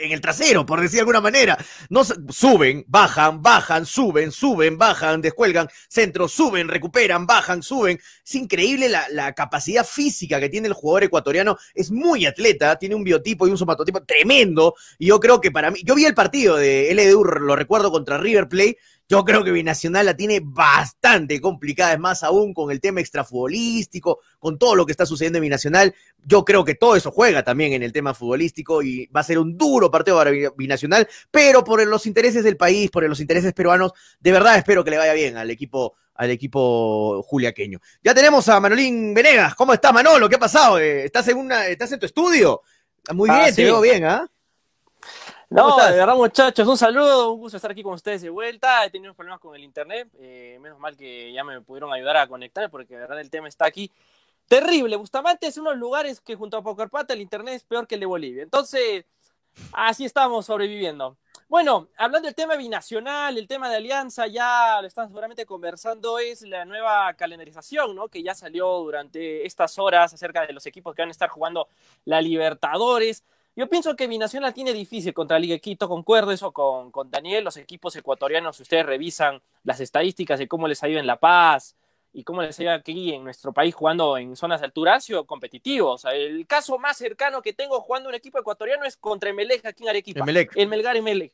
en 0.01 0.11
el 0.11 0.21
trasero, 0.21 0.65
por 0.65 0.81
decir 0.81 0.95
de 0.95 1.01
alguna 1.01 1.21
manera. 1.21 1.57
No, 1.89 2.03
suben, 2.03 2.85
bajan, 2.87 3.41
bajan, 3.41 3.85
suben, 3.85 4.31
suben, 4.31 4.77
bajan, 4.77 5.21
descuelgan, 5.21 5.67
centro, 5.87 6.27
suben, 6.27 6.67
recuperan, 6.67 7.25
bajan, 7.25 7.63
suben. 7.63 7.99
Es 8.25 8.35
increíble 8.35 8.89
la, 8.89 9.07
la, 9.09 9.33
capacidad 9.33 9.85
física 9.85 10.39
que 10.39 10.49
tiene 10.49 10.67
el 10.67 10.73
jugador 10.73 11.03
ecuatoriano. 11.03 11.57
Es 11.73 11.91
muy 11.91 12.25
atleta, 12.25 12.77
tiene 12.77 12.95
un 12.95 13.03
biotipo 13.03 13.47
y 13.47 13.51
un 13.51 13.57
somatotipo 13.57 14.03
tremendo. 14.03 14.75
Y 14.97 15.07
yo 15.07 15.19
creo 15.19 15.41
que 15.41 15.51
para 15.51 15.71
mí, 15.71 15.79
yo 15.83 15.95
vi 15.95 16.05
el 16.05 16.13
partido 16.13 16.57
de 16.57 16.93
LDU, 16.93 17.23
lo 17.23 17.55
recuerdo, 17.55 17.91
contra 17.91 18.17
River 18.17 18.47
Plate 18.47 18.77
Yo 19.07 19.23
creo 19.23 19.43
que 19.43 19.51
Binacional 19.51 20.07
la 20.07 20.15
tiene 20.15 20.41
bastante 20.43 21.39
complicada, 21.39 21.93
es 21.93 21.99
más 21.99 22.23
aún 22.23 22.53
con 22.53 22.71
el 22.71 22.81
tema 22.81 23.01
extrafutbolístico, 23.01 24.19
con 24.39 24.57
todo 24.57 24.75
lo 24.75 24.85
que 24.85 24.91
está 24.91 25.05
sucediendo 25.05 25.37
en 25.37 25.43
Binacional. 25.43 25.93
Yo 26.23 26.43
creo 26.43 26.65
que 26.65 26.73
todo 26.73 26.95
eso 26.95 27.11
juega 27.11 27.43
también 27.43 27.73
en 27.73 27.83
el 27.83 27.93
tema 27.93 28.15
futbolístico 28.15 28.81
y 28.81 29.05
va 29.07 29.19
a 29.19 29.23
ser 29.23 29.37
un 29.37 29.57
duro 29.57 29.91
partido 29.91 30.17
para 30.17 30.31
Binacional, 30.57 31.07
pero 31.29 31.63
por 31.63 31.85
los 31.85 32.05
intereses 32.07 32.43
del 32.43 32.57
país, 32.57 32.89
por 32.89 33.07
los 33.07 33.19
intereses 33.19 33.53
peruanos, 33.53 33.91
de 34.19 34.31
verdad 34.31 34.57
espero 34.57 34.83
que 34.83 34.91
le 34.91 34.97
vaya 34.97 35.13
bien 35.13 35.37
al 35.37 35.51
equipo 35.51 35.95
al 36.15 36.31
equipo 36.31 37.21
juliaqueño. 37.23 37.79
Ya 38.01 38.13
tenemos 38.13 38.47
a 38.47 38.59
Manolín 38.59 39.13
Venegas. 39.13 39.53
¿Cómo 39.53 39.73
está 39.73 39.91
Manolo? 39.91 40.29
¿Qué 40.29 40.35
ha 40.35 40.39
pasado? 40.39 40.79
Eh, 40.79 41.03
¿Estás 41.03 41.27
en 41.27 41.37
una, 41.37 41.67
estás 41.67 41.91
en 41.91 41.99
tu 41.99 42.05
estudio? 42.05 42.61
Muy 43.13 43.29
ah, 43.29 43.43
bien, 43.43 43.55
te 43.55 43.63
veo 43.65 43.81
bien, 43.81 44.05
¿ah? 44.05 44.25
No, 45.55 45.77
de 45.77 45.93
verdad, 45.93 46.15
muchachos, 46.15 46.67
un 46.67 46.77
saludo, 46.77 47.31
un 47.31 47.39
gusto 47.39 47.55
estar 47.55 47.71
aquí 47.71 47.81
con 47.81 47.93
ustedes 47.93 48.21
de 48.21 48.29
vuelta. 48.29 48.83
He 48.83 48.89
tenido 48.89 49.13
problemas 49.13 49.39
con 49.39 49.55
el 49.55 49.63
internet, 49.63 50.09
eh, 50.19 50.57
menos 50.59 50.77
mal 50.79 50.97
que 50.97 51.31
ya 51.31 51.45
me 51.45 51.61
pudieron 51.61 51.93
ayudar 51.93 52.17
a 52.17 52.27
conectar, 52.27 52.69
porque 52.69 52.95
de 52.95 52.99
verdad 52.99 53.21
el 53.21 53.29
tema 53.29 53.47
está 53.47 53.65
aquí 53.65 53.89
terrible. 54.49 54.97
Bustamante 54.97 55.47
es 55.47 55.57
uno 55.57 55.69
de 55.69 55.77
los 55.77 55.79
lugares 55.79 56.19
que 56.19 56.35
junto 56.35 56.57
a 56.57 56.61
Pocarpata 56.61 57.13
el 57.13 57.21
internet 57.21 57.53
es 57.53 57.63
peor 57.63 57.87
que 57.87 57.95
el 57.95 58.01
de 58.01 58.05
Bolivia. 58.05 58.43
Entonces, 58.43 59.05
así 59.71 60.03
estamos 60.03 60.45
sobreviviendo. 60.45 61.15
Bueno, 61.47 61.87
hablando 61.95 62.25
del 62.25 62.35
tema 62.35 62.57
binacional, 62.57 63.37
el 63.37 63.47
tema 63.47 63.69
de 63.69 63.77
alianza, 63.77 64.27
ya 64.27 64.79
lo 64.81 64.87
están 64.87 65.07
seguramente 65.07 65.45
conversando, 65.45 66.19
es 66.19 66.41
la 66.41 66.65
nueva 66.65 67.13
calendarización, 67.13 67.95
¿no? 67.95 68.09
Que 68.09 68.21
ya 68.21 68.35
salió 68.35 68.67
durante 68.79 69.45
estas 69.45 69.79
horas 69.79 70.13
acerca 70.13 70.45
de 70.45 70.51
los 70.51 70.65
equipos 70.65 70.93
que 70.93 71.01
van 71.01 71.09
a 71.09 71.11
estar 71.11 71.29
jugando 71.29 71.69
la 72.03 72.19
Libertadores. 72.19 73.23
Yo 73.55 73.69
pienso 73.69 73.95
que 73.95 74.07
Binacional 74.07 74.53
tiene 74.53 74.73
difícil 74.73 75.13
contra 75.13 75.39
Liga 75.39 75.57
Quito, 75.59 75.87
concuerdo 75.87 76.31
eso 76.31 76.51
con, 76.51 76.91
con 76.91 77.09
Daniel, 77.09 77.45
los 77.45 77.55
equipos 77.55 77.95
ecuatorianos, 77.95 78.57
si 78.57 78.63
ustedes 78.63 78.85
revisan 78.85 79.41
las 79.63 79.79
estadísticas 79.79 80.39
de 80.39 80.47
cómo 80.49 80.67
les 80.67 80.83
ha 80.83 80.89
ido 80.89 80.99
en 80.99 81.07
La 81.07 81.17
Paz 81.17 81.77
y 82.11 82.25
cómo 82.25 82.41
les 82.41 82.59
ha 82.59 82.63
ido 82.63 82.73
aquí 82.73 83.13
en 83.13 83.23
nuestro 83.23 83.53
país 83.53 83.73
jugando 83.73 84.17
en 84.17 84.35
zonas 84.35 84.59
de 84.59 84.65
altura, 84.65 84.95
han 84.95 85.01
sido 85.01 85.25
competitivos. 85.25 86.03
el 86.03 86.45
caso 86.47 86.77
más 86.79 86.97
cercano 86.97 87.41
que 87.41 87.53
tengo 87.53 87.79
jugando 87.79 88.09
un 88.09 88.15
equipo 88.15 88.37
ecuatoriano 88.37 88.83
es 88.83 88.97
contra 88.97 89.29
Emelec 89.29 89.65
aquí 89.65 89.83
en 89.83 89.89
Arequipa. 89.89 90.25
El 90.55 90.67
Melgar 90.67 90.97
Emelec. 90.97 91.33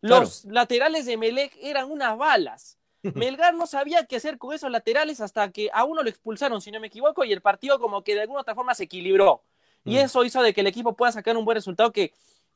Los 0.00 0.44
laterales 0.46 1.06
de 1.06 1.12
Emelec 1.12 1.56
eran 1.60 1.88
unas 1.88 2.18
balas. 2.18 2.78
Melgar 3.14 3.54
no 3.54 3.68
sabía 3.68 4.06
qué 4.06 4.16
hacer 4.16 4.38
con 4.38 4.52
esos 4.52 4.72
laterales 4.72 5.20
hasta 5.20 5.52
que 5.52 5.70
a 5.72 5.84
uno 5.84 6.02
lo 6.02 6.10
expulsaron, 6.10 6.60
si 6.60 6.72
no 6.72 6.80
me 6.80 6.88
equivoco, 6.88 7.24
y 7.24 7.32
el 7.32 7.42
partido 7.42 7.78
como 7.78 8.02
que 8.02 8.16
de 8.16 8.22
alguna 8.22 8.40
otra 8.40 8.56
forma 8.56 8.74
se 8.74 8.84
equilibró. 8.84 9.44
Y 9.84 9.94
mm. 9.94 9.98
eso 9.98 10.24
hizo 10.24 10.42
de 10.42 10.52
que 10.52 10.60
el 10.60 10.66
equipo 10.66 10.94
pueda 10.94 11.12
sacar 11.12 11.36
un 11.36 11.44
buen 11.44 11.56
resultado 11.56 11.92
que 11.92 12.12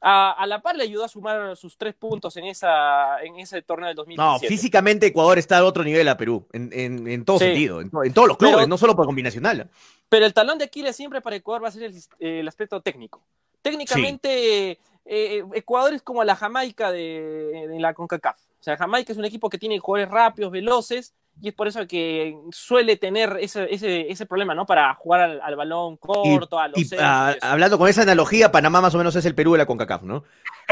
a, 0.07 0.45
la 0.47 0.61
par 0.61 0.77
le 0.77 0.85
ayudó 0.85 1.05
a 1.05 1.09
sumar 1.09 1.57
sus 1.57 1.79
tres 1.79 1.95
puntos 1.95 2.37
en, 2.37 2.45
esa, 2.45 3.23
en 3.23 3.39
ese 3.39 3.63
torneo 3.63 3.89
del 3.89 3.97
2017. 3.97 4.47
No, 4.47 4.49
físicamente 4.49 5.07
Ecuador 5.07 5.39
está 5.39 5.59
a 5.59 5.65
otro 5.65 5.83
nivel 5.83 6.07
a 6.09 6.17
Perú, 6.17 6.47
en, 6.53 6.71
en, 6.73 7.25
todo 7.25 7.39
sentido, 7.39 7.81
en, 7.81 7.91
todos 8.13 8.29
los 8.29 8.37
clubes, 8.37 8.69
no 8.69 8.77
solo 8.77 8.95
por 8.95 9.07
combinacional. 9.07 9.71
Pero 10.11 10.27
el 10.27 10.35
talón 10.35 10.59
de 10.59 10.65
Aquiles 10.65 10.95
siempre 10.95 11.23
para 11.23 11.37
Ecuador 11.37 11.65
va 11.65 11.69
a 11.69 11.73
ser 11.73 11.91
el, 12.19 12.47
aspecto 12.47 12.83
técnico. 12.83 13.23
Técnicamente, 13.63 14.79
eh, 15.07 15.45
Ecuador 15.55 15.95
es 15.95 16.03
como 16.03 16.23
la 16.23 16.37
Jamaica 16.37 16.93
de, 16.93 17.67
de 17.69 17.81
la 17.81 17.95
CONCACAF. 17.95 18.37
O 18.37 18.63
sea, 18.63 18.77
Jamaica 18.77 19.11
es 19.13 19.19
un 19.19 19.25
equipo 19.25 19.49
que 19.49 19.59
tiene 19.59 19.79
jugadores 19.79 20.13
rápidos, 20.13 20.53
veloces, 20.53 21.15
y 21.41 21.49
es 21.49 21.55
por 21.55 21.67
eso 21.67 21.87
que 21.87 22.37
suele 22.53 22.97
tener 22.97 23.37
ese, 23.41 23.67
ese, 23.73 24.11
ese 24.11 24.27
problema, 24.27 24.55
¿no? 24.55 24.67
Para 24.67 24.95
jugar 24.95 25.41
al, 25.43 25.57
balón 25.57 25.97
corto, 25.97 26.59
a 26.59 26.69
los 26.69 26.79
y, 26.79 26.97
Hablando 27.43 27.77
con 27.77 27.89
esa 27.89 28.03
analogía, 28.03 28.53
Panamá 28.53 28.81
más 28.81 28.95
o 28.95 28.99
memenos 28.99 29.17
es 29.17 29.25
el 29.25 29.35
Perú 29.35 29.53
de 29.53 29.59
la 29.59 29.67
CONCACAF, 29.67 30.03
¿no? 30.03 30.25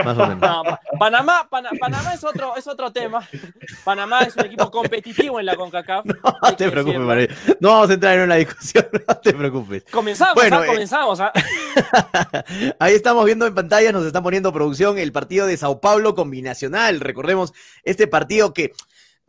Más 0.05 0.16
o 0.16 0.27
menos. 0.27 0.40
Panamá, 0.98 1.48
Panamá 1.51 2.14
es, 2.14 2.25
otro, 2.25 2.57
es 2.57 2.66
otro 2.66 2.92
tema. 2.92 3.29
Panamá 3.85 4.20
es 4.20 4.37
un 4.37 4.46
equipo 4.46 4.70
competitivo 4.70 5.40
en 5.40 5.46
la 5.46 5.57
CONCACAF. 5.57 6.07
No 6.07 6.57
te 6.57 6.70
preocupes, 6.70 7.01
María. 7.01 7.29
No 7.61 7.70
vamos 7.70 7.90
a 7.90 7.94
entrar 7.94 8.16
en 8.16 8.22
una 8.22 8.37
discusión, 8.37 8.87
no 9.09 9.16
te 9.16 9.35
preocupes. 9.35 9.85
Comenzamos, 9.90 10.35
bueno, 10.35 10.59
¿ah? 10.59 10.66
comenzamos. 10.66 11.20
¿ah? 11.20 11.33
Ahí 12.79 12.94
estamos 12.94 13.25
viendo 13.25 13.46
en 13.46 13.55
pantalla, 13.55 13.92
nos 13.92 14.07
están 14.07 14.22
poniendo 14.22 14.53
producción 14.53 14.98
el 14.98 15.12
partido 15.12 15.46
de 15.46 15.57
Sao 15.57 15.81
Paulo 15.81 16.14
combinacional. 16.14 17.01
Recordemos 17.01 17.53
este 17.85 18.07
partido 18.07 18.55
que 18.55 18.72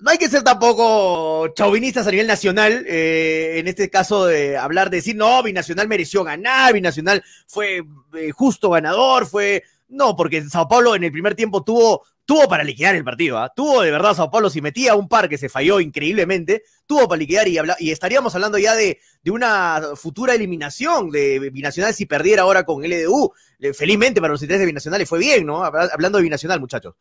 no 0.04 0.12
hay 0.12 0.18
que 0.18 0.28
ser 0.28 0.44
tampoco 0.44 1.48
chauvinistas 1.56 2.06
a 2.06 2.12
nivel 2.12 2.28
nacional, 2.28 2.86
eh, 2.89 3.54
en 3.56 3.70
este 3.70 3.89
caso 3.89 4.26
de 4.26 4.58
hablar 4.58 4.89
de 4.89 4.98
decir, 4.98 5.16
no, 5.16 5.42
Binacional 5.42 5.88
mereció 5.88 6.26
ganar, 6.26 6.74
Binacional 6.74 7.24
fue 7.48 7.86
eh, 8.16 8.32
justo 8.32 8.70
ganador, 8.70 9.26
fue... 9.26 9.63
No, 9.88 10.16
porque 10.16 10.44
Sao 10.50 10.68
Paulo 10.68 10.96
en 10.96 11.06
el 11.06 11.12
primer 11.12 11.36
tiempo 11.36 11.63
tuvo, 11.63 12.04
tuvo 12.26 12.50
para 12.50 12.66
liquidar 12.66 12.96
el 12.96 13.06
partido, 13.06 13.38
¿ah? 13.38 13.54
tuvo 13.56 13.82
de 13.82 13.92
verdad 13.92 14.13
Sao 14.13 14.30
Paulo, 14.30 14.50
si 14.50 14.60
metía 14.60 14.96
un 14.96 15.08
par 15.08 15.30
que 15.30 15.38
se 15.38 15.48
falló 15.48 15.80
increíblemente, 15.80 16.63
tuvo 16.86 17.08
para 17.08 17.20
liquidar 17.20 17.48
y, 17.48 17.58
y 17.80 17.92
estaríamos 17.92 18.36
hablando 18.36 18.58
ya 18.58 18.76
de, 18.76 19.00
de, 19.22 19.32
una 19.32 19.82
futura 19.96 20.34
eliminación 20.34 21.12
de 21.12 21.39
Binacional 21.39 21.94
si 21.94 22.08
perdiera 22.08 22.42
ahora 22.42 22.66
con 22.66 22.84
LDU. 22.84 23.32
Felizmente 23.74 24.20
para 24.20 24.34
los 24.34 24.42
intereses 24.42 24.63
de 24.63 24.66
Binacional 24.66 25.00
le 25.00 25.06
fue 25.06 25.20
bien, 25.20 25.46
¿no? 25.46 25.63
Hablando 25.63 26.18
de 26.18 26.24
Binacional, 26.24 26.60
muchachos. 26.60 26.96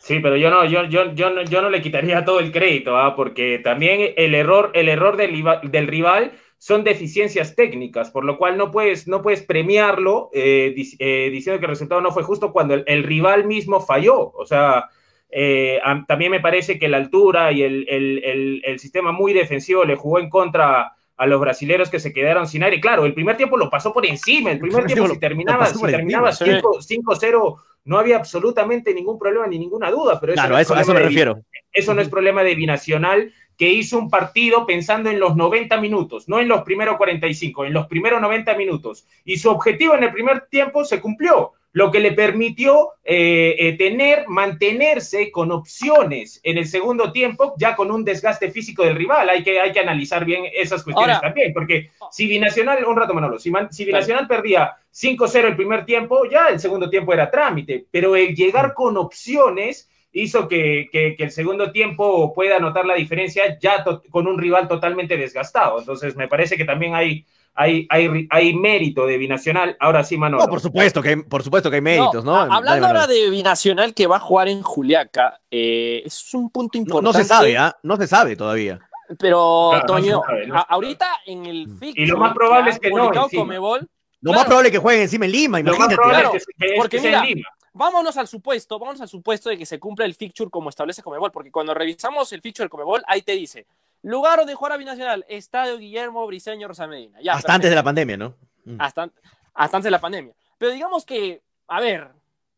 Sí, 0.00 0.18
pero 0.20 0.36
yo 0.38 0.48
no, 0.48 0.64
yo, 0.64 0.84
yo, 0.84 1.12
yo, 1.12 1.28
no, 1.28 1.42
yo 1.42 1.60
no 1.60 1.68
le 1.68 1.82
quitaría 1.82 2.24
todo 2.24 2.40
el 2.40 2.52
crédito, 2.52 2.96
¿ah? 2.96 3.14
porque 3.14 3.58
también 3.58 4.14
el 4.16 4.34
error, 4.34 4.70
el 4.72 4.88
error 4.88 5.18
del, 5.18 5.44
del, 5.70 5.86
rival 5.86 6.32
son 6.56 6.84
deficiencias 6.84 7.54
técnicas, 7.54 8.10
por 8.10 8.24
lo 8.24 8.38
cual 8.38 8.56
no 8.56 8.70
puedes, 8.70 9.06
no 9.06 9.20
puedes 9.20 9.42
premiarlo 9.42 10.30
eh, 10.32 10.74
eh, 10.98 11.28
diciendo 11.30 11.60
que 11.60 11.66
el 11.66 11.72
resultado 11.72 12.00
no 12.00 12.12
fue 12.12 12.22
justo 12.22 12.50
cuando 12.50 12.74
el, 12.74 13.02
rival 13.02 13.44
mismo 13.44 13.78
falló. 13.82 14.32
O 14.32 14.46
sea, 14.46 14.88
eh, 15.28 15.78
también 16.08 16.30
me 16.30 16.40
parece 16.40 16.78
que 16.78 16.88
la 16.88 16.96
altura 16.96 17.52
y 17.52 17.62
el, 17.62 17.86
el, 17.86 18.62
el, 18.64 18.78
sistema 18.78 19.12
muy 19.12 19.34
defensivo 19.34 19.84
le 19.84 19.96
jugó 19.96 20.18
en 20.18 20.30
contra 20.30 20.94
a 21.20 21.26
los 21.26 21.38
brasileros 21.38 21.90
que 21.90 22.00
se 22.00 22.14
quedaron 22.14 22.48
sin 22.48 22.62
aire. 22.62 22.80
Claro, 22.80 23.04
el 23.04 23.12
primer 23.12 23.36
tiempo 23.36 23.58
lo 23.58 23.68
pasó 23.68 23.92
por 23.92 24.06
encima, 24.06 24.52
el 24.52 24.58
primer 24.58 24.86
tiempo 24.86 25.06
si 25.06 25.20
terminaba, 25.20 25.66
si 25.66 25.78
terminaba 25.78 26.30
5-0 26.30 27.56
no 27.84 27.98
había 27.98 28.16
absolutamente 28.16 28.94
ningún 28.94 29.18
problema 29.18 29.46
ni 29.46 29.58
ninguna 29.58 29.90
duda. 29.90 30.18
Pero 30.18 30.32
eso 30.32 30.40
claro, 30.40 30.56
a 30.56 30.62
eso, 30.62 30.94
me 30.94 31.00
refiero. 31.00 31.42
Eso 31.74 31.92
no 31.92 32.00
es 32.00 32.08
problema 32.08 32.42
de 32.42 32.54
Binacional, 32.54 33.34
que 33.58 33.68
hizo 33.68 33.98
un 33.98 34.08
partido 34.08 34.64
pensando 34.64 35.10
en 35.10 35.20
los 35.20 35.36
90 35.36 35.78
minutos, 35.78 36.26
no 36.26 36.40
en 36.40 36.48
los 36.48 36.62
primeros 36.62 36.96
45, 36.96 37.66
en 37.66 37.74
los 37.74 37.86
primeros 37.86 38.18
90 38.22 38.54
minutos. 38.54 39.06
Y 39.22 39.36
su 39.36 39.50
objetivo 39.50 39.94
en 39.94 40.04
el 40.04 40.12
primer 40.12 40.46
tiempo 40.46 40.86
se 40.86 41.02
cumplió 41.02 41.52
lo 41.72 41.90
que 41.90 42.00
le 42.00 42.12
permitió 42.12 42.94
eh, 43.04 43.54
eh, 43.58 43.72
tener, 43.76 44.24
mantenerse 44.26 45.30
con 45.30 45.52
opciones 45.52 46.40
en 46.42 46.58
el 46.58 46.66
segundo 46.66 47.12
tiempo, 47.12 47.54
ya 47.56 47.76
con 47.76 47.90
un 47.90 48.04
desgaste 48.04 48.50
físico 48.50 48.84
del 48.84 48.96
rival. 48.96 49.28
Hay 49.28 49.44
que, 49.44 49.60
hay 49.60 49.70
que 49.72 49.80
analizar 49.80 50.24
bien 50.24 50.44
esas 50.52 50.82
cuestiones 50.82 51.20
también, 51.20 51.52
porque 51.52 51.90
si 52.10 52.26
Binacional, 52.26 52.84
un 52.84 52.96
rato 52.96 53.14
Manolo, 53.14 53.38
si, 53.38 53.52
si 53.70 53.84
Binacional 53.84 54.26
perdía 54.26 54.76
5-0 54.92 55.44
el 55.44 55.56
primer 55.56 55.84
tiempo, 55.84 56.28
ya 56.28 56.48
el 56.48 56.58
segundo 56.58 56.90
tiempo 56.90 57.12
era 57.12 57.30
trámite, 57.30 57.86
pero 57.90 58.16
el 58.16 58.34
llegar 58.34 58.74
con 58.74 58.96
opciones 58.96 59.88
hizo 60.12 60.48
que, 60.48 60.88
que, 60.90 61.14
el 61.18 61.30
segundo 61.30 61.70
tiempo 61.70 62.34
pueda 62.34 62.58
notar 62.58 62.84
la 62.84 62.94
diferencia 62.94 63.56
ya 63.60 63.84
con 64.10 64.26
un 64.26 64.38
rival 64.38 64.66
totalmente 64.66 65.16
desgastado. 65.16 65.78
Entonces, 65.78 66.16
me 66.16 66.26
parece 66.26 66.56
que 66.56 66.64
también 66.64 66.96
hay 66.96 67.24
hay, 67.54 67.86
hay, 67.90 68.26
hay 68.30 68.54
mérito 68.54 69.06
de 69.06 69.18
Binacional. 69.18 69.76
Ahora 69.80 70.04
sí, 70.04 70.16
Manolo. 70.16 70.42
No, 70.42 70.48
por 70.48 70.60
supuesto 70.60 71.02
que, 71.02 71.16
por 71.18 71.42
supuesto 71.42 71.70
que 71.70 71.76
hay 71.76 71.82
méritos, 71.82 72.24
¿no? 72.24 72.34
Hablando 72.36 72.86
ahora 72.86 73.06
de 73.06 73.30
Binacional 73.30 73.94
que 73.94 74.06
va 74.06 74.16
a 74.16 74.20
jugar 74.20 74.48
en 74.48 74.62
Juliaca, 74.62 75.40
eh, 75.50 76.02
es 76.04 76.32
un 76.34 76.50
punto 76.50 76.78
importante. 76.78 77.18
No, 77.18 77.22
se 77.22 77.28
sabe, 77.28 77.56
¿ah? 77.58 77.76
No 77.82 77.96
se 77.96 78.06
sabe 78.06 78.36
todavía. 78.36 78.80
Pero, 79.18 79.72
Toño, 79.86 80.22
ahorita 80.68 81.06
en 81.26 81.46
el 81.46 81.66
fixture, 81.68 82.02
Y 82.02 82.06
lo 82.06 82.18
más 82.18 82.32
probable 82.32 82.70
es 82.70 82.78
que 82.78 82.90
no. 82.90 83.10
Comebol, 83.34 83.88
lo 84.20 84.32
más 84.32 84.44
probable 84.44 84.68
es 84.68 84.72
que 84.72 84.78
jueguen 84.78 85.02
encima 85.02 85.24
en 85.24 85.32
Lima, 85.32 85.60
imagínate. 85.60 85.96
Claro, 85.96 86.32
porque 86.76 87.00
mira, 87.00 87.24
vámonos 87.72 88.16
al 88.16 88.28
supuesto, 88.28 88.78
vámonos 88.78 89.00
al 89.00 89.08
supuesto 89.08 89.48
de 89.48 89.58
que 89.58 89.66
se 89.66 89.78
cumpla 89.78 90.04
el 90.04 90.14
fixture 90.14 90.50
como 90.50 90.68
establece 90.68 91.02
Comebol, 91.02 91.30
porque 91.32 91.50
cuando 91.50 91.74
revisamos 91.74 92.32
el 92.32 92.40
fixture 92.40 92.66
de 92.66 92.70
Comebol, 92.70 93.02
ahí 93.06 93.22
te 93.22 93.32
dice 93.32 93.66
Lugar 94.02 94.38
donde 94.38 94.54
jugar 94.54 94.72
a 94.72 94.76
Binacional, 94.78 95.26
Estadio 95.28 95.76
Guillermo 95.76 96.26
Briseño 96.26 96.68
Rosa 96.68 96.86
Medina. 96.86 97.18
hasta 97.30 97.54
antes 97.54 97.68
de 97.68 97.76
la 97.76 97.82
pandemia, 97.82 98.16
¿no? 98.16 98.34
Mm. 98.64 98.80
Hasta, 98.80 99.10
hasta 99.52 99.76
antes 99.76 99.84
de 99.84 99.90
la 99.90 100.00
pandemia. 100.00 100.34
Pero 100.56 100.72
digamos 100.72 101.04
que, 101.04 101.42
a 101.68 101.80
ver, 101.80 102.10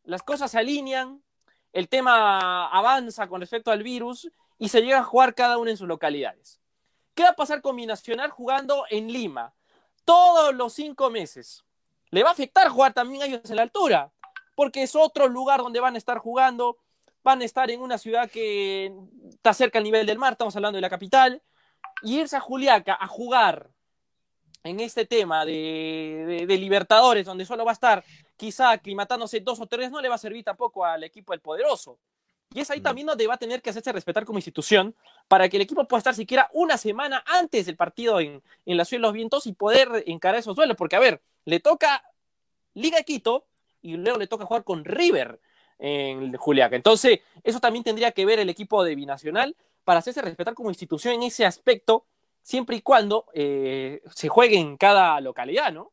las 0.04 0.22
cosas 0.22 0.50
se 0.50 0.58
alinean, 0.58 1.20
el 1.72 1.88
tema 1.88 2.66
avanza 2.68 3.26
con 3.26 3.40
respecto 3.40 3.70
al 3.70 3.82
virus 3.82 4.30
y 4.58 4.68
se 4.68 4.82
llega 4.82 4.98
a 4.98 5.04
jugar 5.04 5.34
cada 5.34 5.58
uno 5.58 5.70
en 5.70 5.76
sus 5.76 5.88
localidades. 5.88 6.60
¿Qué 7.14 7.24
va 7.24 7.30
a 7.30 7.36
pasar 7.36 7.60
con 7.60 7.76
Binacional 7.76 8.30
jugando 8.30 8.84
en 8.90 9.12
Lima? 9.12 9.52
Todos 10.04 10.54
los 10.54 10.72
cinco 10.72 11.10
meses. 11.10 11.64
Le 12.10 12.22
va 12.22 12.30
a 12.30 12.32
afectar 12.32 12.68
jugar 12.68 12.92
también 12.92 13.22
a 13.22 13.26
ellos 13.26 13.50
en 13.50 13.56
la 13.56 13.62
altura, 13.62 14.12
porque 14.54 14.82
es 14.82 14.94
otro 14.94 15.28
lugar 15.28 15.60
donde 15.60 15.80
van 15.80 15.94
a 15.94 15.98
estar 15.98 16.18
jugando 16.18 16.78
van 17.22 17.40
a 17.40 17.44
estar 17.44 17.70
en 17.70 17.80
una 17.80 17.98
ciudad 17.98 18.30
que 18.30 18.92
está 19.30 19.54
cerca 19.54 19.78
al 19.78 19.84
nivel 19.84 20.06
del 20.06 20.18
mar, 20.18 20.32
estamos 20.32 20.54
hablando 20.56 20.76
de 20.76 20.82
la 20.82 20.90
capital, 20.90 21.42
y 22.02 22.18
irse 22.18 22.36
a 22.36 22.40
Juliaca 22.40 22.96
a 23.00 23.06
jugar 23.06 23.70
en 24.64 24.80
este 24.80 25.06
tema 25.06 25.44
de, 25.44 26.46
Libertadores, 26.48 27.26
donde 27.26 27.44
solo 27.44 27.64
va 27.64 27.72
a 27.72 27.74
estar 27.74 28.04
quizá 28.36 28.70
aclimatándose 28.70 29.40
dos 29.40 29.60
o 29.60 29.66
tres, 29.66 29.90
no 29.90 30.00
le 30.00 30.08
va 30.08 30.16
a 30.16 30.18
servir 30.18 30.44
tampoco 30.44 30.84
al 30.84 31.04
equipo 31.04 31.32
del 31.32 31.40
poderoso. 31.40 31.98
Y 32.54 32.60
es 32.60 32.70
ahí 32.70 32.80
también 32.80 33.06
donde 33.06 33.26
va 33.26 33.34
a 33.34 33.38
tener 33.38 33.62
que 33.62 33.70
hacerse 33.70 33.92
respetar 33.92 34.26
como 34.26 34.38
institución 34.38 34.94
para 35.26 35.48
que 35.48 35.56
el 35.56 35.62
equipo 35.62 35.88
pueda 35.88 35.98
estar 35.98 36.14
siquiera 36.14 36.50
una 36.52 36.76
semana 36.76 37.24
antes 37.26 37.64
del 37.64 37.76
partido 37.76 38.20
en, 38.20 38.42
en 38.66 38.76
la 38.76 38.84
Ciudad 38.84 39.00
de 39.00 39.08
los 39.08 39.14
Vientos 39.14 39.46
y 39.46 39.52
poder 39.54 40.04
encarar 40.06 40.40
esos 40.40 40.54
duelos. 40.54 40.76
Porque, 40.76 40.96
a 40.96 41.00
ver, 41.00 41.22
le 41.46 41.60
toca 41.60 42.04
Liga 42.74 42.98
de 42.98 43.04
Quito 43.04 43.46
y 43.82 43.96
luego 43.96 44.18
le 44.18 44.26
toca 44.26 44.46
jugar 44.46 44.64
con 44.64 44.84
River 44.84 45.40
en 45.78 46.32
Juliaca. 46.34 46.76
Entonces, 46.76 47.20
eso 47.42 47.60
también 47.60 47.84
tendría 47.84 48.12
que 48.12 48.24
ver 48.24 48.38
el 48.38 48.48
equipo 48.48 48.84
de 48.84 48.94
Binacional 48.94 49.56
para 49.84 49.98
hacerse 49.98 50.22
respetar 50.22 50.54
como 50.54 50.70
institución 50.70 51.14
en 51.14 51.24
ese 51.24 51.44
aspecto, 51.44 52.06
siempre 52.40 52.76
y 52.76 52.82
cuando 52.82 53.26
eh, 53.34 54.00
se 54.14 54.28
juegue 54.28 54.58
en 54.58 54.76
cada 54.76 55.20
localidad, 55.20 55.72
¿no? 55.72 55.92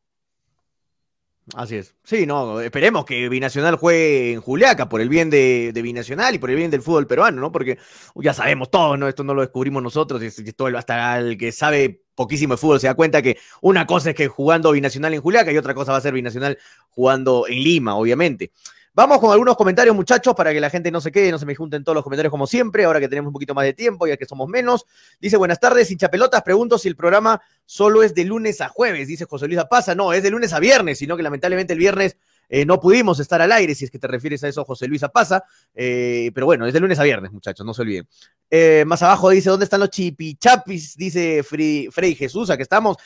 Así 1.54 1.76
es. 1.76 1.96
Sí, 2.04 2.26
no, 2.26 2.60
esperemos 2.60 3.04
que 3.04 3.28
Binacional 3.28 3.74
juegue 3.76 4.34
en 4.34 4.40
Juliaca 4.40 4.88
por 4.88 5.00
el 5.00 5.08
bien 5.08 5.30
de, 5.30 5.72
Binacional 5.74 6.34
y 6.34 6.38
por 6.38 6.50
el 6.50 6.56
bien 6.56 6.70
del 6.70 6.82
fútbol 6.82 7.08
peruano, 7.08 7.40
¿no? 7.40 7.50
Porque 7.50 7.78
ya 8.14 8.32
sabemos 8.32 8.70
todo, 8.70 8.96
¿no? 8.96 9.08
Esto 9.08 9.24
no 9.24 9.34
lo 9.34 9.40
descubrimos 9.40 9.82
nosotros, 9.82 10.22
y 10.22 10.52
todo, 10.52 10.76
hasta 10.78 11.18
el 11.18 11.36
que 11.36 11.50
sabe 11.50 12.04
poquísimo 12.20 12.52
de 12.52 12.58
fútbol 12.58 12.78
se 12.78 12.86
da 12.86 12.92
cuenta 12.92 13.22
que 13.22 13.38
una 13.62 13.86
cosa 13.86 14.10
es 14.10 14.14
que 14.14 14.28
jugando 14.28 14.72
Binacional 14.72 15.14
en 15.14 15.22
Juliaca 15.22 15.52
y 15.52 15.56
otra 15.56 15.72
cosa 15.72 15.92
va 15.92 15.98
a 15.98 16.00
ser 16.02 16.12
Binacional 16.12 16.58
jugando 16.90 17.46
en 17.48 17.62
Lima, 17.62 17.96
obviamente. 17.96 18.52
Vamos 18.92 19.20
con 19.20 19.32
algunos 19.32 19.56
comentarios, 19.56 19.96
muchachos, 19.96 20.34
para 20.34 20.52
que 20.52 20.60
la 20.60 20.68
gente 20.68 20.90
no 20.90 21.00
se 21.00 21.10
quede, 21.10 21.30
no 21.30 21.38
se 21.38 21.46
me 21.46 21.54
junten 21.54 21.82
todos 21.82 21.94
los 21.94 22.04
comentarios 22.04 22.30
como 22.30 22.46
siempre, 22.46 22.84
ahora 22.84 23.00
que 23.00 23.08
tenemos 23.08 23.28
un 23.28 23.32
poquito 23.32 23.54
más 23.54 23.64
de 23.64 23.72
tiempo, 23.72 24.06
ya 24.06 24.18
que 24.18 24.26
somos 24.26 24.50
menos. 24.50 24.84
Dice, 25.18 25.38
buenas 25.38 25.58
tardes, 25.58 25.90
hinchapelotas, 25.90 26.42
pregunto 26.42 26.76
si 26.76 26.88
el 26.88 26.96
programa 26.96 27.40
solo 27.64 28.02
es 28.02 28.14
de 28.14 28.26
lunes 28.26 28.60
a 28.60 28.68
jueves, 28.68 29.08
dice 29.08 29.24
José 29.24 29.46
Luis 29.46 29.58
Pasa. 29.70 29.94
No, 29.94 30.12
es 30.12 30.22
de 30.22 30.28
lunes 30.28 30.52
a 30.52 30.60
viernes, 30.60 30.98
sino 30.98 31.16
que 31.16 31.22
lamentablemente 31.22 31.72
el 31.72 31.78
viernes 31.78 32.18
eh, 32.52 32.66
no 32.66 32.80
pudimos 32.80 33.20
estar 33.20 33.40
al 33.40 33.52
aire, 33.52 33.76
si 33.76 33.84
es 33.84 33.92
que 33.92 33.98
te 34.00 34.08
refieres 34.08 34.42
a 34.42 34.48
eso, 34.48 34.64
José 34.64 34.88
Luis 34.88 35.04
Apaza. 35.04 35.44
Eh, 35.72 36.32
pero 36.34 36.46
bueno, 36.46 36.66
es 36.66 36.72
de 36.72 36.80
lunes 36.80 36.98
a 36.98 37.04
viernes, 37.04 37.30
muchachos, 37.30 37.64
no 37.64 37.72
se 37.72 37.82
olviden. 37.82 38.08
Eh, 38.52 38.82
más 38.84 39.00
abajo 39.04 39.30
dice, 39.30 39.48
¿dónde 39.48 39.62
están 39.62 39.78
los 39.78 39.90
chipichapis? 39.90 40.96
Dice 40.96 41.44
Freddy 41.44 42.16
Jesús, 42.16 42.50
aquí 42.50 42.62
estamos. 42.62 42.96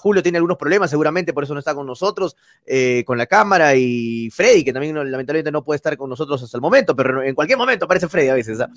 Julio 0.00 0.20
tiene 0.20 0.38
algunos 0.38 0.58
problemas, 0.58 0.90
seguramente 0.90 1.32
por 1.32 1.44
eso 1.44 1.54
no 1.54 1.60
está 1.60 1.76
con 1.76 1.86
nosotros, 1.86 2.36
con 3.06 3.16
la 3.16 3.26
cámara. 3.26 3.76
Y 3.76 4.28
Freddy, 4.30 4.64
que 4.64 4.72
también 4.72 4.96
lamentablemente 4.96 5.52
no 5.52 5.62
puede 5.62 5.76
estar 5.76 5.96
con 5.96 6.10
nosotros 6.10 6.42
hasta 6.42 6.56
el 6.56 6.60
momento, 6.60 6.96
pero 6.96 7.22
en 7.22 7.36
cualquier 7.36 7.56
momento 7.56 7.84
aparece 7.84 8.08
Freddy 8.08 8.28
a 8.30 8.34
veces. 8.34 8.60
¿ah? 8.60 8.68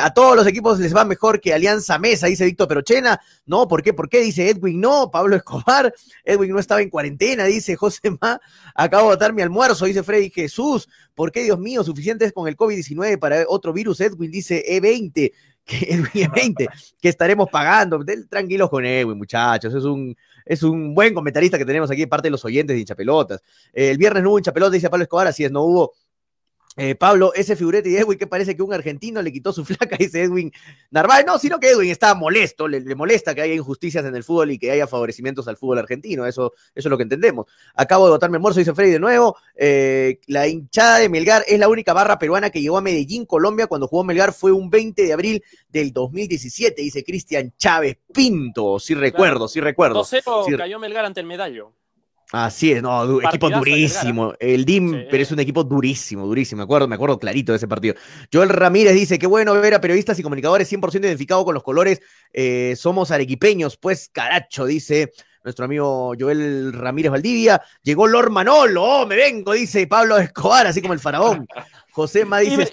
a 0.00 0.14
todos 0.14 0.36
los 0.36 0.46
equipos 0.46 0.78
les 0.78 0.94
va 0.94 1.04
mejor 1.04 1.40
que 1.40 1.52
Alianza 1.52 1.98
Mesa, 1.98 2.28
dice 2.28 2.46
Víctor 2.46 2.68
Perochena. 2.68 3.20
No, 3.44 3.68
¿por 3.68 3.82
qué? 3.82 3.92
¿Por 3.92 4.08
qué? 4.08 4.20
Dice 4.20 4.48
Edwin, 4.48 4.80
no. 4.80 5.10
Pablo 5.10 5.36
Escobar, 5.36 5.92
Edwin 6.24 6.52
no 6.52 6.60
estaba 6.60 6.80
en 6.80 6.88
cuarentena, 6.88 7.44
dice 7.44 7.76
José 7.76 8.16
Ma. 8.20 8.40
Acabo 8.74 9.10
de 9.10 9.16
votar 9.16 9.32
mi 9.34 9.41
almuerzo, 9.42 9.86
dice 9.86 10.02
Freddy 10.02 10.30
Jesús. 10.30 10.88
¿Por 11.14 11.30
qué, 11.32 11.42
Dios 11.42 11.58
mío, 11.58 11.84
suficiente 11.84 12.24
es 12.24 12.32
con 12.32 12.48
el 12.48 12.56
COVID-19 12.56 13.18
para 13.18 13.44
otro 13.48 13.72
virus? 13.72 14.00
Edwin 14.00 14.30
dice 14.30 14.64
E20, 14.68 15.32
que 15.64 15.76
E20, 16.30 16.68
que 17.00 17.08
estaremos 17.08 17.48
pagando. 17.50 18.04
Tranquilos 18.28 18.70
con 18.70 18.84
Edwin, 18.84 19.18
muchachos. 19.18 19.74
Es 19.74 19.84
un, 19.84 20.16
es 20.44 20.62
un 20.62 20.94
buen 20.94 21.14
comentarista 21.14 21.58
que 21.58 21.64
tenemos 21.64 21.90
aquí 21.90 22.06
parte 22.06 22.26
de 22.26 22.32
los 22.32 22.44
oyentes 22.44 22.74
de 22.74 22.80
hinchapelotas. 22.80 23.42
el 23.72 23.98
viernes 23.98 24.22
no 24.22 24.30
hubo 24.30 24.38
hinchapelotas, 24.38 24.72
dice 24.72 24.90
Pablo 24.90 25.04
Escobar, 25.04 25.26
así 25.26 25.44
es, 25.44 25.52
no 25.52 25.62
hubo 25.62 25.92
eh, 26.76 26.94
Pablo, 26.94 27.34
ese 27.34 27.54
figurete 27.54 27.90
de 27.90 27.98
Edwin 27.98 28.18
que 28.18 28.26
parece 28.26 28.56
que 28.56 28.62
un 28.62 28.72
argentino 28.72 29.20
le 29.20 29.30
quitó 29.30 29.52
su 29.52 29.64
flaca, 29.64 29.96
dice 29.98 30.22
Edwin 30.22 30.50
Narváez. 30.90 31.26
No, 31.26 31.38
sino 31.38 31.60
que 31.60 31.70
Edwin 31.70 31.90
está 31.90 32.14
molesto, 32.14 32.66
le, 32.66 32.94
molesta 32.94 33.34
que 33.34 33.42
haya 33.42 33.54
injusticias 33.54 34.04
en 34.06 34.16
el 34.16 34.24
fútbol 34.24 34.52
y 34.52 34.58
que 34.58 34.70
haya 34.70 34.86
favorecimientos 34.86 35.46
al 35.48 35.58
fútbol 35.58 35.78
argentino. 35.78 36.26
Eso, 36.26 36.52
eso 36.74 36.88
es 36.88 36.90
lo 36.90 36.96
que 36.96 37.02
entendemos. 37.02 37.46
Acabo 37.74 38.06
de 38.06 38.12
votarme 38.12 38.38
morso, 38.38 38.58
dice 38.58 38.74
Freddy 38.74 38.92
de 38.92 39.00
nuevo. 39.00 39.36
Eh, 39.54 40.18
la 40.28 40.48
hinchada 40.48 40.98
de 40.98 41.08
Melgar 41.10 41.44
es 41.46 41.58
la 41.58 41.68
única 41.68 41.92
barra 41.92 42.18
peruana 42.18 42.48
que 42.48 42.62
llegó 42.62 42.78
a 42.78 42.82
Medellín, 42.82 43.26
Colombia, 43.26 43.66
cuando 43.66 43.86
jugó 43.86 44.04
Melgar. 44.04 44.32
Fue 44.32 44.52
un 44.52 44.70
20 44.70 45.02
de 45.02 45.12
abril 45.12 45.44
del 45.68 45.92
2017, 45.92 46.80
dice 46.80 47.04
Cristian 47.04 47.52
Chávez 47.58 47.98
Pinto. 48.12 48.78
Sí 48.78 48.94
recuerdo, 48.94 49.46
sí 49.46 49.60
recuerdo. 49.60 50.02
cayó 50.56 50.78
Melgar 50.78 51.04
ante 51.04 51.20
el 51.20 51.26
medallo. 51.26 51.74
Así 52.32 52.72
es, 52.72 52.82
no, 52.82 53.20
equipo 53.20 53.50
durísimo. 53.50 54.32
El 54.40 54.64
DIM, 54.64 55.04
pero 55.10 55.22
es 55.22 55.30
un 55.30 55.40
equipo 55.40 55.64
durísimo, 55.64 56.26
durísimo. 56.26 56.60
Me 56.60 56.64
acuerdo, 56.64 56.88
me 56.88 56.94
acuerdo 56.94 57.18
clarito 57.18 57.52
de 57.52 57.56
ese 57.56 57.68
partido. 57.68 57.94
Joel 58.32 58.48
Ramírez 58.48 58.94
dice: 58.94 59.18
Qué 59.18 59.26
bueno 59.26 59.52
ver 59.52 59.74
a 59.74 59.82
periodistas 59.82 60.18
y 60.18 60.22
comunicadores 60.22 60.72
100% 60.72 61.00
identificados 61.00 61.44
con 61.44 61.52
los 61.52 61.62
colores. 61.62 62.00
Eh, 62.32 62.72
somos 62.78 63.10
arequipeños, 63.10 63.76
pues 63.76 64.08
caracho, 64.10 64.64
dice 64.64 65.12
nuestro 65.44 65.66
amigo 65.66 66.14
Joel 66.18 66.72
Ramírez 66.72 67.12
Valdivia. 67.12 67.60
Llegó 67.82 68.06
Lord 68.06 68.30
Manolo, 68.30 68.82
oh, 68.82 69.06
me 69.06 69.16
vengo, 69.16 69.52
dice 69.52 69.86
Pablo 69.86 70.16
Escobar, 70.16 70.66
así 70.66 70.80
como 70.80 70.94
el 70.94 71.00
faraón. 71.00 71.46
José 71.90 72.24
Ma 72.24 72.38
dice: 72.38 72.70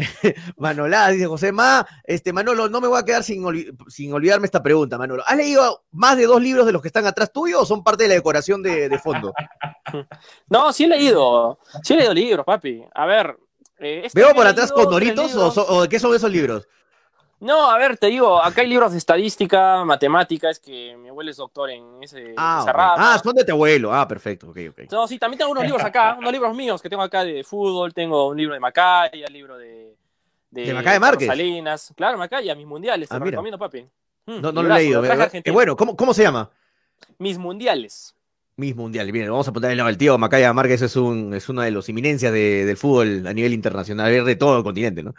Manolá, 0.56 1.08
dice 1.08 1.26
José 1.26 1.52
Ma. 1.52 1.86
Este, 2.04 2.32
Manolo, 2.32 2.68
no 2.68 2.80
me 2.80 2.88
voy 2.88 2.98
a 2.98 3.04
quedar 3.04 3.22
sin, 3.22 3.44
sin, 3.88 4.12
olvidarme 4.12 4.46
esta 4.46 4.62
pregunta, 4.62 4.98
Manolo. 4.98 5.22
¿Has 5.26 5.36
leído 5.36 5.84
más 5.92 6.16
de 6.16 6.26
dos 6.26 6.40
libros 6.40 6.66
de 6.66 6.72
los 6.72 6.82
que 6.82 6.88
están 6.88 7.06
atrás 7.06 7.32
tuyo 7.32 7.60
o 7.60 7.66
son 7.66 7.82
parte 7.82 8.04
de 8.04 8.10
la 8.10 8.14
decoración 8.16 8.62
de, 8.62 8.98
fondo? 9.02 9.32
No, 10.48 10.72
sí 10.72 10.84
he 10.84 10.88
leído. 10.88 11.58
Sí 11.82 11.94
he 11.94 11.96
leído 11.96 12.14
libros, 12.14 12.46
papi. 12.46 12.84
A 12.94 13.06
ver. 13.06 13.36
Eh, 13.78 14.02
este 14.04 14.20
¿Veo 14.20 14.34
por 14.34 14.46
atrás 14.46 14.70
con 14.70 14.84
Doritos 14.84 15.34
o, 15.34 15.88
qué 15.88 15.98
son 15.98 16.14
esos 16.14 16.30
libros? 16.30 16.68
No, 17.40 17.70
a 17.70 17.78
ver, 17.78 17.96
te 17.96 18.08
digo, 18.08 18.42
acá 18.42 18.60
hay 18.60 18.68
libros 18.68 18.92
de 18.92 18.98
estadística, 18.98 19.82
matemáticas, 19.82 20.58
que 20.58 20.94
mi 20.98 21.08
abuelo 21.08 21.30
es 21.30 21.38
doctor 21.38 21.70
en 21.70 22.02
ese, 22.02 22.34
ah, 22.36 22.60
esa 22.62 22.72
rama. 22.72 23.14
Ah, 23.14 23.18
son 23.18 23.34
de 23.34 23.44
tu 23.44 23.52
abuelo. 23.52 23.94
Ah, 23.94 24.06
perfecto, 24.06 24.50
ok, 24.50 24.58
ok. 24.70 24.80
No, 24.92 25.08
sí, 25.08 25.18
también 25.18 25.38
tengo 25.38 25.50
unos 25.50 25.64
libros 25.64 25.82
acá, 25.82 26.14
unos 26.18 26.30
libros 26.30 26.54
míos 26.54 26.82
que 26.82 26.90
tengo 26.90 27.02
acá 27.02 27.24
de 27.24 27.42
fútbol, 27.42 27.94
tengo 27.94 28.28
un 28.28 28.36
libro 28.36 28.52
de 28.52 28.60
Macaya, 28.60 29.26
libro 29.28 29.56
de... 29.56 29.96
¿De, 30.50 30.66
¿De 30.66 30.74
Macaya 30.74 31.00
Márquez? 31.00 31.28
Salinas, 31.28 31.94
claro, 31.96 32.18
Macaya, 32.18 32.54
mis 32.54 32.66
mundiales, 32.66 33.08
te 33.08 33.14
ah, 33.14 33.18
lo 33.18 33.24
recomiendo, 33.24 33.58
papi. 33.58 33.86
Mm, 34.26 34.40
no, 34.40 34.52
no 34.52 34.62
lo 34.62 34.74
he 34.74 34.78
leído. 34.78 35.02
Qué 35.42 35.50
bueno, 35.50 35.76
¿cómo, 35.76 35.96
¿cómo 35.96 36.12
se 36.12 36.22
llama? 36.22 36.50
Mis 37.18 37.38
mundiales. 37.38 38.14
Mis 38.56 38.76
mundiales. 38.76 39.12
Bien, 39.12 39.30
vamos 39.30 39.48
a 39.48 39.52
ponerle 39.52 39.82
el 39.82 39.96
tío 39.96 40.18
Macaya 40.18 40.52
Márquez 40.52 40.82
es, 40.82 40.94
un, 40.96 41.32
es 41.32 41.48
una 41.48 41.64
de 41.64 41.70
las 41.70 41.88
eminencias 41.88 42.30
del 42.30 42.76
fútbol 42.76 43.26
a 43.26 43.32
nivel 43.32 43.54
internacional, 43.54 44.24
de 44.24 44.36
todo 44.36 44.58
el 44.58 44.62
continente, 44.62 45.02
¿no? 45.02 45.14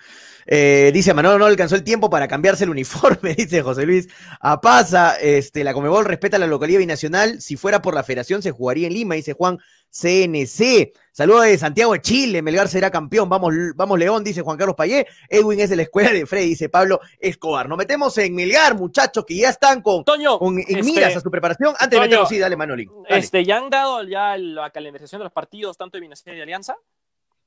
Eh, 0.53 0.91
dice 0.93 1.13
Manolo, 1.13 1.39
no 1.39 1.45
alcanzó 1.45 1.75
el 1.75 1.83
tiempo 1.85 2.09
para 2.09 2.27
cambiarse 2.27 2.65
el 2.65 2.71
uniforme, 2.71 3.35
dice 3.37 3.61
José 3.61 3.85
Luis 3.85 4.09
Apaza. 4.41 5.15
Este, 5.15 5.63
la 5.63 5.73
Comebol 5.73 6.03
respeta 6.03 6.37
la 6.37 6.45
localidad 6.45 6.79
binacional. 6.79 7.39
Si 7.39 7.55
fuera 7.55 7.81
por 7.81 7.95
la 7.95 8.03
federación, 8.03 8.41
se 8.41 8.51
jugaría 8.51 8.87
en 8.87 8.93
Lima, 8.93 9.15
dice 9.15 9.31
Juan 9.31 9.59
CNC. 9.89 10.91
Saludos 11.13 11.43
de 11.45 11.57
Santiago 11.57 11.93
de 11.93 12.01
Chile, 12.01 12.41
Melgar 12.41 12.67
será 12.67 12.91
campeón. 12.91 13.29
Vamos, 13.29 13.53
vamos 13.77 13.97
León, 13.97 14.25
dice 14.25 14.41
Juan 14.41 14.57
Carlos 14.57 14.75
Payé. 14.75 15.07
Edwin 15.29 15.61
es 15.61 15.69
de 15.69 15.77
la 15.77 15.83
escuela 15.83 16.11
de 16.11 16.25
Freddy, 16.25 16.49
dice 16.49 16.67
Pablo 16.67 16.99
Escobar. 17.17 17.69
Nos 17.69 17.77
metemos 17.77 18.17
en 18.17 18.35
Melgar, 18.35 18.75
muchachos, 18.75 19.23
que 19.25 19.37
ya 19.37 19.51
están 19.51 19.81
con, 19.81 20.03
con 20.03 20.59
en 20.59 20.65
este, 20.67 20.83
miras 20.83 21.15
a 21.15 21.21
su 21.21 21.31
preparación. 21.31 21.75
Antes 21.79 21.97
de 21.97 22.01
meternos, 22.01 22.27
sí, 22.27 22.39
dale, 22.39 22.57
Manolín. 22.57 22.91
Este, 23.07 23.45
¿Ya 23.45 23.55
han 23.55 23.69
dado 23.69 24.03
ya 24.03 24.37
la 24.37 24.69
calendarización 24.69 25.19
de 25.19 25.23
los 25.23 25.33
partidos, 25.33 25.77
tanto 25.77 25.95
de 25.95 26.01
Binacional 26.01 26.35
y 26.35 26.39
de 26.39 26.43
Alianza? 26.43 26.75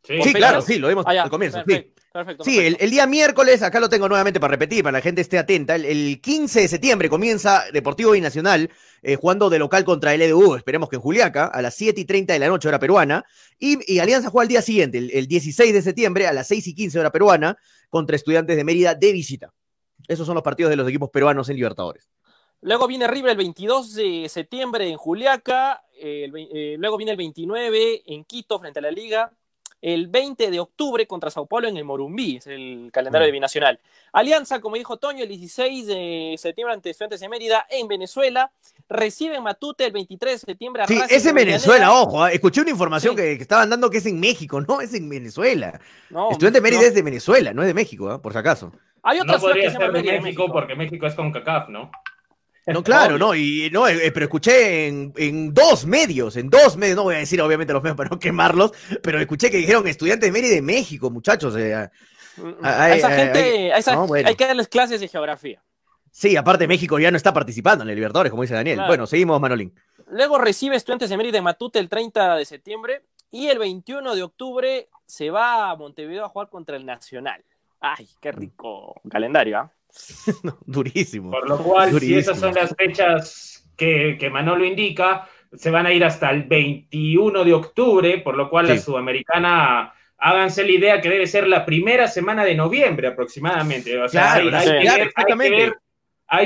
Sí, 0.04 0.32
claro, 0.32 0.62
sí, 0.62 0.78
lo 0.78 0.88
vimos 0.88 1.04
ah, 1.06 1.22
al 1.22 1.30
comienzo. 1.30 1.62
sí, 1.66 1.92
El, 2.14 2.90
día 2.90 3.08
miércoles, 3.08 3.60
acá 3.62 3.80
lo 3.80 3.88
tengo 3.88 4.08
nuevamente 4.08 4.38
para 4.38 4.52
repetir, 4.52 4.84
para 4.84 4.98
la 4.98 5.02
gente 5.02 5.20
esté 5.20 5.36
atenta. 5.36 5.74
El, 5.74 6.20
15 6.20 6.60
de 6.60 6.68
septiembre 6.68 7.08
comienza 7.08 7.64
Deportivo 7.72 8.12
Binacional 8.12 8.70
eh, 9.02 9.16
jugando 9.16 9.50
de 9.50 9.58
local 9.58 9.84
contra 9.84 10.14
el 10.14 10.22
EDU, 10.22 10.54
esperemos 10.54 10.88
que 10.88 10.94
en 10.94 11.02
Juliaca, 11.02 11.46
a 11.46 11.60
las 11.60 11.74
7 11.74 12.00
y 12.00 12.04
30 12.04 12.34
de 12.34 12.38
la 12.38 12.46
noche, 12.46 12.68
hora 12.68 12.78
peruana. 12.78 13.24
Y, 13.58 13.98
Alianza 13.98 14.30
juega 14.30 14.42
al 14.42 14.48
día 14.48 14.62
siguiente, 14.62 14.98
el, 14.98 15.26
16 15.26 15.74
de 15.74 15.82
septiembre, 15.82 16.28
a 16.28 16.32
las 16.32 16.46
6 16.46 16.68
y 16.68 16.74
15 16.76 17.00
hora 17.00 17.10
peruana, 17.10 17.58
contra 17.90 18.14
Estudiantes 18.14 18.56
de 18.56 18.62
Mérida 18.62 18.94
de 18.94 19.10
visita. 19.10 19.52
Esos 20.06 20.24
son 20.24 20.36
los 20.36 20.44
partidos 20.44 20.70
de 20.70 20.76
los 20.76 20.88
equipos 20.88 21.10
peruanos 21.10 21.48
en 21.48 21.56
Libertadores. 21.56 22.08
Luego 22.60 22.86
viene 22.86 23.08
River 23.08 23.32
el 23.32 23.38
22 23.38 23.92
de 23.92 24.28
septiembre 24.28 24.88
en 24.88 24.96
Juliaca. 24.96 25.82
Eh, 26.00 26.76
luego 26.78 26.96
viene 26.96 27.10
el 27.10 27.18
29 27.18 28.04
en 28.06 28.24
Quito 28.24 28.60
frente 28.60 28.78
a 28.78 28.82
la 28.82 28.92
Liga 28.92 29.32
el 29.82 30.08
20 30.08 30.50
de 30.50 30.60
octubre 30.60 31.06
contra 31.06 31.30
Sao 31.30 31.46
Paulo 31.46 31.68
en 31.68 31.76
el 31.76 31.84
Morumbí, 31.84 32.36
es 32.36 32.46
el 32.46 32.90
calendario 32.92 33.26
de 33.26 33.32
mm. 33.32 33.34
binacional. 33.34 33.80
Alianza, 34.12 34.60
como 34.60 34.76
dijo 34.76 34.96
Toño, 34.96 35.22
el 35.22 35.28
16 35.28 35.86
de 35.86 36.34
septiembre 36.38 36.74
ante 36.74 36.90
Estudiantes 36.90 37.20
de 37.20 37.28
Mérida 37.28 37.66
en 37.68 37.88
Venezuela. 37.88 38.50
Recibe 38.88 39.40
Matute 39.40 39.86
el 39.86 39.92
23 39.92 40.32
de 40.32 40.38
septiembre 40.38 40.82
a 40.82 40.86
Sí, 40.86 41.00
es 41.08 41.26
en 41.26 41.34
Venezuela, 41.34 41.92
ojo. 41.92 42.22
¿ah? 42.22 42.32
Escuché 42.32 42.60
una 42.60 42.70
información 42.70 43.16
que, 43.16 43.32
estaban 43.32 43.68
dando 43.70 43.90
que 43.90 43.98
es 43.98 44.06
en 44.06 44.20
México, 44.20 44.60
no, 44.60 44.80
es 44.80 44.94
en 44.94 45.08
Venezuela. 45.08 45.80
No, 46.10 46.30
Estudiante 46.30 46.60
de 46.60 46.62
Mérida 46.62 46.82
es 46.82 46.94
de 46.94 47.02
Venezuela, 47.02 47.52
no 47.52 47.62
es 47.62 47.68
de 47.68 47.74
México, 47.74 48.10
¿ah? 48.10 48.22
por 48.22 48.32
si 48.32 48.38
acaso. 48.38 48.72
Hay 49.02 49.20
no 49.20 49.38
podría 49.38 49.70
ser 49.70 49.80
de 49.80 49.90
México, 49.90 50.22
México 50.22 50.46
porque 50.50 50.74
México 50.74 51.06
es 51.06 51.14
con 51.14 51.30
CACAF, 51.30 51.68
¿no? 51.68 51.90
No, 52.66 52.82
claro, 52.82 53.18
no, 53.18 53.34
y 53.34 53.68
no, 53.70 53.86
eh, 53.86 54.10
pero 54.10 54.24
escuché 54.24 54.86
en, 54.86 55.52
dos 55.52 55.84
medios, 55.84 56.36
en 56.36 56.48
dos 56.48 56.76
medios, 56.76 56.96
no 56.96 57.02
voy 57.02 57.16
a 57.16 57.18
decir 57.18 57.40
obviamente 57.42 57.72
los 57.72 57.82
medios 57.82 57.96
para 57.98 58.10
no 58.10 58.18
quemarlos, 58.18 58.72
pero 59.02 59.20
escuché 59.20 59.50
que 59.50 59.58
dijeron 59.58 59.86
estudiantes 59.86 60.28
de 60.28 60.32
Mérida 60.32 60.54
de 60.54 60.62
México, 60.62 61.10
muchachos. 61.10 61.54
a, 61.56 61.90
esa 62.96 63.10
gente, 63.10 63.72
hay 63.72 64.34
que 64.34 64.46
darles 64.46 64.68
clases 64.68 65.00
de 65.00 65.08
geografía. 65.08 65.62
Sí, 66.10 66.36
aparte 66.36 66.68
México 66.68 66.98
ya 66.98 67.10
no 67.10 67.16
está 67.16 67.34
participando 67.34 67.82
en 67.82 67.90
el 67.90 67.96
Libertadores, 67.96 68.30
como 68.30 68.42
dice 68.42 68.54
Daniel. 68.54 68.82
Bueno, 68.86 69.04
seguimos, 69.06 69.40
Manolín. 69.40 69.74
Luego 70.06 70.38
recibe 70.38 70.76
estudiantes 70.76 71.10
de 71.10 71.16
Mérida 71.16 71.38
de 71.38 71.42
Matute 71.42 71.80
el 71.80 71.88
30 71.88 72.36
de 72.36 72.44
septiembre 72.44 73.02
y 73.32 73.48
el 73.48 73.58
21 73.58 74.14
de 74.14 74.22
octubre 74.22 74.88
se 75.06 75.30
va 75.30 75.70
a 75.70 75.76
Montevideo 75.76 76.24
a 76.24 76.28
jugar 76.28 76.48
contra 76.48 76.76
el 76.76 76.86
Nacional. 76.86 77.42
Ay, 77.80 78.08
qué 78.20 78.30
rico 78.30 78.94
calendario, 79.10 79.58
¿ah? 79.58 79.72
durísimo. 80.66 81.30
Por 81.30 81.48
lo 81.48 81.58
cual, 81.58 81.98
si 81.98 82.14
esas 82.14 82.38
son 82.38 82.54
las 82.54 82.74
fechas 82.76 83.66
que, 83.76 84.16
que, 84.18 84.30
Manolo 84.30 84.64
indica, 84.64 85.28
se 85.52 85.70
van 85.70 85.86
a 85.86 85.92
ir 85.92 86.04
hasta 86.04 86.30
el 86.30 86.44
21 86.44 87.44
de 87.44 87.54
octubre, 87.54 88.18
por 88.18 88.36
lo 88.36 88.50
cual 88.50 88.68
la 88.68 88.78
Sudamericana 88.78 89.94
háganse 90.18 90.64
la 90.64 90.72
idea 90.72 91.00
que 91.00 91.10
debe 91.10 91.26
ser 91.26 91.46
la 91.46 91.64
primera 91.64 92.08
semana 92.08 92.44
de 92.44 92.54
noviembre 92.54 93.08
aproximadamente. 93.08 93.98
O 94.00 94.08
sea, 94.08 94.34
hay, 94.34 94.50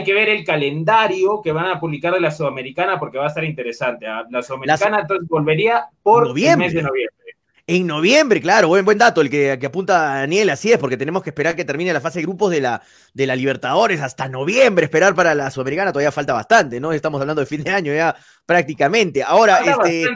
que 0.03 0.13
ver, 0.13 0.29
el 0.29 0.45
calendario 0.45 1.41
que 1.43 1.53
van 1.53 1.67
a 1.67 1.81
publicar 1.81 2.13
de 2.13 2.21
la 2.21 2.31
Sudamericana 2.31 2.99
porque 2.99 3.19
va 3.19 3.25
a 3.25 3.29
estar 3.29 3.45
interesante. 3.45 4.07
¿ah? 4.07 4.27
La 4.31 4.43
Sudamericana 4.43 5.01
entonces 5.01 5.29
volvería 5.29 5.87
por 6.03 6.37
el 6.37 6.57
mes 6.57 6.75
de 6.75 6.83
noviembre. 6.83 7.28
En 7.71 7.87
noviembre, 7.87 8.41
claro, 8.41 8.69
buen, 8.69 8.83
buen 8.83 8.97
dato 8.97 9.21
el 9.21 9.29
que, 9.29 9.59
que, 9.61 9.67
apunta 9.67 10.21
Daniel, 10.21 10.49
así 10.49 10.73
es, 10.73 10.79
porque 10.79 10.97
tenemos 10.97 11.23
que 11.23 11.29
esperar 11.29 11.55
que 11.55 11.67
termine 11.67 11.93
la 11.93 12.01
fase 12.01 12.19
de 12.19 12.23
grupos 12.23 12.51
de 12.51 12.63
la, 12.63 12.81
de 13.13 13.27
la 13.27 13.37
Libertadores 13.37 14.01
hasta 14.01 14.27
noviembre, 14.27 14.87
esperar 14.87 15.15
para 15.15 15.35
la 15.35 15.51
Sudamericana 15.51 15.93
todavía 15.93 16.11
falta 16.11 16.33
bastante, 16.33 16.81
¿no? 16.81 16.93
Estamos 16.93 17.21
hablando 17.21 17.41
de 17.41 17.47
fin 17.47 17.63
de 17.63 17.71
año 17.71 17.93
ya 17.93 18.17
prácticamente. 18.47 19.23
Ahora, 19.23 19.59
este... 19.59 20.07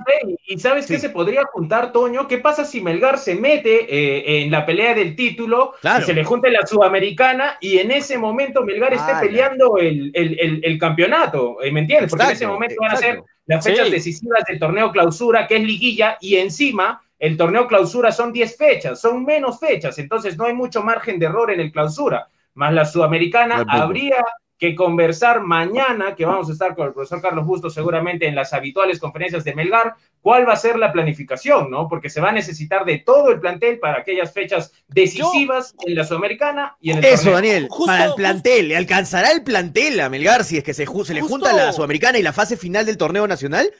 ¿Y 0.47 0.59
sabes 0.61 0.87
qué 0.87 0.99
se 0.99 1.11
podría 1.11 1.43
juntar, 1.45 1.93
Toño? 1.93 2.27
¿Qué 2.27 2.39
pasa 2.39 2.65
si 2.65 2.81
Melgar 2.81 3.19
se 3.19 3.35
mete 3.35 3.85
eh, 3.85 4.45
en 4.45 4.51
la 4.51 4.65
pelea 4.65 4.95
del 4.95 5.15
título 5.15 5.75
y 5.83 6.03
se 6.05 6.15
le 6.15 6.25
junta 6.25 6.49
la 6.49 6.67
Sudamericana 6.67 7.59
y 7.61 7.77
en 7.77 7.91
ese 7.91 8.17
momento 8.17 8.63
Melgar 8.63 8.95
esté 8.95 9.13
peleando 9.21 9.77
el, 9.77 10.11
el, 10.15 10.63
el, 10.65 10.79
campeonato? 10.79 11.59
¿Me 11.71 11.81
entiendes? 11.81 12.09
Porque 12.09 12.25
en 12.25 12.31
ese 12.31 12.47
momento 12.47 12.77
van 12.81 12.93
a 12.93 12.97
ser 12.97 13.23
las 13.45 13.63
fechas 13.63 13.91
decisivas 13.91 14.43
del 14.49 14.59
torneo 14.59 14.91
clausura, 14.91 15.47
que 15.47 15.57
es 15.57 15.63
liguilla, 15.63 16.17
y 16.19 16.37
encima 16.37 17.03
el 17.23 17.37
torneo 17.37 17.68
clausura 17.68 18.11
son 18.11 18.33
10 18.33 18.57
fechas, 18.57 19.01
son 19.01 19.25
menos 19.25 19.61
fechas, 19.61 19.97
entonces 20.01 20.37
no 20.37 20.47
hay 20.47 20.55
mucho 20.55 20.83
margen 20.83 21.20
de 21.20 21.27
error 21.27 21.53
en 21.53 21.61
el 21.61 21.70
clausura. 21.70 22.27
Más 22.55 22.75
la 22.75 22.85
sudamericana 22.85 23.64
habría 23.68 24.16
que 24.59 24.75
conversar 24.75 25.41
mañana, 25.41 26.16
que 26.16 26.25
vamos 26.25 26.49
a 26.49 26.53
estar 26.53 26.75
con 26.75 26.89
el 26.89 26.93
profesor 26.93 27.23
Carlos 27.23 27.47
Bustos 27.47 27.75
seguramente 27.75 28.27
en 28.27 28.35
las 28.35 28.53
habituales 28.53 28.99
conferencias 28.99 29.45
de 29.45 29.55
Melgar, 29.55 29.95
cuál 30.20 30.49
va 30.49 30.55
a 30.55 30.57
ser 30.57 30.77
la 30.77 30.93
planificación, 30.93 31.70
¿no? 31.70 31.89
Porque 31.89 32.11
se 32.11 32.20
va 32.20 32.31
a 32.31 32.33
necesitar 32.33 32.85
de 32.85 32.99
todo 32.99 33.31
el 33.31 33.39
plantel 33.39 33.79
para 33.79 34.01
aquellas 34.01 34.33
fechas 34.33 34.73
decisivas 34.89 35.77
en 35.87 35.95
la 35.95 36.03
Sudamericana 36.03 36.77
y 36.81 36.91
en 36.91 36.99
el 36.99 37.05
Eso, 37.05 37.31
Daniel, 37.31 37.68
para 37.87 38.07
el 38.07 38.14
plantel, 38.14 38.66
¿le 38.66 38.77
alcanzará 38.77 39.31
el 39.31 39.45
plantel 39.45 40.01
a 40.01 40.09
Melgar 40.09 40.43
si 40.43 40.59
es 40.59 40.64
que 40.64 40.75
se, 40.75 40.87
se 40.87 41.14
le 41.14 41.20
junta 41.20 41.53
la 41.53 41.73
Sudamericana 41.73 42.18
y 42.18 42.23
la 42.23 42.33
fase 42.33 42.57
final 42.57 42.85
del 42.85 42.97
torneo 42.97 43.29
nacional? 43.29 43.73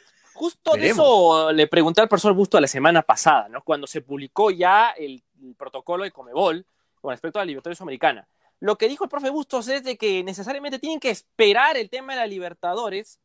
Justo 0.43 0.72
de 0.72 0.88
eso 0.88 1.53
le 1.53 1.68
pregunté 1.68 2.01
al 2.01 2.09
profesor 2.09 2.32
Busto 2.32 2.59
la 2.59 2.66
semana 2.66 3.03
pasada, 3.03 3.49
¿no? 3.49 3.62
Cuando 3.62 3.86
se 3.86 4.01
publicó 4.01 4.51
ya 4.51 4.90
el, 4.90 5.22
protocolo 5.57 6.03
de 6.03 6.11
Comebol 6.11 6.66
con 7.01 7.12
respecto 7.12 7.38
a 7.38 7.43
la 7.43 7.47
Libertadores 7.47 7.80
Americana. 7.80 8.26
Lo 8.59 8.76
que 8.76 8.88
dijo 8.88 9.05
el 9.05 9.11
profe 9.11 9.30
Bustos 9.30 9.68
es 9.68 9.84
de 9.84 9.97
que 9.97 10.24
necesariamente 10.24 10.80
tienen 10.80 10.99
que 10.99 11.11
esperar 11.11 11.76
el 11.76 11.88
tema 11.88 12.14
de 12.14 12.18
la 12.18 12.26
Libertadores 12.26 13.20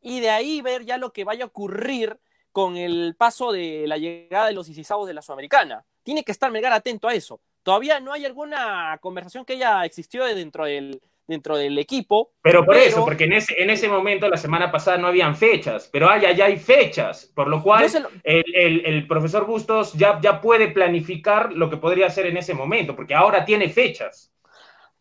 y 0.00 0.20
de 0.20 0.30
ahí 0.30 0.62
ver 0.62 0.84
ya 0.84 0.96
lo 0.96 1.12
que 1.12 1.24
vaya 1.24 1.42
a 1.42 1.48
ocurrir 1.48 2.20
con 2.52 2.76
el 2.76 3.16
paso 3.18 3.50
de 3.50 3.88
la 3.88 3.98
llegada 3.98 4.46
de 4.46 4.52
los 4.52 4.66
16 4.66 5.08
de 5.08 5.14
la 5.14 5.22
Sudamericana. 5.22 5.84
Tiene 6.04 6.22
que 6.22 6.30
estar 6.30 6.52
Melgar 6.52 6.72
atento 6.72 7.08
a 7.08 7.14
eso. 7.14 7.40
Todavía 7.64 7.98
no 7.98 8.12
hay 8.12 8.26
alguna 8.26 8.96
conversación 9.00 9.44
que 9.44 9.54
haya 9.54 9.84
existido 9.84 10.24
dentro 10.24 10.66
del, 10.66 11.02
dentro 11.30 11.56
del 11.56 11.78
equipo. 11.78 12.32
Pero 12.42 12.64
por 12.66 12.76
eso, 12.76 13.04
porque 13.04 13.24
en 13.24 13.32
ese, 13.32 13.54
en 13.62 13.70
ese 13.70 13.88
momento, 13.88 14.28
la 14.28 14.36
semana 14.36 14.70
pasada, 14.70 14.98
no 14.98 15.06
habían 15.06 15.34
fechas, 15.36 15.88
pero 15.90 16.10
hay, 16.10 16.36
ya 16.36 16.44
hay 16.44 16.58
fechas, 16.58 17.30
por 17.34 17.48
lo 17.48 17.62
cual 17.62 17.86
el, 18.24 19.06
profesor 19.06 19.46
Bustos 19.46 19.94
ya, 19.94 20.20
ya 20.20 20.40
puede 20.40 20.68
planificar 20.68 21.52
lo 21.52 21.70
que 21.70 21.76
podría 21.76 22.06
hacer 22.06 22.26
en 22.26 22.36
ese 22.36 22.52
momento, 22.52 22.94
porque 22.94 23.14
ahora 23.14 23.44
tiene 23.44 23.68
fechas. 23.68 24.30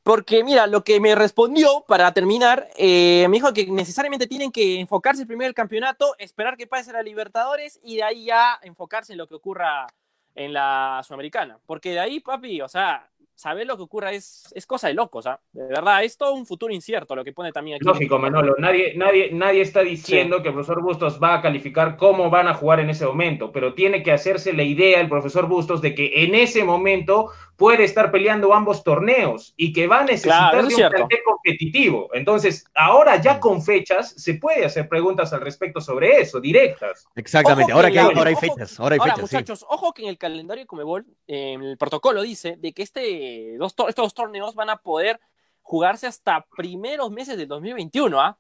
Porque 0.04 0.44
mira, 0.44 0.66
lo 0.66 0.84
que 0.84 1.00
me 1.00 1.14
respondió 1.14 1.84
para 1.88 2.12
terminar, 2.14 2.70
eh, 2.78 3.28
me 3.30 3.38
dijo 3.38 3.54
que 3.54 3.68
necesariamente 3.68 4.28
tienen 4.28 4.52
que 4.52 4.80
enfocarse 4.80 5.26
primero 5.26 5.50
el 5.50 5.54
campeonato, 5.54 6.16
esperar 6.18 6.58
que 6.58 6.68
pase 6.68 6.94
la 6.94 7.04
Libertadores 7.04 7.80
y 7.84 7.98
de 7.98 8.04
ahí 8.04 8.26
ya 8.26 8.60
enfocarse 8.64 9.12
en 9.12 9.18
lo 9.18 9.28
que 9.28 9.36
ocurra 9.36 9.88
en 10.36 10.54
la 10.54 11.02
Sudamericana. 11.04 11.60
Porque 11.66 11.92
de 11.92 12.00
ahí, 12.00 12.22
papi, 12.22 12.62
o 12.62 12.70
sea, 12.70 13.10
saber 13.40 13.66
lo 13.66 13.78
que 13.78 13.84
ocurra 13.84 14.12
es, 14.12 14.52
es 14.54 14.66
cosa 14.66 14.90
de 14.90 14.94
locos, 14.94 15.26
¿ah? 15.26 15.40
De 15.54 15.64
verdad, 15.64 16.04
es 16.04 16.18
todo 16.18 16.34
un 16.34 16.46
futuro 16.46 16.74
incierto 16.74 17.16
lo 17.16 17.24
que 17.24 17.32
pone 17.32 17.54
también 17.54 17.78
aquí. 17.78 17.86
Lógico, 17.86 18.20
Manolo. 18.20 18.56
Nadie, 18.60 18.96
nadie, 18.98 19.30
nadie 19.32 19.62
está 19.62 19.80
diciendo 19.80 20.42
que 20.42 20.50
el 20.50 20.54
profesor 20.54 20.82
Bustos 20.84 21.22
va 21.24 21.36
a 21.36 21.42
calificar 21.42 21.96
cómo 21.96 22.30
van 22.30 22.50
a 22.50 22.54
jugar 22.54 22.82
en 22.82 22.90
ese 22.90 23.06
momento, 23.06 23.54
pero 23.54 23.74
tiene 23.74 24.04
que 24.04 24.12
hacerse 24.12 24.52
la 24.52 24.64
idea 24.64 25.00
el 25.00 25.08
profesor 25.08 25.48
Bustos 25.48 25.82
de 25.82 25.96
que 25.96 26.26
en 26.26 26.36
ese 26.36 26.66
momento 26.66 27.30
puede 27.60 27.84
estar 27.84 28.10
peleando 28.10 28.54
ambos 28.54 28.84
torneos 28.84 29.54
y 29.58 29.74
que 29.74 29.86
va 29.86 30.00
a 30.00 30.04
necesitar 30.06 30.66
de 30.66 30.74
un 30.74 30.90
plantel 30.90 31.20
competitivo. 31.26 32.10
Entonces, 32.14 32.66
ahora 32.74 33.22
ya 33.22 33.40
con 33.40 33.62
fechas 33.62 34.14
se 34.18 34.36
puede 34.36 34.66
hacer 34.66 34.88
preguntas 34.88 35.34
al 35.34 35.42
respecto 35.42 35.82
sobre 35.82 36.22
eso, 36.22 36.40
directas. 36.40 37.06
Exactamente, 37.16 37.74
ahora 37.74 37.92
que, 37.92 38.00
hay, 38.00 38.06
ahora 38.16 38.30
hay 38.30 38.36
fechas. 38.36 38.80
Ahora, 38.80 38.96
hay 38.96 39.02
fechas, 39.02 39.22
muchachos, 39.22 39.66
ojo 39.68 39.94
que 39.94 40.04
en 40.04 40.10
el 40.10 40.18
calendario 40.18 40.64
de 40.64 40.68
Comebol, 40.68 41.06
el 41.28 41.78
protocolo 41.78 42.22
dice 42.22 42.56
de 42.58 42.72
que 42.72 42.82
este, 42.82 43.29
dos, 43.58 43.76
estos 43.88 44.14
torneos 44.14 44.56
van 44.56 44.70
a 44.70 44.78
poder 44.78 45.20
jugarse 45.62 46.08
hasta 46.08 46.46
primeros 46.56 47.12
meses 47.12 47.38
del 47.38 47.48
2021, 47.48 48.20
¿ah? 48.20 48.40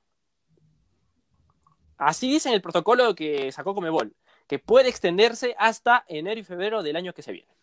Así 1.97 2.31
dice 2.31 2.49
en 2.49 2.55
el 2.55 2.61
protocolo 2.61 3.13
que 3.13 3.51
sacó 3.51 3.75
Comebol, 3.75 4.15
que 4.47 4.57
puede 4.57 4.89
extenderse 4.89 5.55
hasta 5.59 6.05
enero 6.07 6.39
y 6.39 6.43
febrero 6.43 6.81
del 6.81 6.95
año 6.95 7.13
que 7.13 7.21
se 7.21 7.33
viene. 7.33 7.58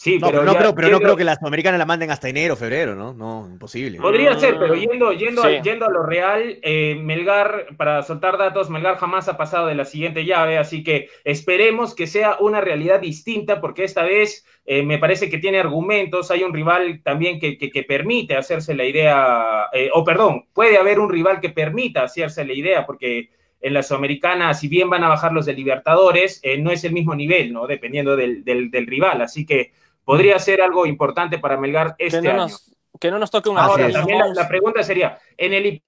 Sí, 0.00 0.20
pero, 0.20 0.44
no, 0.44 0.54
creo, 0.54 0.76
pero 0.76 0.90
no 0.90 1.00
creo 1.00 1.16
que 1.16 1.24
las 1.24 1.42
americanas 1.42 1.76
la 1.76 1.84
manden 1.84 2.12
hasta 2.12 2.28
enero, 2.28 2.54
febrero, 2.54 2.94
¿no? 2.94 3.14
No, 3.14 3.48
imposible. 3.50 3.98
Podría 3.98 4.38
ser, 4.38 4.56
pero 4.56 4.76
yendo, 4.76 5.12
yendo, 5.12 5.42
yendo 5.60 5.86
a 5.86 5.90
lo 5.90 6.04
real, 6.04 6.60
eh, 6.62 6.94
Melgar, 7.02 7.66
para 7.76 8.04
soltar 8.04 8.38
datos, 8.38 8.70
Melgar 8.70 8.96
jamás 8.96 9.28
ha 9.28 9.36
pasado 9.36 9.66
de 9.66 9.74
la 9.74 9.84
siguiente 9.84 10.24
llave, 10.24 10.56
así 10.56 10.84
que 10.84 11.08
esperemos 11.24 11.96
que 11.96 12.06
sea 12.06 12.36
una 12.38 12.60
realidad 12.60 13.00
distinta, 13.00 13.60
porque 13.60 13.82
esta 13.82 14.04
vez 14.04 14.46
eh, 14.66 14.84
me 14.84 14.98
parece 14.98 15.28
que 15.28 15.38
tiene 15.38 15.58
argumentos, 15.58 16.30
hay 16.30 16.44
un 16.44 16.54
rival 16.54 17.00
también 17.02 17.40
que, 17.40 17.58
que, 17.58 17.82
permite 17.82 18.36
hacerse 18.36 18.76
la 18.76 18.84
idea, 18.84 19.64
eh, 19.72 19.90
o 19.92 20.04
perdón, 20.04 20.46
puede 20.54 20.78
haber 20.78 21.00
un 21.00 21.10
rival 21.10 21.40
que 21.40 21.50
permita 21.50 22.04
hacerse 22.04 22.44
la 22.44 22.52
idea, 22.52 22.86
porque 22.86 23.30
en 23.60 23.74
la 23.74 23.82
Sudamericana, 23.82 24.54
si 24.54 24.68
bien 24.68 24.88
van 24.88 25.02
a 25.02 25.08
bajar 25.08 25.32
los 25.32 25.44
de 25.44 25.54
Libertadores, 25.54 26.40
no 26.60 26.70
es 26.70 26.84
el 26.84 26.92
mismo 26.92 27.16
nivel, 27.16 27.52
¿no? 27.52 27.66
Dependiendo 27.66 28.14
del, 28.14 28.44
del, 28.44 28.70
del 28.70 28.86
rival, 28.86 29.22
así 29.22 29.44
que 29.44 29.72
podría 30.08 30.38
ser 30.38 30.62
algo 30.62 30.86
importante 30.86 31.38
para 31.38 31.58
Melgar 31.58 31.94
este 31.98 32.22
que 32.22 32.32
no 32.32 32.44
año. 32.44 32.56
que 32.98 33.10
no 33.10 33.18
nos 33.18 33.30
toque 33.30 33.50
una 33.50 33.64
Ahora, 33.64 33.92
también 33.92 34.18
la, 34.34 34.48
pregunta 34.48 34.82
sería, 34.82 35.18
en 35.36 35.52
el... 35.52 35.82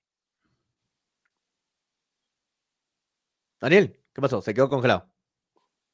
Daniel, 3.58 3.98
¿qué 4.12 4.20
pasó? 4.20 4.42
Se 4.42 4.52
quedó 4.52 4.68
congelado. 4.68 5.08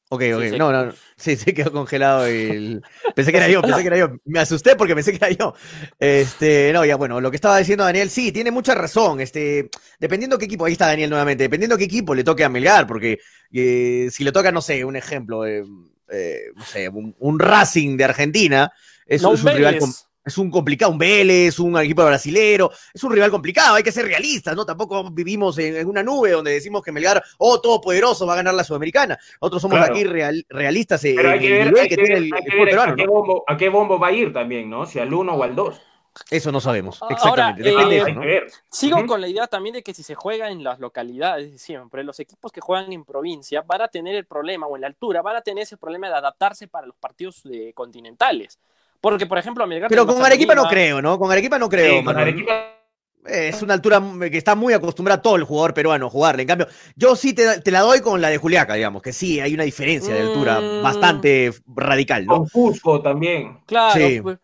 Ok, 0.09 0.23
ok, 0.35 0.43
no, 0.57 0.73
no, 0.73 0.93
sí, 1.15 1.37
se 1.37 1.53
quedó 1.53 1.71
congelado 1.71 2.29
y 2.29 2.81
pensé 3.15 3.31
que 3.31 3.37
era 3.37 3.47
yo, 3.47 3.61
pensé 3.61 3.81
que 3.81 3.87
era 3.87 3.97
yo, 3.97 4.09
me 4.25 4.39
asusté 4.39 4.75
porque 4.75 4.93
pensé 4.93 5.11
que 5.17 5.25
era 5.25 5.31
yo. 5.31 5.53
Este, 5.97 6.73
no, 6.73 6.83
ya 6.83 6.97
bueno, 6.97 7.21
lo 7.21 7.29
que 7.29 7.35
estaba 7.37 7.57
diciendo 7.57 7.85
Daniel, 7.85 8.09
sí, 8.09 8.33
tiene 8.33 8.51
mucha 8.51 8.75
razón, 8.75 9.21
este, 9.21 9.69
dependiendo 9.99 10.37
qué 10.37 10.45
equipo, 10.45 10.65
ahí 10.65 10.73
está 10.73 10.87
Daniel 10.87 11.09
nuevamente, 11.09 11.43
dependiendo 11.43 11.77
qué 11.77 11.85
equipo 11.85 12.13
le 12.13 12.25
toque 12.25 12.43
a 12.43 12.49
Melgar, 12.49 12.87
porque 12.87 13.19
eh, 13.53 14.09
si 14.11 14.25
le 14.25 14.33
toca, 14.33 14.51
no 14.51 14.61
sé, 14.61 14.83
un 14.83 14.97
ejemplo, 14.97 15.45
eh, 15.45 15.63
eh, 16.11 16.51
no 16.55 16.63
sé, 16.63 16.89
un, 16.89 17.39
Racing 17.39 17.97
de 17.97 18.03
Argentina, 18.03 18.71
es, 19.05 19.23
un, 19.23 19.37
rival 19.37 19.79
es 20.27 20.37
un 20.37 20.51
complicado, 20.51 20.91
un 20.91 20.97
Vélez, 20.97 21.57
un 21.57 21.77
equipo 21.79 22.05
brasilero, 22.05 22.69
es 22.93 23.01
un 23.01 23.13
rival 23.13 23.31
complicado, 23.31 23.75
hay 23.75 23.83
que 23.83 23.93
ser 23.93 24.05
realistas, 24.05 24.57
¿no? 24.57 24.65
Tampoco 24.65 25.09
vivimos 25.09 25.57
en, 25.57 25.87
una 25.87 26.03
nube 26.03 26.31
donde 26.31 26.51
decimos 26.51 26.83
que 26.83 26.91
Melgar, 26.91 27.23
oh, 27.37 27.61
todopoderoso, 27.61 28.27
va 28.27 28.33
a 28.33 28.37
ganar 28.37 28.53
la 28.53 28.65
Sudamericana. 28.65 29.17
Otros 29.39 29.61
somos 29.61 29.79
aquí 29.79 30.03
realistas 30.03 31.05
en, 31.05 31.17
el 31.17 31.39
nivel 31.39 31.87
que, 31.87 31.95
tiene 31.95 32.15
el, 32.15 32.29
peruano. 32.65 32.93
A 33.47 33.55
qué, 33.55 33.69
bombo, 33.69 33.97
va 33.97 34.07
a 34.07 34.11
ir 34.11 34.33
también, 34.33 34.69
¿no? 34.69 34.85
Si 34.85 34.99
al 34.99 35.13
uno 35.13 35.33
o 35.33 35.43
al 35.43 35.55
dos. 35.55 35.79
Eso 36.29 36.51
no 36.51 36.59
sabemos, 36.59 36.99
exactamente. 37.09 37.63
Depende 37.63 37.95
de 37.95 38.37
eso, 38.37 38.57
Sigo 38.69 39.05
con 39.05 39.21
la 39.21 39.27
idea 39.27 39.47
también 39.47 39.75
de 39.75 39.83
que 39.83 39.93
si 39.93 40.03
se 40.03 40.15
juega 40.15 40.49
en 40.49 40.63
las 40.63 40.79
localidades 40.79 41.61
siempre, 41.61 42.03
los 42.03 42.19
equipos 42.19 42.51
que 42.51 42.61
juegan 42.61 42.91
en 42.93 43.05
provincia 43.05 43.61
van 43.61 43.81
a 43.81 43.87
tener 43.87 44.15
el 44.15 44.25
problema, 44.25 44.67
o 44.67 44.75
en 44.75 44.81
la 44.81 44.87
altura, 44.87 45.21
van 45.21 45.35
a 45.35 45.41
tener 45.41 45.63
ese 45.63 45.77
problema 45.77 46.07
de 46.07 46.15
adaptarse 46.15 46.67
para 46.67 46.87
los 46.87 46.95
partidos 46.95 47.43
de 47.43 47.73
continentales. 47.73 48.59
Porque, 49.01 49.25
por 49.25 49.37
ejemplo, 49.37 49.65
Pero 49.87 50.07
con 50.07 50.25
Arequipa 50.25 50.55
no 50.55 50.67
creo, 50.67 51.01
¿no? 51.01 51.19
Con 51.19 51.31
Arequipa 51.31 51.59
no 51.59 51.69
creo, 51.69 52.03
Es 53.25 53.61
una 53.61 53.73
altura 53.73 54.01
que 54.19 54.37
está 54.37 54.55
muy 54.55 54.73
acostumbrada 54.73 55.21
todo 55.21 55.35
el 55.35 55.43
jugador 55.43 55.73
peruano 55.73 56.07
a 56.07 56.09
jugarle. 56.09 56.43
En 56.43 56.47
cambio, 56.47 56.67
yo 56.95 57.15
sí 57.15 57.33
te, 57.33 57.71
la 57.71 57.81
doy 57.81 58.01
con 58.01 58.21
la 58.21 58.29
de 58.29 58.37
Juliaca, 58.37 58.73
digamos, 58.73 59.01
que 59.01 59.13
sí, 59.13 59.39
hay 59.39 59.53
una 59.53 59.63
diferencia 59.63 60.13
de 60.13 60.21
altura 60.21 60.59
mm. 60.59 60.83
bastante 60.83 61.53
radical, 61.67 62.25
¿no? 62.25 62.37
Con 62.37 62.49
Cusco 62.49 63.01
también. 63.01 63.59
Claro, 63.65 64.01
pues, 64.23 64.37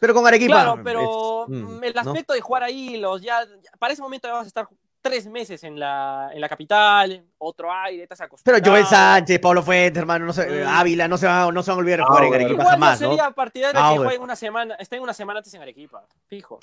pero 0.00 0.14
con 0.14 0.26
Arequipa. 0.26 0.52
Claro, 0.52 0.80
pero 0.82 1.46
mm, 1.48 1.84
el 1.84 1.98
aspecto 1.98 2.32
de 2.32 2.40
jugar 2.40 2.62
ahí, 2.62 2.96
los 2.96 3.22
ya, 3.22 3.40
para 3.78 3.92
ese 3.92 4.02
momento 4.02 4.28
ya 4.28 4.34
vas 4.34 4.44
a 4.44 4.48
estar 4.48 4.68
tres 5.00 5.26
meses 5.28 5.62
en 5.62 5.78
la, 5.78 6.30
en 6.32 6.40
la 6.40 6.48
capital, 6.48 7.24
otro 7.38 7.72
aire, 7.72 8.02
estás 8.02 8.20
acostumbrado. 8.20 8.62
Pero 8.62 8.72
Joel 8.72 8.86
Sánchez, 8.86 9.38
Pablo 9.38 9.62
Fuentes, 9.62 10.00
hermano, 10.00 10.26
no 10.26 10.32
sé, 10.32 10.64
mm. 10.64 10.68
Ávila, 10.68 11.06
no 11.06 11.16
se, 11.16 11.26
van, 11.26 11.54
no 11.54 11.62
se 11.62 11.70
van 11.70 11.78
a 11.78 11.80
olvidar 11.80 12.00
de 12.00 12.04
jugar 12.06 12.24
en 12.24 12.34
Arequipa 12.34 12.64
jamás, 12.64 13.00
¿no? 13.00 13.08
sería 13.08 13.30
partidario 13.30 13.80
ah, 13.80 13.92
que 13.92 13.98
juegue 13.98 14.18
una 14.18 14.36
semana, 14.36 14.74
estén 14.76 15.00
una 15.00 15.14
semana 15.14 15.38
antes 15.38 15.54
en 15.54 15.62
Arequipa, 15.62 16.04
fijo. 16.26 16.58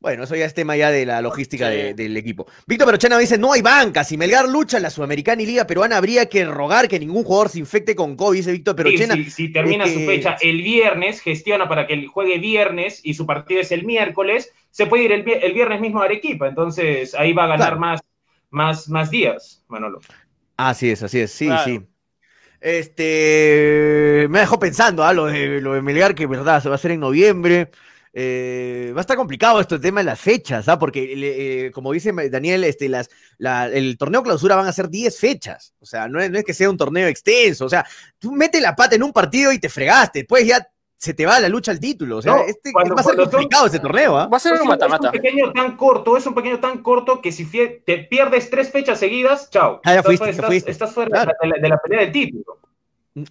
Bueno, 0.00 0.22
eso 0.22 0.36
ya 0.36 0.44
es 0.44 0.54
tema 0.54 0.76
ya 0.76 0.92
de 0.92 1.04
la 1.04 1.20
logística 1.20 1.68
del 1.68 2.16
equipo. 2.16 2.46
Víctor 2.68 2.86
Perochena 2.86 3.18
dice, 3.18 3.36
no 3.36 3.52
hay 3.52 3.62
banca. 3.62 4.04
Si 4.04 4.16
Melgar 4.16 4.48
lucha 4.48 4.76
en 4.76 4.84
la 4.84 4.90
Sudamericana 4.90 5.42
y 5.42 5.46
Liga 5.46 5.66
Peruana, 5.66 5.96
habría 5.96 6.28
que 6.28 6.44
rogar 6.44 6.86
que 6.86 7.00
ningún 7.00 7.24
jugador 7.24 7.48
se 7.48 7.58
infecte 7.58 7.96
con 7.96 8.14
COVID, 8.14 8.38
dice 8.38 8.52
Víctor 8.52 8.76
Perochena. 8.76 9.16
si, 9.28 9.52
termina 9.52 9.88
su 9.88 9.98
fecha 10.06 10.36
el 10.40 10.62
viernes, 10.62 11.20
gestiona 11.20 11.68
para 11.68 11.88
que 11.88 11.94
él 11.94 12.06
juegue 12.06 12.38
viernes 12.38 13.00
y 13.02 13.14
su 13.14 13.26
partido 13.26 13.60
es 13.60 13.72
el 13.72 13.84
miércoles, 13.84 14.52
se 14.70 14.86
puede 14.86 15.04
ir 15.04 15.12
el, 15.12 15.24
viernes 15.24 15.80
mismo 15.80 16.00
a 16.00 16.04
Arequipa. 16.04 16.46
Entonces 16.46 17.16
ahí 17.16 17.32
va 17.32 17.44
a 17.44 17.48
ganar 17.48 17.80
más, 17.80 18.00
más, 18.50 18.88
más 18.88 19.10
días, 19.10 19.64
Manolo. 19.66 20.00
Así 20.56 20.90
es, 20.90 21.02
así 21.02 21.18
es, 21.18 21.32
sí, 21.32 21.48
sí. 21.64 21.80
Este, 22.60 24.26
me 24.30 24.40
dejó 24.40 24.60
pensando, 24.60 25.04
¿ah? 25.04 25.12
lo, 25.12 25.26
de, 25.26 25.60
lo 25.60 25.74
de 25.74 25.82
Melgar, 25.82 26.14
que 26.14 26.26
verdad 26.26 26.62
se 26.62 26.68
va 26.68 26.74
a 26.74 26.76
hacer 26.76 26.92
en 26.92 27.00
noviembre. 27.00 27.70
Eh, 28.20 28.90
va 28.96 28.98
a 28.98 29.02
estar 29.02 29.16
complicado 29.16 29.60
esto 29.60 29.76
el 29.76 29.80
tema 29.80 30.00
de 30.00 30.06
las 30.06 30.18
fechas, 30.18 30.68
¿ah? 30.68 30.76
porque 30.76 31.08
eh, 31.14 31.70
como 31.70 31.92
dice 31.92 32.12
Daniel, 32.28 32.64
este, 32.64 32.88
las, 32.88 33.08
el 33.72 33.96
torneo 33.96 34.24
clausura 34.24 34.56
van 34.56 34.66
a 34.66 34.72
ser 34.72 34.88
10 34.88 35.16
fechas, 35.16 35.72
o 35.78 35.86
sea, 35.86 36.08
no 36.08 36.18
es, 36.18 36.28
no 36.28 36.36
es, 36.36 36.44
que 36.44 36.52
sea 36.52 36.68
un 36.68 36.76
torneo 36.76 37.06
extenso, 37.06 37.66
o 37.66 37.68
sea, 37.68 37.86
tú 38.18 38.32
metes 38.32 38.60
la 38.60 38.74
pata 38.74 38.96
en 38.96 39.04
un 39.04 39.12
partido 39.12 39.52
y 39.52 39.60
te 39.60 39.68
fregaste, 39.68 40.18
después 40.18 40.44
ya 40.44 40.68
se 40.96 41.14
te 41.14 41.26
va 41.26 41.38
la 41.38 41.48
lucha 41.48 41.70
al 41.70 41.78
título, 41.78 42.16
o 42.16 42.22
sea, 42.22 42.40
este, 42.40 42.72
va 42.72 43.00
a 43.00 43.02
ser 43.04 43.14
complicado 43.14 43.66
este 43.66 43.78
torneo, 43.78 44.18
¿ah? 44.18 44.26
Va 44.26 44.38
a 44.38 44.40
ser 44.40 44.60
un 44.60 44.66
mata-mata. 44.66 45.10
Es 45.10 45.14
un 45.14 45.22
pequeño 45.22 45.52
tan 45.52 45.76
corto, 45.76 46.16
es 46.16 46.26
un 46.26 46.34
pequeño 46.34 46.58
tan 46.58 46.82
corto 46.82 47.22
que 47.22 47.30
si 47.30 47.44
te 47.46 47.98
pierdes 47.98 48.50
tres 48.50 48.72
fechas 48.72 48.98
seguidas, 48.98 49.48
chao. 49.50 49.80
Ah, 49.84 49.94
ya 49.94 50.02
fuiste, 50.02 50.30
estás, 50.30 50.46
fuiste. 50.46 50.72
estás 50.72 50.92
fuera 50.92 51.24
de, 51.24 51.68
la, 51.68 51.78
pelea 51.78 52.00
del 52.00 52.10
título. 52.10 52.58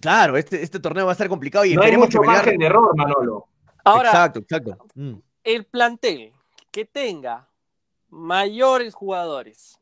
Claro, 0.00 0.38
este, 0.38 0.62
este 0.62 0.80
torneo 0.80 1.04
va 1.04 1.12
a 1.12 1.12
estar 1.12 1.28
complicado 1.28 1.66
y 1.66 1.74
no 1.74 1.82
hay 1.82 1.94
mucho 1.94 2.22
margen 2.22 2.56
de 2.56 2.64
error, 2.64 2.96
Manolo. 2.96 3.48
Ahora, 3.84 4.10
exacto, 4.10 4.40
exacto. 4.40 4.86
Mm. 4.94 5.14
el 5.44 5.64
plantel 5.64 6.32
que 6.70 6.84
tenga 6.84 7.48
mayores 8.08 8.94
jugadores 8.94 9.78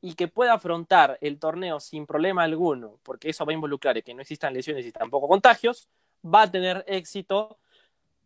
y 0.00 0.14
que 0.14 0.28
pueda 0.28 0.54
afrontar 0.54 1.18
el 1.20 1.38
torneo 1.38 1.78
sin 1.80 2.06
problema 2.06 2.42
alguno, 2.42 2.98
porque 3.02 3.30
eso 3.30 3.44
va 3.44 3.52
a 3.52 3.54
involucrar 3.54 4.02
que 4.02 4.14
no 4.14 4.22
existan 4.22 4.54
lesiones 4.54 4.86
y 4.86 4.92
tampoco 4.92 5.28
contagios, 5.28 5.88
va 6.24 6.42
a 6.42 6.50
tener 6.50 6.84
éxito 6.86 7.58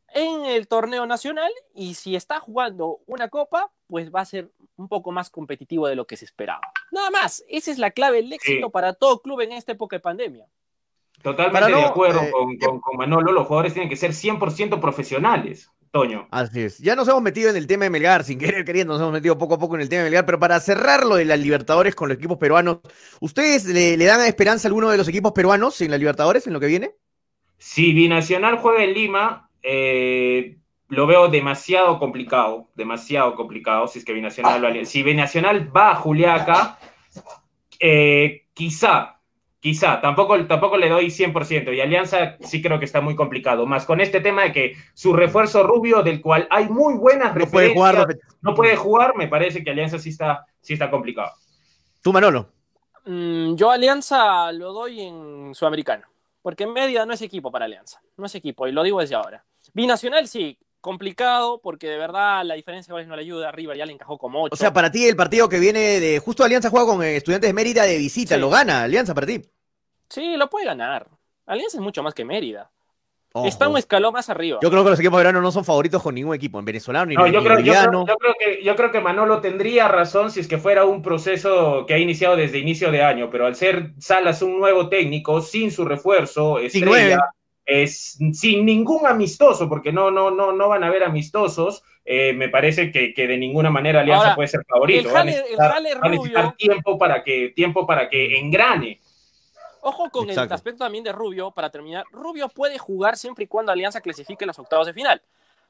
en 0.09 0.45
el 0.45 0.69
torneo 0.69 1.07
nacional 1.07 1.51
y 1.75 1.95
si 1.95 2.15
está 2.15 2.39
jugando 2.39 3.01
una 3.07 3.29
copa, 3.29 3.73
pues 3.89 4.15
va 4.15 4.21
a 4.21 4.25
ser 4.25 4.51
un 4.77 4.89
poco 4.89 5.11
más 5.11 5.29
competitivo 5.31 5.89
de 5.89 5.97
lo 5.97 6.07
que 6.07 6.17
se 6.17 6.25
esperaba. 6.25 6.63
Nada 6.93 7.11
más, 7.11 7.45
esa 7.49 7.73
es 7.73 7.79
la 7.79 7.91
clave 7.91 8.19
del 8.19 8.33
éxito 8.33 8.71
para 8.71 8.93
todo 8.95 9.21
club 9.21 9.41
en 9.41 9.53
esta 9.53 9.73
época 9.73 9.97
de 9.97 10.01
pandemia. 10.01 10.47
Totalmente 11.25 11.73
de 11.73 11.83
acuerdo 11.83 12.21
eh, 12.21 12.31
con, 12.61 12.97
Manolo, 12.99 13.33
los 13.33 13.47
jugadores 13.47 13.73
tienen 13.73 13.89
que 13.89 13.97
ser 13.97 14.11
100% 14.11 14.79
profesionales. 14.79 15.71
Toño. 15.91 16.29
Así 16.31 16.61
es. 16.61 16.79
Ya 16.79 16.97
nos 16.97 17.09
hemos 17.09 17.23
metido 17.23 17.49
en 17.49 17.57
el 17.57 17.67
tema 17.67 17.85
de 17.85 17.91
Melgar, 17.91 18.25
sin 18.25 18.39
querer 18.39 18.65
queriendo, 18.65 18.93
nos 18.93 19.01
hemos 19.01 19.15
metido 19.15 19.39
poco 19.39 19.55
a 19.55 19.59
poco 19.59 19.77
en 19.77 19.81
el 19.81 19.89
tema 19.89 20.03
de 20.03 20.11
Melgar, 20.11 20.27
pero 20.27 20.39
para 20.39 20.61
cerrar 20.61 21.07
lo 21.07 21.17
de 21.17 21.25
las 21.25 21.39
Libertadores 21.39 21.95
con 21.95 22.11
los 22.11 22.19
equipos 22.19 22.37
peruanos, 22.37 22.81
¿ustedes 23.21 23.65
le, 23.65 23.97
dan 24.05 24.21
esperanza 24.27 24.67
a 24.67 24.69
alguno 24.69 24.91
de 24.91 24.99
los 24.99 25.09
equipos 25.09 25.33
peruanos 25.33 25.81
en 25.81 25.93
la 25.93 25.97
Libertadores, 25.97 26.47
en 26.47 26.53
lo 26.53 26.61
que 26.61 26.67
viene? 26.67 26.91
Si 27.57 27.95
Binacional 27.95 28.59
juega 28.59 28.85
en 28.85 28.93
Lima, 28.93 29.49
eh, 29.63 30.59
lo 30.89 31.07
veo 31.07 31.29
demasiado 31.29 31.99
complicado, 31.99 32.69
demasiado 32.75 33.35
complicado, 33.35 33.87
si 33.87 34.01
es 34.01 34.05
que 34.05 34.13
Binacional 34.13 34.61
lo 34.61 34.85
Si 34.85 35.03
Binacional 35.03 35.75
va 35.75 35.93
a 35.93 35.95
Juliaca, 35.95 36.79
eh, 37.81 38.47
quizá, 38.53 39.21
Quizá, 39.65 39.99
tampoco, 40.03 40.45
tampoco 40.45 40.77
le 40.77 40.91
doy 40.91 41.07
100%. 41.07 41.75
Y 41.75 41.81
Alianza 41.81 42.37
sí 42.41 42.61
creo 42.61 42.79
que 42.79 42.85
está 42.85 43.01
muy 43.01 43.17
complicado. 43.17 43.65
Más 43.65 43.87
con 43.87 43.99
este 44.03 44.21
tema 44.21 44.43
de 44.43 44.53
que 44.53 44.77
su 44.93 45.15
refuerzo 45.15 45.63
rubio, 45.63 46.03
del 46.03 46.21
cual 46.21 46.47
hay 46.51 46.69
muy 46.69 46.93
buenas 46.99 47.35
no 47.35 47.47
puede 47.47 47.73
jugar, 47.73 48.07
no 48.43 48.55
puede 48.55 48.77
jugar, 48.77 49.17
me 49.17 49.27
parece 49.27 49.65
que 49.65 49.71
Alianza 49.71 49.99
sí 49.99 50.11
está, 50.11 50.45
sí 50.61 50.75
está 50.75 50.91
complicado. 50.91 51.33
¿Tú, 52.03 52.13
Manolo? 52.13 52.51
Mm, 53.07 53.55
yo 53.55 53.71
Alianza 53.71 54.53
lo 54.53 54.75
doy 54.75 55.01
en 55.01 55.55
Sudamericano. 55.55 56.05
Porque 56.43 56.65
en 56.65 56.73
media 56.75 57.07
no 57.07 57.15
es 57.15 57.23
equipo 57.23 57.51
para 57.51 57.65
Alianza. 57.65 58.03
No 58.19 58.27
es 58.27 58.35
equipo, 58.35 58.69
y 58.69 58.73
lo 58.73 58.83
digo 58.83 59.01
desde 59.01 59.15
ahora. 59.15 59.47
Binacional 59.73 60.29
sí, 60.29 60.59
complicado 60.85 61.63
porque 61.63 61.89
de 61.89 61.97
verdad 61.97 62.45
la 62.45 62.55
diferencia 62.55 62.95
de 62.95 63.07
no 63.07 63.17
le 63.17 63.23
ayuda. 63.23 63.51
River 63.51 63.77
ya 63.77 63.87
le 63.87 63.95
encajó 63.95 64.19
como 64.19 64.43
8. 64.43 64.53
O 64.53 64.57
sea, 64.57 64.73
para 64.73 64.93
ti 64.93 65.07
el 65.07 65.17
partido 65.17 65.49
que 65.49 65.59
viene 65.59 65.99
de. 65.99 66.19
Justo 66.19 66.45
Alianza 66.45 66.69
juega 66.69 66.87
con 66.87 67.03
Estudiantes 67.03 67.49
de 67.49 67.55
Mérida 67.55 67.85
de 67.85 67.97
visita, 67.97 68.37
lo 68.37 68.51
gana 68.51 68.83
Alianza 68.83 69.15
para 69.15 69.27
ti. 69.27 69.41
Sí, 70.11 70.37
lo 70.37 70.51
puede 70.51 70.67
ganar. 70.67 71.09
Alianza 71.47 71.79
es 71.79 71.83
mucho 71.83 72.03
más 72.03 72.13
que 72.13 72.27
Mérida. 72.27 72.71
Está 73.47 73.69
un 73.69 73.79
escalón 73.79 74.13
más 74.13 74.29
arriba. 74.31 74.61
Yo 74.63 74.71
creo 74.71 74.85
que 74.85 74.91
los 74.91 75.01
equipos 75.01 75.17
de 75.17 75.25
verano 75.25 75.41
no 75.41 75.51
son 75.51 75.65
favoritos 75.65 76.01
con 76.01 76.15
ningún 76.15 76.37
equipo, 76.37 76.59
en 76.61 76.65
venezolano 76.65 77.07
ni, 77.07 77.17
no, 77.17 77.27
yo, 77.27 77.43
creo, 77.43 77.57
que, 77.57 78.63
yo 78.63 78.77
creo 78.77 78.93
que 78.93 79.01
Manolo 79.01 79.41
tendría 79.41 79.89
razón 79.89 80.31
si 80.31 80.39
es 80.39 80.47
que 80.47 80.59
fuera 80.59 80.85
un 80.85 81.03
proceso 81.03 81.85
que 81.85 81.95
ha 81.95 81.99
iniciado 81.99 82.37
desde 82.37 82.59
inicio 82.59 82.93
de 82.93 83.03
año, 83.03 83.31
pero 83.31 83.47
al 83.47 83.57
ser 83.57 83.91
Salas 83.99 84.41
un 84.41 84.57
nuevo 84.57 84.89
técnico, 84.89 85.41
sin 85.41 85.73
su 85.73 85.85
refuerzo, 85.85 86.61
estrella, 86.61 87.19
es, 87.67 88.19
sin 88.33 88.67
ningún 88.67 89.07
amistoso, 89.07 89.69
porque 89.69 89.93
no, 89.93 90.11
no, 90.11 90.31
no, 90.31 90.53
no 90.53 90.69
van 90.69 90.85
a 90.85 90.89
haber 90.89 91.05
amistosos, 91.05 91.83
eh, 92.05 92.35
me 92.35 92.49
parece 92.49 92.93
que, 92.93 93.13
de 93.15 93.39
ninguna 93.39 93.71
manera 93.71 94.01
Alianza 94.01 94.35
puede 94.35 94.49
ser 94.49 94.65
favorito. 94.69 95.09
El 95.09 95.15
jale, 95.15 95.95
tiempo 96.59 96.99
para 96.99 97.25
que, 97.25 97.51
tiempo 97.51 97.87
para 97.87 98.09
que 98.09 98.39
engrane. 98.39 99.01
Ojo 99.81 100.11
con 100.11 100.29
el 100.31 100.39
aspecto 100.39 100.85
también 100.85 101.05
de 101.05 101.13
Rubio, 101.13 101.51
para 101.51 101.71
terminar. 101.71 102.05
Rubio 102.11 102.49
puede 102.49 102.79
jugar 102.79 103.17
siempre 103.17 103.45
y 103.45 103.47
cuando 103.47 103.73
Alianza 103.73 104.01
clasifique 104.01 104.47
los 104.47 104.59
octavos 104.59 104.87
de 104.87 104.95
final. 104.95 105.21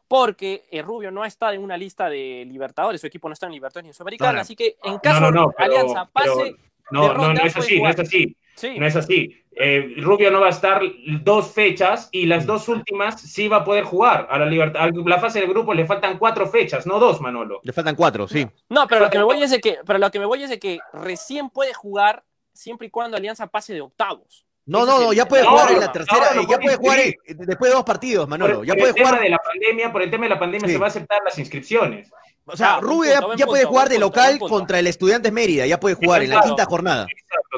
Porque 0.07 0.65
eh, 0.71 0.83
Rubio 0.83 1.11
no 1.11 1.25
está 1.25 1.55
en 1.55 1.63
una 1.63 1.77
lista 1.77 2.09
de 2.11 2.45
Libertadores, 2.47 3.01
su 3.01 3.07
equipo 3.07 3.29
no 3.29 3.33
está 3.33 3.47
en 3.47 3.53
Libertadores 3.53 3.85
ni 3.85 3.89
en 3.89 3.95
Sudamericana, 3.95 4.41
así 4.43 4.55
que 4.55 4.77
en 4.83 4.99
caso 4.99 5.33
de 5.33 5.41
Alianza 5.57 6.05
pase. 6.13 6.57
no, 6.91 7.15
no, 7.15 7.33
no 7.33 7.43
es 7.43 7.57
así, 7.57 7.81
no 7.81 7.89
es 7.89 7.99
así. 7.99 8.37
No 8.79 8.87
es 8.87 8.97
así. 8.97 9.45
Eh, 9.57 9.95
Rubio 9.99 10.31
no 10.31 10.41
va 10.41 10.49
a 10.49 10.51
estar 10.51 10.83
dos 11.23 11.53
fechas 11.53 12.09
y 12.11 12.27
las 12.27 12.45
dos 12.45 12.69
últimas 12.69 13.21
sí 13.21 13.47
va 13.47 13.59
a 13.59 13.65
poder 13.65 13.85
jugar. 13.85 14.27
A 14.31 14.39
la, 14.39 14.47
libertad, 14.47 14.91
la 14.93 15.19
fase 15.21 15.41
de 15.41 15.47
grupo 15.47 15.73
le 15.75 15.87
faltan 15.87 16.19
cuatro 16.19 16.49
fechas, 16.49 16.87
no 16.87 16.99
dos, 16.99 17.21
Manolo. 17.21 17.61
Le 17.63 17.73
faltan 17.73 17.95
cuatro, 17.95 18.27
sí. 18.27 18.47
No, 18.69 18.87
pero 18.89 19.03
lo 19.03 19.11
que 19.11 19.19
me 19.19 19.25
voy 19.25 19.43
es 19.43 19.51
de 19.51 19.61
que, 19.61 19.79
pero 19.87 19.99
lo 19.99 20.11
que 20.11 20.19
me 20.19 20.27
voy 20.27 20.43
es 20.43 20.51
de 20.51 20.59
que 20.59 20.79
recién 20.93 21.51
puede 21.51 21.73
jugar 21.73 22.25
siempre 22.53 22.89
y 22.89 22.91
cuando 22.91 23.17
Alianza 23.17 23.47
pase 23.47 23.75
de 23.75 23.81
octavos. 23.81 24.45
No, 24.67 24.87
no, 24.87 24.99
no, 24.99 25.13
ya 25.13 25.27
puede 25.27 25.45
jugar 25.45 25.73
en 25.73 25.81
la 25.81 25.93
tercera, 25.93 26.31
ya 26.49 26.59
puede 26.59 26.77
jugar 26.77 26.99
después 27.27 27.71
de 27.71 27.77
dos 27.77 27.85
partidos, 27.85 28.27
Manolo. 28.27 28.65
ya 28.65 28.75
puede 28.75 28.89
el 28.89 28.95
Tema 28.95 29.21
de 29.21 29.29
la 29.29 29.39
pandemia, 29.39 29.93
por 29.93 30.03
el 30.03 30.11
tema 30.11 30.25
de 30.25 30.31
la 30.31 30.39
pandemia 30.39 30.69
se 30.69 30.79
va 30.79 30.87
a 30.87 30.89
aceptar 30.89 31.19
las 31.23 31.39
inscripciones. 31.39 32.11
O 32.47 32.57
sea, 32.57 32.81
Rubio 32.81 33.13
ya, 33.37 33.47
puede 33.47 33.65
jugar 33.65 33.89
de 33.89 33.99
local 33.99 34.39
contra 34.39 34.79
el 34.79 34.87
Estudiantes 34.87 35.33
Mérida, 35.33 35.67
ya 35.67 35.79
puede 35.79 35.95
jugar 35.95 36.23
en 36.23 36.31
la 36.31 36.41
quinta 36.43 36.65
jornada. 36.65 37.07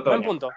buen 0.05 0.23
punto. 0.23 0.51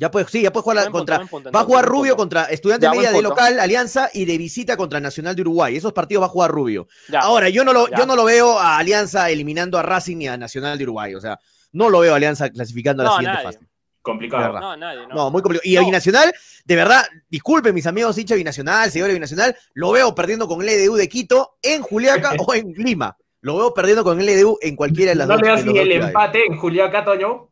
Ya 0.00 0.10
puede, 0.10 0.26
sí, 0.28 0.40
ya 0.40 0.50
puede 0.50 0.62
jugar 0.62 0.90
contra. 0.90 1.18
va 1.18 1.60
a 1.60 1.64
jugar 1.64 1.84
Rubio 1.84 2.16
contra 2.16 2.44
Estudiantes 2.44 2.88
Mérida 2.90 3.12
de 3.12 3.20
local, 3.20 3.60
Alianza, 3.60 4.08
y 4.14 4.24
de 4.24 4.38
visita 4.38 4.78
contra 4.78 4.98
Nacional 4.98 5.36
de 5.36 5.42
Uruguay. 5.42 5.76
Esos 5.76 5.92
partidos 5.92 6.22
va 6.22 6.26
a 6.26 6.30
jugar 6.30 6.50
Rubio. 6.50 6.88
Ahora, 7.20 7.50
yo 7.50 7.64
no, 7.64 7.74
lo, 7.74 7.86
yo 7.90 8.06
no 8.06 8.16
lo 8.16 8.24
veo 8.24 8.58
a 8.58 8.78
Alianza 8.78 9.28
eliminando 9.28 9.76
a 9.78 9.82
Racing 9.82 10.16
ni 10.16 10.26
a 10.26 10.38
Nacional 10.38 10.78
de 10.78 10.84
Uruguay. 10.84 11.14
O 11.14 11.20
sea, 11.20 11.38
no 11.72 11.90
lo 11.90 12.00
veo 12.00 12.14
a 12.14 12.16
Alianza 12.16 12.48
clasificando 12.48 13.02
a 13.02 13.06
la 13.06 13.12
siguiente 13.12 13.42
fase. 13.42 13.60
Complicado. 14.00 14.58
No, 14.58 14.74
nadie, 14.78 15.06
no. 15.06 15.30
muy 15.30 15.42
complicado. 15.42 15.70
Y 15.70 15.76
a 15.76 15.82
Binacional, 15.82 16.32
de 16.64 16.76
verdad, 16.76 17.04
disculpen 17.28 17.74
mis 17.74 17.86
amigos 17.86 18.16
hincha 18.16 18.34
Binacional, 18.36 18.90
señores 18.90 19.12
Binacional, 19.12 19.54
lo 19.74 19.92
veo 19.92 20.14
perdiendo 20.14 20.48
con 20.48 20.62
el 20.62 20.68
EDU 20.70 20.96
de 20.96 21.10
Quito 21.10 21.58
en 21.60 21.82
Juliaca 21.82 22.32
o 22.38 22.54
en 22.54 22.72
Lima. 22.72 23.18
Lo 23.42 23.58
veo 23.58 23.74
perdiendo 23.74 24.02
con 24.02 24.18
el 24.18 24.28
EDU 24.30 24.58
en 24.62 24.76
cualquiera 24.76 25.10
de 25.10 25.16
las 25.16 25.28
dos. 25.28 25.40
¿No 25.40 25.46
le 25.46 25.52
das 25.52 25.66
ni 25.66 25.78
el 25.78 25.92
empate 25.92 26.46
en 26.46 26.56
Juliaca, 26.56 27.04
Toño? 27.04 27.49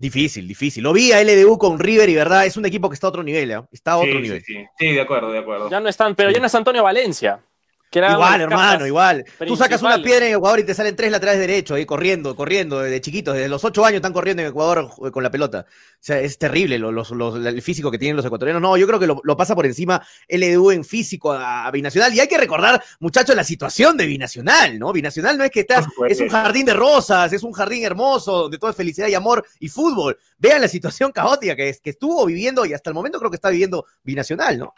Difícil, 0.00 0.48
difícil. 0.48 0.82
Lo 0.82 0.94
vi 0.94 1.12
a 1.12 1.22
LDU 1.22 1.58
con 1.58 1.78
River 1.78 2.08
y 2.08 2.14
verdad, 2.14 2.46
es 2.46 2.56
un 2.56 2.64
equipo 2.64 2.88
que 2.88 2.94
está 2.94 3.06
a 3.06 3.10
otro 3.10 3.22
nivel, 3.22 3.50
¿eh? 3.50 3.62
está 3.70 3.92
a 3.92 3.98
otro 3.98 4.18
nivel. 4.18 4.42
Sí, 4.42 4.64
sí, 4.78 4.92
de 4.92 5.00
acuerdo, 5.00 5.30
de 5.30 5.40
acuerdo. 5.40 5.68
Ya 5.68 5.78
no 5.78 5.90
están, 5.90 6.14
pero 6.14 6.30
ya 6.30 6.40
no 6.40 6.46
es 6.46 6.54
Antonio 6.54 6.82
Valencia 6.82 7.40
igual, 7.92 8.40
hermano, 8.40 8.86
igual. 8.86 9.24
Tú 9.46 9.56
sacas 9.56 9.82
una 9.82 10.00
piedra 10.00 10.26
en 10.26 10.36
Ecuador 10.36 10.60
y 10.60 10.64
te 10.64 10.74
salen 10.74 10.94
tres 10.94 11.10
laterales 11.10 11.40
derechos, 11.40 11.76
ahí 11.76 11.84
corriendo, 11.84 12.36
corriendo, 12.36 12.80
desde 12.80 13.00
chiquitos, 13.00 13.34
desde 13.34 13.48
los 13.48 13.64
ocho 13.64 13.84
años 13.84 13.96
están 13.96 14.12
corriendo 14.12 14.42
en 14.42 14.48
Ecuador 14.48 14.88
con 15.10 15.22
la 15.22 15.30
pelota. 15.30 15.66
O 15.68 15.98
sea, 15.98 16.20
es 16.20 16.38
terrible 16.38 16.76
el 16.76 17.62
físico 17.62 17.90
que 17.90 17.98
tienen 17.98 18.16
los 18.16 18.24
ecuatorianos. 18.24 18.62
No, 18.62 18.76
yo 18.76 18.86
creo 18.86 19.00
que 19.00 19.06
lo, 19.06 19.36
pasa 19.36 19.54
por 19.54 19.66
encima 19.66 20.00
LDU 20.28 20.70
en 20.70 20.84
físico 20.84 21.32
a, 21.32 21.70
Binacional. 21.70 22.14
Y 22.14 22.20
hay 22.20 22.28
que 22.28 22.38
recordar, 22.38 22.82
muchachos, 23.00 23.34
la 23.34 23.44
situación 23.44 23.96
de 23.96 24.06
Binacional, 24.06 24.78
¿no? 24.78 24.92
Binacional 24.92 25.36
no 25.36 25.44
es 25.44 25.50
que 25.50 25.60
está, 25.60 25.84
es 26.08 26.20
un 26.20 26.28
jardín 26.28 26.66
de 26.66 26.74
rosas, 26.74 27.32
es 27.32 27.42
un 27.42 27.52
jardín 27.52 27.84
hermoso, 27.84 28.42
donde 28.42 28.58
todo 28.58 28.70
es 28.70 28.76
felicidad 28.76 29.08
y 29.08 29.14
amor 29.14 29.44
y 29.58 29.68
fútbol. 29.68 30.16
Vean 30.38 30.60
la 30.60 30.68
situación 30.68 31.10
caótica 31.10 31.56
que, 31.56 31.68
es, 31.70 31.80
que 31.80 31.90
estuvo 31.90 32.24
viviendo 32.26 32.64
y 32.64 32.72
hasta 32.72 32.90
el 32.90 32.94
momento 32.94 33.18
creo 33.18 33.30
que 33.30 33.36
está 33.36 33.50
viviendo 33.50 33.84
Binacional, 34.04 34.58
¿no? 34.58 34.74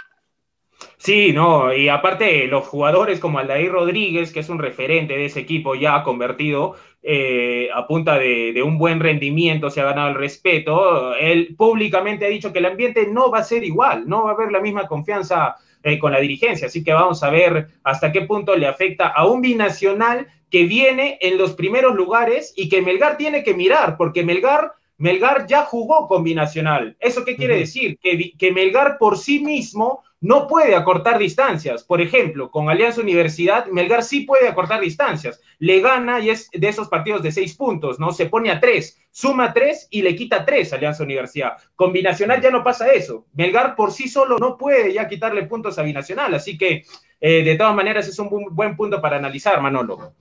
Sí, 0.96 1.32
no, 1.32 1.74
y 1.74 1.88
aparte 1.88 2.46
los 2.46 2.66
jugadores 2.66 3.18
como 3.18 3.38
Aldair 3.38 3.72
Rodríguez, 3.72 4.32
que 4.32 4.40
es 4.40 4.48
un 4.48 4.58
referente 4.58 5.14
de 5.14 5.24
ese 5.24 5.40
equipo 5.40 5.74
ya 5.74 6.02
convertido, 6.02 6.76
eh, 7.02 7.68
a 7.74 7.86
punta 7.88 8.18
de, 8.18 8.62
un 8.64 8.78
buen 8.78 9.00
rendimiento, 9.00 9.70
se 9.70 9.80
ha 9.80 9.84
ganado 9.84 10.10
el 10.10 10.14
respeto, 10.14 11.16
él 11.16 11.56
públicamente 11.56 12.24
ha 12.24 12.28
dicho 12.28 12.52
que 12.52 12.60
el 12.60 12.66
ambiente 12.66 13.08
no 13.08 13.30
va 13.30 13.38
a 13.38 13.44
ser 13.44 13.64
igual, 13.64 14.08
no 14.08 14.24
va 14.24 14.30
a 14.30 14.34
haber 14.34 14.52
la 14.52 14.60
misma 14.60 14.86
confianza 14.86 15.56
eh, 15.82 15.98
con 15.98 16.12
la 16.12 16.20
dirigencia, 16.20 16.68
así 16.68 16.84
que 16.84 16.92
vamos 16.92 17.22
a 17.24 17.30
ver 17.30 17.68
hasta 17.82 18.12
qué 18.12 18.22
punto 18.22 18.54
le 18.54 18.68
afecta 18.68 19.08
a 19.08 19.26
un 19.26 19.40
binacional 19.40 20.28
que 20.50 20.64
viene 20.64 21.18
en 21.20 21.38
los 21.38 21.54
primeros 21.54 21.96
lugares 21.96 22.52
y 22.56 22.68
que 22.68 22.82
Melgar 22.82 23.16
tiene 23.16 23.42
que 23.42 23.54
mirar, 23.54 23.96
porque 23.96 24.22
Melgar 24.22 24.74
Melgar 25.02 25.48
ya 25.48 25.64
jugó 25.64 26.06
con 26.06 26.22
Binacional. 26.22 26.96
¿Eso 27.00 27.24
qué 27.24 27.34
quiere 27.34 27.58
decir? 27.58 27.98
Que, 27.98 28.34
que, 28.38 28.52
Melgar 28.52 28.98
por 28.98 29.18
sí 29.18 29.40
mismo 29.40 30.04
no 30.22 30.46
puede 30.46 30.76
acortar 30.76 31.18
distancias. 31.18 31.82
Por 31.82 32.00
ejemplo, 32.00 32.50
con 32.50 32.70
Alianza 32.70 33.00
Universidad, 33.00 33.66
Melgar 33.66 34.04
sí 34.04 34.20
puede 34.20 34.48
acortar 34.48 34.80
distancias. 34.80 35.40
Le 35.58 35.80
gana 35.80 36.20
y 36.20 36.30
es 36.30 36.48
de 36.52 36.68
esos 36.68 36.88
partidos 36.88 37.22
de 37.22 37.32
seis 37.32 37.54
puntos, 37.56 37.98
¿no? 37.98 38.12
Se 38.12 38.26
pone 38.26 38.50
a 38.50 38.60
tres, 38.60 39.00
suma 39.10 39.52
tres 39.52 39.88
y 39.90 40.00
le 40.00 40.14
quita 40.14 40.44
tres 40.44 40.72
a 40.72 40.76
Alianza 40.76 41.02
Universidad. 41.02 41.56
Con 41.74 41.92
Binacional 41.92 42.40
ya 42.40 42.50
no 42.52 42.62
pasa 42.62 42.92
eso. 42.92 43.26
Melgar 43.34 43.74
por 43.74 43.90
sí 43.90 44.08
solo 44.08 44.38
no 44.38 44.56
puede 44.56 44.92
ya 44.92 45.08
quitarle 45.08 45.42
puntos 45.42 45.76
a 45.78 45.82
Binacional. 45.82 46.32
Así 46.34 46.56
que, 46.56 46.84
eh, 47.20 47.42
de 47.42 47.56
todas 47.56 47.74
maneras, 47.74 48.06
es 48.06 48.16
un 48.20 48.46
buen 48.52 48.76
punto 48.76 49.02
para 49.02 49.16
analizar, 49.16 49.60
Manolo. 49.60 50.14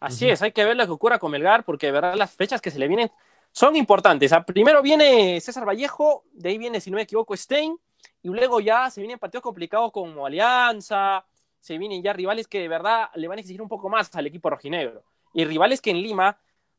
Así 0.00 0.30
es, 0.30 0.40
hay 0.40 0.52
que 0.52 0.64
ver 0.64 0.78
lo 0.78 0.86
que 0.86 0.92
ocurra 0.92 1.18
con 1.18 1.30
Melgar, 1.30 1.62
porque 1.64 1.86
de 1.86 1.92
verdad 1.92 2.14
las 2.14 2.32
fechas 2.32 2.62
que 2.62 2.70
se 2.70 2.78
le 2.78 2.88
vienen 2.88 3.10
son 3.52 3.76
importantes. 3.76 4.32
Ah, 4.32 4.44
primero 4.46 4.80
viene 4.80 5.38
César 5.42 5.66
Vallejo, 5.68 6.24
de 6.32 6.48
ahí 6.50 6.58
viene, 6.58 6.80
si 6.80 6.90
no 6.90 6.96
me 6.96 7.02
equivoco, 7.02 7.36
Stein, 7.36 7.78
y 8.22 8.28
luego 8.28 8.60
ya 8.60 8.90
se 8.90 9.00
vienen 9.00 9.18
partidos 9.18 9.42
complicados 9.42 9.92
como 9.92 10.26
Alianza, 10.26 11.24
se 11.60 11.78
vienen 11.78 12.02
ya 12.02 12.12
rivales 12.12 12.46
que 12.46 12.60
de 12.60 12.68
verdad 12.68 13.10
le 13.14 13.28
van 13.28 13.38
a 13.38 13.40
exigir 13.40 13.62
un 13.62 13.68
poco 13.68 13.88
más 13.88 14.14
al 14.14 14.26
equipo 14.26 14.50
rojinegro. 14.50 15.04
Y 15.32 15.44
rivales 15.44 15.80
que 15.80 15.90
en 15.90 16.02
Lima, 16.02 16.38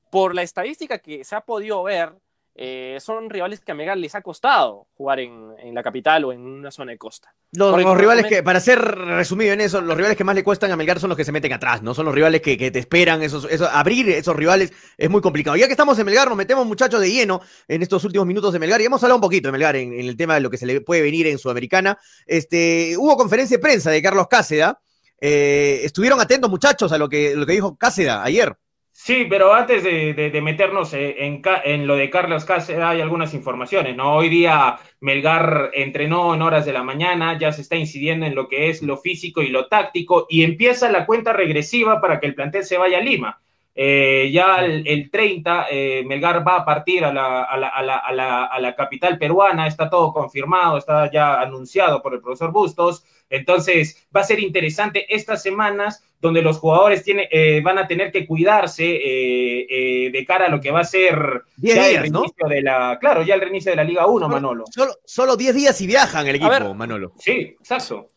por 0.10 0.34
la 0.34 0.42
estadística 0.42 1.00
que 1.00 1.24
se 1.24 1.36
ha 1.36 1.42
podido 1.42 1.84
ver, 1.84 2.14
eh, 2.60 2.98
son 3.00 3.30
rivales 3.30 3.60
que 3.60 3.72
a 3.72 3.76
Melgar 3.76 3.98
les 3.98 4.16
ha 4.16 4.24
costado 4.24 4.88
jugar 4.96 5.20
en, 5.20 5.76
la 5.76 5.84
capital 5.84 6.26
o 6.26 6.34
en 6.34 6.42
una 6.42 6.72
zona 6.72 6.92
de 6.92 6.98
costa. 6.98 7.32
Los, 7.52 7.76
rivales 7.96 8.26
que, 8.26 8.42
para 8.42 8.60
ser 8.60 8.80
resumido 8.80 9.54
en 9.54 9.62
eso, 9.62 9.80
los 9.80 9.96
rivales 9.96 10.18
que 10.18 10.24
más 10.24 10.34
le 10.34 10.44
cuestan 10.44 10.72
a 10.72 10.76
Melgar 10.76 11.00
son 11.00 11.10
los 11.10 11.18
que 11.18 11.24
se 11.24 11.32
meten 11.32 11.54
atrás, 11.54 11.84
¿no? 11.84 11.94
Son 11.94 12.06
los 12.06 12.16
rivales 12.16 12.42
que, 12.42 12.58
te 12.58 12.80
esperan, 12.80 13.22
esos, 13.22 13.48
abrir 13.72 14.10
esos 14.10 14.36
rivales 14.36 14.74
es 14.98 15.08
muy 15.08 15.22
complicado. 15.22 15.56
Ya 15.56 15.68
que 15.68 15.74
estamos 15.74 16.00
en 16.00 16.08
Melgar, 16.08 16.28
nos 16.28 16.36
metemos 16.36 16.66
muchachos 16.66 17.00
de 17.00 17.12
lleno 17.12 17.42
en 17.68 17.84
estos 17.84 18.04
últimos 18.06 18.26
minutos 18.26 18.52
de 18.52 18.58
Melgar 18.58 18.82
y 18.82 18.86
hemos 18.86 19.04
hablado 19.04 19.18
un 19.18 19.22
poquito 19.22 19.50
de 19.50 19.52
Melgar 19.52 19.76
en, 19.76 19.94
el 19.94 20.18
tema 20.18 20.34
de 20.34 20.42
lo 20.42 20.50
que 20.50 20.58
se 20.58 20.66
le 20.66 20.82
puede 20.82 21.04
venir 21.04 21.28
en 21.28 21.38
Sudamericana. 21.38 22.00
Este, 22.26 22.96
hubo 22.98 23.16
conferencia 23.18 23.58
de 23.58 23.62
prensa 23.62 23.92
de 23.92 24.02
Carlos 24.02 24.28
Cáceda. 24.28 24.82
Eh, 25.22 25.82
estuvieron 25.84 26.20
atentos 26.20 26.50
muchachos 26.50 26.92
a 26.92 26.98
lo 26.98 27.08
que, 27.08 27.36
lo 27.36 27.46
que 27.46 27.54
dijo 27.54 27.78
Cáceda 27.78 28.24
ayer. 28.24 28.58
Sí, 29.00 29.28
pero 29.30 29.54
antes 29.54 29.84
de, 29.84 30.42
meternos 30.42 30.92
en, 30.94 31.42
en, 31.64 31.88
lo 31.88 31.96
de 31.96 32.10
Carlos 32.10 32.46
Cáceres, 32.46 32.82
hay 32.82 33.00
algunas 33.00 33.36
informaciones, 33.36 33.96
¿no? 33.96 34.16
Hoy 34.16 34.28
día 34.28 34.80
Melgar 35.02 35.70
entrenó 35.74 36.34
en 36.34 36.42
horas 36.42 36.66
de 36.66 36.74
la 36.74 36.82
mañana, 36.84 37.38
ya 37.38 37.52
se 37.52 37.62
está 37.62 37.76
incidiendo 37.76 38.26
en 38.26 38.34
lo 38.34 38.48
que 38.50 38.70
es 38.70 38.82
lo 38.82 38.98
físico 38.98 39.44
y 39.44 39.50
lo 39.50 39.68
táctico 39.68 40.26
y 40.30 40.44
empieza 40.44 40.92
la 40.92 41.06
cuenta 41.06 41.32
regresiva 41.32 42.02
para 42.02 42.20
que 42.20 42.26
el 42.26 42.36
plantel 42.36 42.64
se 42.64 42.80
vaya 42.80 42.98
a 42.98 43.02
Lima. 43.02 43.40
Eh, 43.80 44.32
ya 44.34 44.66
el, 44.66 45.12
30, 45.12 45.68
eh, 45.70 46.04
Melgar 46.04 46.46
va 46.46 46.56
a 46.56 46.66
partir 46.66 47.06
a 47.06 47.14
la, 47.14 47.44
a, 47.44 47.56
la, 47.58 47.68
a, 47.68 48.12
la, 48.12 48.46
a 48.46 48.60
la, 48.60 48.76
capital 48.76 49.20
peruana, 49.20 49.68
está 49.68 49.88
todo 49.88 50.12
confirmado, 50.12 50.80
está 50.80 51.12
ya 51.12 51.40
anunciado 51.40 52.02
por 52.02 52.16
el 52.16 52.22
profesor 52.22 52.52
Bustos. 52.52 53.06
Entonces, 53.30 54.08
va 54.16 54.22
a 54.22 54.24
ser 54.24 54.40
interesante 54.40 55.06
estas 55.14 55.44
semanas 55.44 56.04
donde 56.20 56.42
los 56.42 56.58
jugadores 56.58 57.04
tiene, 57.04 57.30
eh, 57.32 57.62
van 57.62 57.78
a 57.78 57.88
tener 57.88 58.12
que 58.12 58.26
cuidarse 58.26 58.84
de 58.84 60.26
cara 60.28 60.48
a 60.48 60.50
lo 60.50 60.60
que 60.60 60.72
va 60.72 60.80
a 60.80 60.84
ser 60.84 61.44
ya 61.58 61.88
el 61.88 62.02
reinicio 62.02 62.48
de 62.50 62.64
la, 62.64 62.98
claro, 63.00 63.22
ya 63.22 63.36
el 63.36 63.42
reinicio 63.42 63.72
de 63.72 63.76
la 63.76 63.84
Liga 63.84 64.08
1, 64.08 64.28
Manolo. 64.28 64.64
Solo 65.06 65.38
10 65.38 65.54
días 65.54 65.80
y 65.82 65.86
viajan 65.86 66.26
el 66.26 66.38
equipo, 66.38 66.74
Manolo. 66.74 67.14
Sí, 67.20 67.56
exacto. 67.60 68.08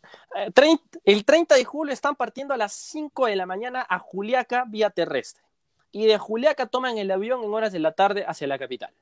El 1.05 1.25
30 1.27 1.55
de 1.55 1.65
julio 1.67 1.93
están 1.93 2.17
partiendo 2.17 2.55
a 2.55 2.57
las 2.57 2.73
5 2.73 3.27
de 3.27 3.37
la 3.37 3.45
mañana 3.45 3.85
a 3.87 3.99
Juliaca 3.99 4.65
vía 4.67 4.89
terrestre 4.89 5.50
y 5.93 6.07
de 6.07 6.19
Juliaca 6.19 6.67
toman 6.67 6.99
el 6.99 7.11
avión 7.11 7.43
en 7.43 7.53
horas 7.53 7.73
de 7.73 7.79
la 7.79 7.93
tarde 7.93 8.25
hacia 8.27 8.47
la 8.47 8.59
capital. 8.59 8.93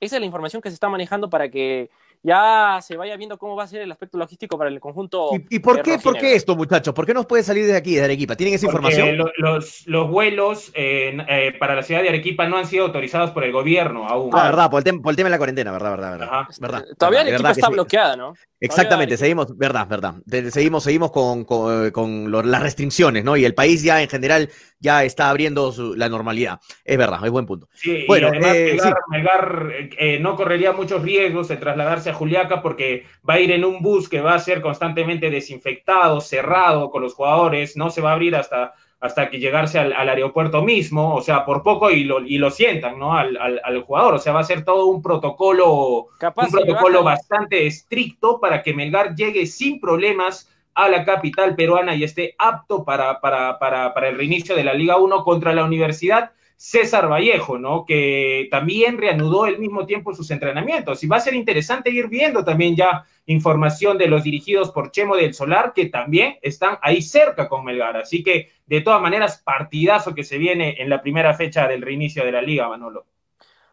Esa 0.00 0.16
es 0.16 0.20
la 0.20 0.26
información 0.26 0.62
que 0.62 0.70
se 0.70 0.74
está 0.74 0.88
manejando 0.88 1.28
para 1.28 1.50
que 1.50 1.90
ya 2.22 2.78
se 2.82 2.96
vaya 2.96 3.16
viendo 3.16 3.38
cómo 3.38 3.56
va 3.56 3.64
a 3.64 3.66
ser 3.66 3.82
el 3.82 3.92
aspecto 3.92 4.18
logístico 4.18 4.58
para 4.58 4.68
el 4.68 4.78
conjunto. 4.80 5.30
¿Y, 5.48 5.58
por, 5.58 5.82
qué, 5.82 5.98
por 5.98 6.18
qué 6.18 6.34
esto, 6.34 6.54
muchachos? 6.54 6.92
¿Por 6.92 7.06
qué 7.06 7.14
nos 7.14 7.26
puede 7.26 7.42
salir 7.42 7.66
de 7.66 7.76
aquí, 7.76 7.94
de 7.94 8.04
Arequipa? 8.04 8.36
¿Tienen 8.36 8.54
esa 8.54 8.66
información? 8.66 9.16
los, 9.16 9.86
los, 9.86 10.10
vuelos 10.10 10.70
eh, 10.74 11.54
para 11.58 11.74
la 11.74 11.82
ciudad 11.82 12.02
de 12.02 12.10
Arequipa 12.10 12.46
no 12.48 12.58
han 12.58 12.66
sido 12.66 12.86
autorizados 12.86 13.30
por 13.30 13.44
el 13.44 13.52
gobierno 13.52 14.06
aún. 14.06 14.30
Ah, 14.34 14.44
verdad, 14.44 14.70
por 14.70 14.78
el, 14.78 14.84
tema, 14.84 15.00
de 15.14 15.30
la 15.30 15.38
cuarentena, 15.38 15.72
verdad, 15.72 15.90
verdad, 15.90 16.46
verdad. 16.58 16.84
Todavía 16.98 17.20
Arequipa 17.20 17.50
está 17.52 17.68
bloqueada, 17.68 18.16
¿no? 18.16 18.34
Exactamente, 18.60 19.16
seguimos, 19.16 19.56
verdad, 19.56 19.88
verdad. 19.88 20.16
Seguimos, 20.50 20.84
seguimos 20.84 21.10
con, 21.10 21.44
con, 21.44 22.50
las 22.50 22.62
restricciones, 22.62 23.24
¿no? 23.24 23.36
Y 23.36 23.46
el 23.46 23.54
país 23.54 23.82
ya 23.82 24.02
en 24.02 24.08
general 24.08 24.50
ya 24.78 25.02
está 25.04 25.30
abriendo 25.30 25.72
la 25.96 26.10
normalidad. 26.10 26.60
Es 26.84 26.98
verdad, 26.98 27.24
es 27.24 27.30
buen 27.30 27.46
punto. 27.46 27.68
Sí, 27.72 28.04
bueno, 28.06 28.28
y 28.28 28.30
además 28.30 28.54
eh, 28.54 28.78
Melgar, 29.08 29.72
eh, 29.98 30.18
no 30.20 30.36
correría 30.36 30.72
muchos 30.72 31.02
riesgos 31.02 31.48
de 31.48 31.56
trasladarse 31.56 32.09
Juliaca 32.12 32.62
porque 32.62 33.04
va 33.28 33.34
a 33.34 33.40
ir 33.40 33.52
en 33.52 33.64
un 33.64 33.80
bus 33.82 34.08
que 34.08 34.20
va 34.20 34.34
a 34.34 34.38
ser 34.38 34.60
constantemente 34.60 35.30
desinfectado, 35.30 36.20
cerrado 36.20 36.90
con 36.90 37.02
los 37.02 37.14
jugadores, 37.14 37.76
no 37.76 37.90
se 37.90 38.00
va 38.00 38.10
a 38.10 38.14
abrir 38.14 38.36
hasta 38.36 38.74
hasta 39.00 39.30
que 39.30 39.38
llegarse 39.38 39.78
al, 39.78 39.92
aeropuerto 39.92 40.62
mismo, 40.62 41.14
o 41.14 41.22
sea, 41.22 41.46
por 41.46 41.62
poco 41.62 41.90
y 41.90 42.04
lo, 42.04 42.20
y 42.20 42.36
lo 42.36 42.50
sientan, 42.50 42.98
¿no? 42.98 43.14
Al, 43.14 43.38
al, 43.38 43.82
jugador, 43.82 44.14
o 44.14 44.18
sea, 44.18 44.34
va 44.34 44.40
a 44.40 44.44
ser 44.44 44.62
todo 44.62 44.86
un 44.86 45.00
protocolo, 45.00 46.08
un 46.20 46.50
protocolo 46.50 47.02
bastante 47.02 47.66
estricto 47.66 48.38
para 48.38 48.62
que 48.62 48.74
Melgar 48.74 49.14
llegue 49.14 49.46
sin 49.46 49.80
problemas 49.80 50.50
a 50.74 50.90
la 50.90 51.04
capital 51.04 51.56
peruana 51.56 51.94
y 51.94 52.04
esté 52.04 52.34
apto 52.38 52.84
para, 52.84 53.20
para, 53.22 53.58
para, 53.58 53.94
para 53.94 54.08
el 54.08 54.18
reinicio 54.18 54.54
de 54.54 54.64
la 54.64 54.74
Liga 54.74 54.98
1 54.98 55.24
contra 55.24 55.54
la 55.54 55.64
Universidad 55.64 56.32
César 56.62 57.08
Vallejo, 57.10 57.58
¿no? 57.58 57.86
Que 57.86 58.46
también 58.50 58.98
reanudó 58.98 59.44
al 59.44 59.58
mismo 59.58 59.86
tiempo 59.86 60.12
sus 60.12 60.30
entrenamientos. 60.30 61.02
Y 61.02 61.06
va 61.06 61.16
a 61.16 61.20
ser 61.20 61.32
interesante 61.32 61.88
ir 61.88 62.08
viendo 62.08 62.44
también 62.44 62.76
ya 62.76 63.06
información 63.24 63.96
de 63.96 64.08
los 64.08 64.24
dirigidos 64.24 64.70
por 64.70 64.90
Chemo 64.90 65.16
del 65.16 65.32
Solar, 65.32 65.72
que 65.74 65.86
también 65.86 66.36
están 66.42 66.76
ahí 66.82 67.00
cerca 67.00 67.48
con 67.48 67.64
Melgar. 67.64 67.96
Así 67.96 68.22
que, 68.22 68.50
de 68.66 68.82
todas 68.82 69.00
maneras, 69.00 69.40
partidazo 69.42 70.14
que 70.14 70.22
se 70.22 70.36
viene 70.36 70.76
en 70.78 70.90
la 70.90 71.00
primera 71.00 71.32
fecha 71.32 71.66
del 71.66 71.80
reinicio 71.80 72.26
de 72.26 72.32
la 72.32 72.42
liga, 72.42 72.68
Manolo. 72.68 73.06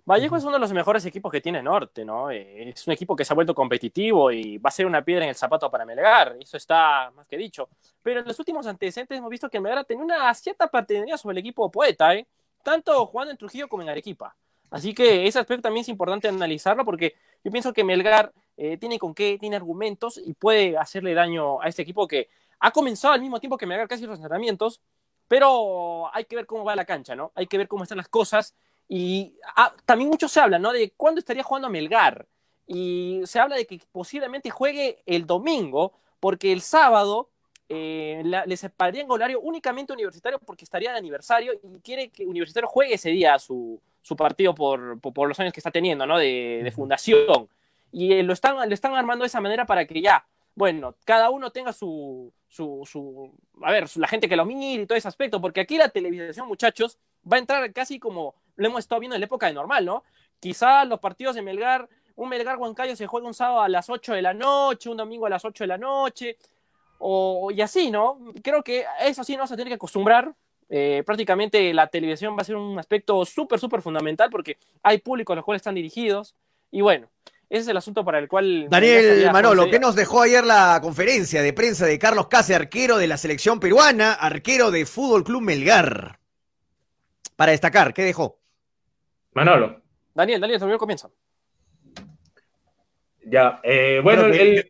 Vallejo 0.06 0.38
es 0.38 0.46
uno 0.46 0.54
de 0.54 0.60
los 0.60 0.72
mejores 0.72 1.06
equipos 1.06 1.30
que 1.30 1.42
tiene 1.42 1.62
Norte, 1.62 2.06
¿no? 2.06 2.32
Eh, 2.32 2.70
es 2.70 2.88
un 2.88 2.94
equipo 2.94 3.18
que 3.18 3.26
se 3.26 3.34
ha 3.34 3.36
vuelto 3.36 3.54
competitivo 3.54 4.32
y 4.32 4.60
va 4.60 4.70
a 4.70 4.72
ser 4.72 4.86
una 4.86 5.04
piedra 5.04 5.26
en 5.26 5.30
el 5.32 5.36
zapato 5.36 5.70
para 5.70 5.86
Melgar, 5.86 6.38
eso 6.40 6.56
está 6.56 7.12
más 7.14 7.28
que 7.28 7.36
dicho. 7.36 7.68
Pero 8.02 8.22
en 8.22 8.28
los 8.28 8.40
últimos 8.40 8.66
antecedentes 8.66 9.18
hemos 9.18 9.30
visto 9.30 9.50
que 9.50 9.60
Melgar 9.60 9.84
tenía 9.84 10.06
una 10.06 10.34
cierta 10.34 10.70
pertenencia 10.70 11.18
sobre 11.18 11.34
el 11.34 11.40
equipo 11.40 11.70
poeta, 11.70 12.16
¿eh? 12.16 12.26
Tanto 12.68 13.06
jugando 13.06 13.32
en 13.32 13.38
Trujillo 13.38 13.70
como 13.70 13.82
en 13.84 13.88
Arequipa. 13.88 14.36
Así 14.70 14.94
que 14.94 15.26
ese 15.26 15.40
aspecto 15.40 15.62
también 15.62 15.84
es 15.84 15.88
importante 15.88 16.28
analizarlo 16.28 16.84
porque 16.84 17.16
yo 17.42 17.50
pienso 17.50 17.72
que 17.72 17.86
Melgar 17.86 18.34
eh, 18.58 18.76
tiene 18.76 19.00
con 19.00 19.14
qué, 19.14 19.38
tiene 19.40 19.56
argumentos 19.56 20.18
y 20.18 20.34
puede 20.34 20.78
hacerle 20.78 21.14
daño 21.14 21.62
a 21.62 21.70
este 21.70 21.84
equipo 21.84 22.10
que 22.10 22.28
ha 22.60 22.72
comenzado 22.72 23.14
al 23.14 23.22
mismo 23.22 23.40
tiempo 23.40 23.58
que 23.58 23.66
Melgar 23.66 23.88
casi 23.88 24.06
los 24.06 24.18
entrenamientos, 24.18 24.82
pero 25.30 26.14
hay 26.14 26.26
que 26.26 26.36
ver 26.36 26.46
cómo 26.46 26.66
va 26.66 26.76
la 26.76 26.84
cancha, 26.84 27.16
¿no? 27.16 27.32
Hay 27.36 27.48
que 27.48 27.58
ver 27.58 27.70
cómo 27.70 27.84
están 27.84 28.00
las 28.00 28.10
cosas 28.10 28.54
y 28.90 29.36
ah, 29.56 29.74
también 29.86 30.10
mucho 30.10 30.28
se 30.28 30.42
habla, 30.42 30.60
¿no? 30.60 30.74
De 30.74 30.92
cuándo 30.98 31.20
estaría 31.20 31.44
jugando 31.44 31.70
Melgar 31.70 32.28
y 32.66 33.22
se 33.24 33.40
habla 33.40 33.56
de 33.56 33.66
que 33.66 33.80
posiblemente 33.94 34.50
juegue 34.50 35.02
el 35.06 35.26
domingo 35.26 35.94
porque 36.20 36.52
el 36.52 36.60
sábado 36.60 37.30
eh, 37.70 38.22
le 38.24 38.58
separaría 38.58 39.02
en 39.02 39.12
horario 39.12 39.42
únicamente 39.42 39.92
universitario 39.92 40.40
porque 40.40 40.64
estaría 40.64 40.92
de 40.92 40.98
aniversario 40.98 41.54
y 41.54 41.80
quiere 41.82 42.10
que 42.10 42.26
Universitario 42.26 42.68
juegue 42.68 42.94
ese 42.94 43.10
día 43.10 43.38
su, 43.40 43.82
su 44.02 44.16
partido 44.16 44.56
por, 44.56 45.00
por, 45.02 45.28
los 45.28 45.40
años 45.40 45.52
que 45.52 45.60
está 45.60 45.72
teniendo, 45.72 46.06
¿no? 46.06 46.18
De, 46.18 46.62
de 46.64 46.72
fundación. 46.72 47.50
Y 47.92 48.14
eh, 48.14 48.24
lo, 48.24 48.34
están, 48.34 48.56
lo 48.56 48.74
están 48.74 48.94
armando 48.94 49.24
de 49.24 49.28
esa 49.28 49.42
manera 49.42 49.66
para 49.66 49.86
que 49.86 50.02
ya, 50.02 50.26
bueno, 50.56 50.96
cada 51.04 51.30
uno 51.30 51.52
tenga 51.52 51.74
su, 51.74 52.32
su, 52.48 52.84
su 52.86 53.32
a 53.62 53.72
ver, 53.72 53.86
la 53.98 54.08
gente 54.08 54.30
que 54.30 54.38
lo 54.38 54.46
mire 54.46 54.84
y 54.84 54.86
todo 54.86 54.98
ese 54.98 55.08
aspecto, 55.08 55.42
porque 55.42 55.62
aquí 55.62 55.78
la 55.78 55.90
televisión, 55.90 56.48
muchachos, 56.48 56.98
va 57.30 57.36
a 57.36 57.40
entrar 57.40 57.74
casi 57.74 58.00
como 58.00 58.36
lo 58.56 58.68
hemos 58.68 58.80
estado 58.80 59.00
viendo 59.02 59.16
en 59.16 59.22
la 59.22 59.26
época 59.26 59.48
de 59.48 59.54
normal, 59.54 59.86
¿no? 59.86 60.04
Quizá 60.40 60.86
los 60.86 61.00
partidos 61.00 61.36
de 61.36 61.42
Melgar, 61.42 61.88
un 62.16 62.30
Melgar 62.30 62.58
Huancayo 62.58 62.96
se 62.96 63.08
juega 63.08 63.28
un 63.28 63.34
sábado 63.34 63.62
a 63.62 63.70
las 63.70 63.90
8 63.90 64.14
de 64.14 64.22
la 64.22 64.34
noche, 64.34 64.90
un 64.90 64.98
domingo 64.98 65.26
a 65.26 65.30
las 65.30 65.46
8 65.46 65.64
de 65.64 65.68
la 65.68 65.78
noche, 65.78 66.38
o, 67.00 67.52
y 67.52 67.62
así, 67.62 67.92
¿no? 67.92 68.20
Creo 68.44 68.64
que 68.64 68.86
eso 69.02 69.24
sí 69.24 69.36
nos 69.36 69.50
va 69.52 69.54
a 69.54 69.58
tener 69.58 69.70
que 69.70 69.76
acostumbrar. 69.76 70.34
Eh, 70.70 71.04
prácticamente 71.06 71.74
la 71.74 71.88
televisión 71.88 72.36
va 72.36 72.42
a 72.42 72.46
ser 72.46 72.58
un 72.58 72.78
aspecto 72.78 73.24
súper, 73.24 73.58
súper 73.58 73.82
fundamental 73.82 74.30
porque 74.30 74.58
hay 74.84 74.98
públicos 74.98 75.34
a 75.34 75.38
los 75.38 75.46
cuales 75.46 75.62
están 75.62 75.76
dirigidos. 75.76 76.36
Y 76.72 76.82
bueno, 76.82 77.08
ese 77.50 77.62
es 77.62 77.68
el 77.70 77.78
asunto 77.78 78.04
para 78.04 78.20
el 78.20 78.28
cual... 78.28 78.68
Daniel 78.70 79.30
Manolo, 79.32 79.70
¿qué 79.70 79.80
nos 79.80 79.96
dejó 79.96 80.22
ayer 80.22 80.44
la 80.44 80.80
conferencia 80.82 81.42
de 81.42 81.54
prensa 81.54 81.86
de 81.86 81.98
Carlos 81.98 82.28
Case, 82.28 82.54
arquero 82.54 82.98
de 82.98 83.08
la 83.08 83.18
selección 83.18 83.60
peruana, 83.60 84.14
arquero 84.14 84.70
de 84.70 84.86
Fútbol 84.86 85.24
Club 85.24 85.42
Melgar? 85.42 86.20
Para 87.38 87.54
destacar, 87.54 87.94
¿qué 87.94 88.04
dejó? 88.04 88.40
Manolo. 89.34 89.82
Daniel, 90.14 90.42
Daniel, 90.42 90.60
también 90.60 90.80
comienza. 90.80 91.10
Ya, 93.24 93.60
eh, 93.64 94.02
bueno, 94.04 94.26
el, 94.26 94.70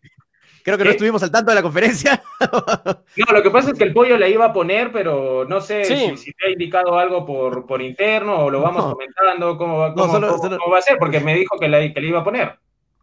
Creo 0.68 0.78
que 0.78 0.84
no 0.84 0.89
estuvimos 0.89 1.24
al 1.24 1.32
tanto 1.32 1.49
de 1.49 1.55
la 1.55 1.61
conferencia. 1.61 2.22
no, 2.41 3.34
lo 3.34 3.41
que 3.41 3.49
pasa 3.49 3.72
es 3.72 3.78
que 3.78 3.86
el 3.86 3.93
pollo 3.93 4.18
le 4.18 4.30
iba 4.30 4.47
a 4.47 4.51
poner, 4.51 4.91
pero 4.91 5.45
no 5.47 5.61
sé 5.61 5.86
si, 5.86 6.34
te 6.34 6.45
ha 6.45 6.49
indicado 6.49 6.99
algo 6.99 7.26
por, 7.26 7.65
por 7.65 7.82
interno 7.82 8.36
o 8.39 8.49
lo 8.49 8.59
vamos 8.59 8.93
comentando, 8.93 9.57
cómo, 9.57 9.78
va, 9.78 9.93
va 9.95 10.78
a 10.78 10.82
ser, 10.82 10.97
porque 10.97 11.22
me 11.22 11.36
dijo 11.36 11.57
que 11.57 11.70
le, 11.70 11.93
que 11.93 12.01
le 12.01 12.09
iba 12.09 12.20
a 12.20 12.24
poner. 12.26 12.59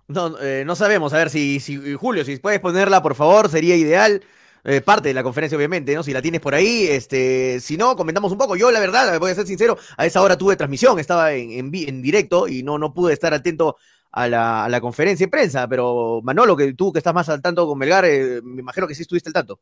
No, 0.08 0.38
eh, 0.42 0.64
no 0.66 0.76
sabemos. 0.76 1.14
A 1.14 1.16
ver 1.16 1.30
si, 1.30 1.58
si, 1.58 1.94
Julio, 1.94 2.22
si 2.26 2.36
puedes 2.36 2.60
ponerla, 2.60 3.02
por 3.02 3.14
favor, 3.14 3.48
sería 3.48 3.76
ideal. 3.76 4.22
Eh, 4.66 4.82
parte 4.82 5.08
de 5.08 5.14
la 5.14 5.22
conferencia, 5.22 5.56
obviamente, 5.56 5.94
¿no? 5.94 6.02
Si 6.02 6.12
la 6.12 6.20
tienes 6.20 6.42
por 6.42 6.54
ahí, 6.54 6.86
este, 6.86 7.60
si 7.60 7.78
no, 7.78 7.96
comentamos 7.96 8.30
un 8.30 8.36
poco. 8.36 8.56
Yo, 8.56 8.70
la 8.70 8.80
verdad, 8.80 9.18
voy 9.18 9.30
a 9.30 9.34
ser 9.34 9.46
sincero, 9.46 9.78
a 9.96 10.04
esa 10.04 10.20
hora 10.20 10.36
tuve 10.36 10.56
transmisión, 10.56 10.98
estaba 10.98 11.32
en, 11.32 11.50
en, 11.50 11.70
en 11.74 12.02
directo 12.02 12.46
y 12.46 12.62
no, 12.62 12.78
no 12.78 12.92
pude 12.92 13.12
estar 13.14 13.32
atento 13.32 13.76
a 14.16 14.28
la, 14.28 14.64
a 14.64 14.68
la, 14.68 14.80
conferencia 14.80 15.26
de 15.26 15.30
prensa, 15.30 15.66
pero 15.66 16.20
Manolo, 16.22 16.56
que 16.56 16.72
tú 16.74 16.92
que 16.92 16.98
estás 16.98 17.12
más 17.12 17.28
al 17.28 17.42
tanto 17.42 17.66
con 17.66 17.76
Melgar, 17.76 18.04
eh, 18.04 18.40
me 18.44 18.60
imagino 18.60 18.86
que 18.86 18.94
sí 18.94 19.02
estuviste 19.02 19.28
al 19.28 19.32
tanto. 19.32 19.58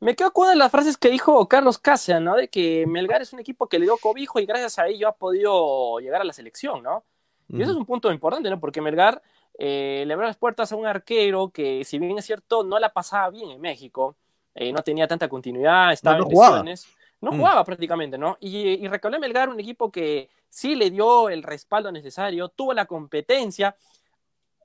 Me 0.00 0.16
quedo 0.16 0.32
con 0.32 0.44
una 0.44 0.52
de 0.52 0.58
las 0.58 0.70
frases 0.70 0.96
que 0.96 1.10
dijo 1.10 1.46
Carlos 1.48 1.78
Cáceres, 1.78 2.22
¿no? 2.22 2.34
De 2.34 2.48
que 2.48 2.86
Melgar 2.86 3.20
es 3.20 3.34
un 3.34 3.40
equipo 3.40 3.68
que 3.68 3.78
le 3.78 3.84
dio 3.84 3.98
cobijo 3.98 4.40
y 4.40 4.46
gracias 4.46 4.78
a 4.78 4.86
ello 4.86 5.08
ha 5.08 5.12
podido 5.12 5.98
llegar 5.98 6.22
a 6.22 6.24
la 6.24 6.32
selección, 6.32 6.82
¿no? 6.82 7.04
Y 7.50 7.62
eso 7.62 7.72
es 7.72 7.76
un 7.76 7.86
punto 7.86 8.10
importante, 8.10 8.48
¿no? 8.48 8.58
Porque 8.58 8.80
Melgar 8.80 9.20
eh, 9.58 10.04
le 10.06 10.12
abrió 10.14 10.26
las 10.26 10.36
puertas 10.36 10.72
a 10.72 10.76
un 10.76 10.86
arquero 10.86 11.50
que, 11.50 11.84
si 11.84 11.98
bien 11.98 12.16
es 12.16 12.24
cierto, 12.24 12.64
no 12.64 12.78
la 12.78 12.92
pasaba 12.92 13.28
bien 13.30 13.50
en 13.50 13.60
México, 13.60 14.16
eh, 14.54 14.72
no 14.72 14.82
tenía 14.82 15.06
tanta 15.06 15.28
continuidad, 15.28 15.92
estaba 15.92 16.16
en 16.16 16.24
lesiones 16.24 16.88
no 17.20 17.32
mm. 17.32 17.36
jugaba 17.36 17.64
prácticamente, 17.64 18.18
¿no? 18.18 18.36
Y, 18.40 18.84
y 18.84 18.88
Melgar, 19.20 19.48
un 19.48 19.60
equipo 19.60 19.90
que 19.90 20.28
sí 20.48 20.74
le 20.74 20.90
dio 20.90 21.28
el 21.28 21.42
respaldo 21.42 21.92
necesario, 21.92 22.48
tuvo 22.48 22.72
la 22.72 22.86
competencia. 22.86 23.76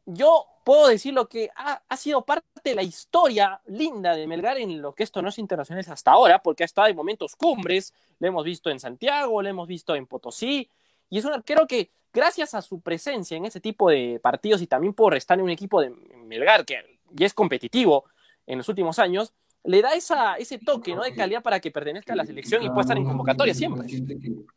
Yo 0.06 0.48
puedo 0.64 0.88
decir 0.88 1.14
lo 1.14 1.28
que 1.28 1.50
ha, 1.56 1.98
sido 1.98 2.24
parte 2.24 2.46
de 2.64 2.76
la 2.76 2.84
historia 2.84 3.62
linda 3.66 4.16
de 4.16 4.28
Melgar 4.28 4.58
en 4.58 4.82
lo 4.82 4.94
que 4.94 5.04
es 5.04 5.12
torneos 5.12 5.38
internacionales 5.40 5.90
hasta 5.90 6.12
ahora, 6.12 6.42
porque 6.42 6.64
ha 6.64 6.66
estado 6.66 6.88
en 6.88 6.96
momentos 6.96 7.36
cumbres, 7.36 7.94
lo 8.20 8.28
hemos 8.28 8.44
visto 8.44 8.70
en 8.70 8.80
Santiago, 8.80 9.42
lo 9.42 9.50
hemos 9.50 9.68
visto 9.68 9.96
en 9.96 10.08
Potosí, 10.08 10.70
y 11.10 11.18
es 11.18 11.26
un 11.26 11.34
arquero 11.34 11.68
que, 11.68 11.92
gracias 12.14 12.54
a 12.54 12.62
su 12.62 12.80
presencia 12.82 13.38
en 13.38 13.46
ese 13.46 13.60
tipo 13.60 13.90
de 13.90 14.20
partidos 14.22 14.62
y 14.62 14.68
también 14.68 14.94
por 14.94 15.16
estar 15.16 15.38
en 15.38 15.46
un 15.46 15.50
equipo 15.50 15.82
de 15.82 15.90
Melgar 15.90 16.66
que 16.66 16.84
es 17.20 17.34
competitivo 17.34 18.06
en 18.46 18.58
los 18.58 18.70
últimos 18.70 19.00
años, 19.00 19.34
le 19.66 19.82
da 19.82 19.94
esa, 19.94 20.36
ese 20.36 20.60
toque 20.60 20.94
¿no? 20.94 21.04
de 21.04 21.14
calidad 21.14 21.42
para 21.42 21.60
que 21.60 21.72
pertenezca 21.72 22.14
a 22.14 22.16
la 22.16 22.26
selección 22.26 22.64
y 22.64 22.68
pueda 22.68 22.82
estar 22.82 22.98
en 22.98 23.06
convocatoria 23.06 23.54
siempre. 23.54 23.88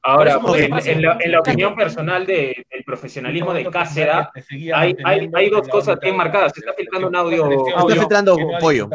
Ahora, 0.02 0.40
en, 0.84 1.02
la, 1.02 1.40
opinión 1.40 1.76
personal 1.76 2.26
del 2.26 2.64
profesionalismo 2.84 3.54
de 3.54 3.66
Cáceres, 3.70 4.26
hay, 4.74 4.96
hay, 5.04 5.30
hay, 5.32 5.50
dos 5.50 5.68
cosas 5.68 5.98
bien 6.00 6.16
marcadas. 6.16 6.52
Se 6.54 6.61
está 6.61 6.74
filtrando 6.74 7.09
un 7.09 7.16
audio. 7.16 7.68
Está 7.68 7.94
filtrando 7.94 8.36
pollo. 8.61 8.88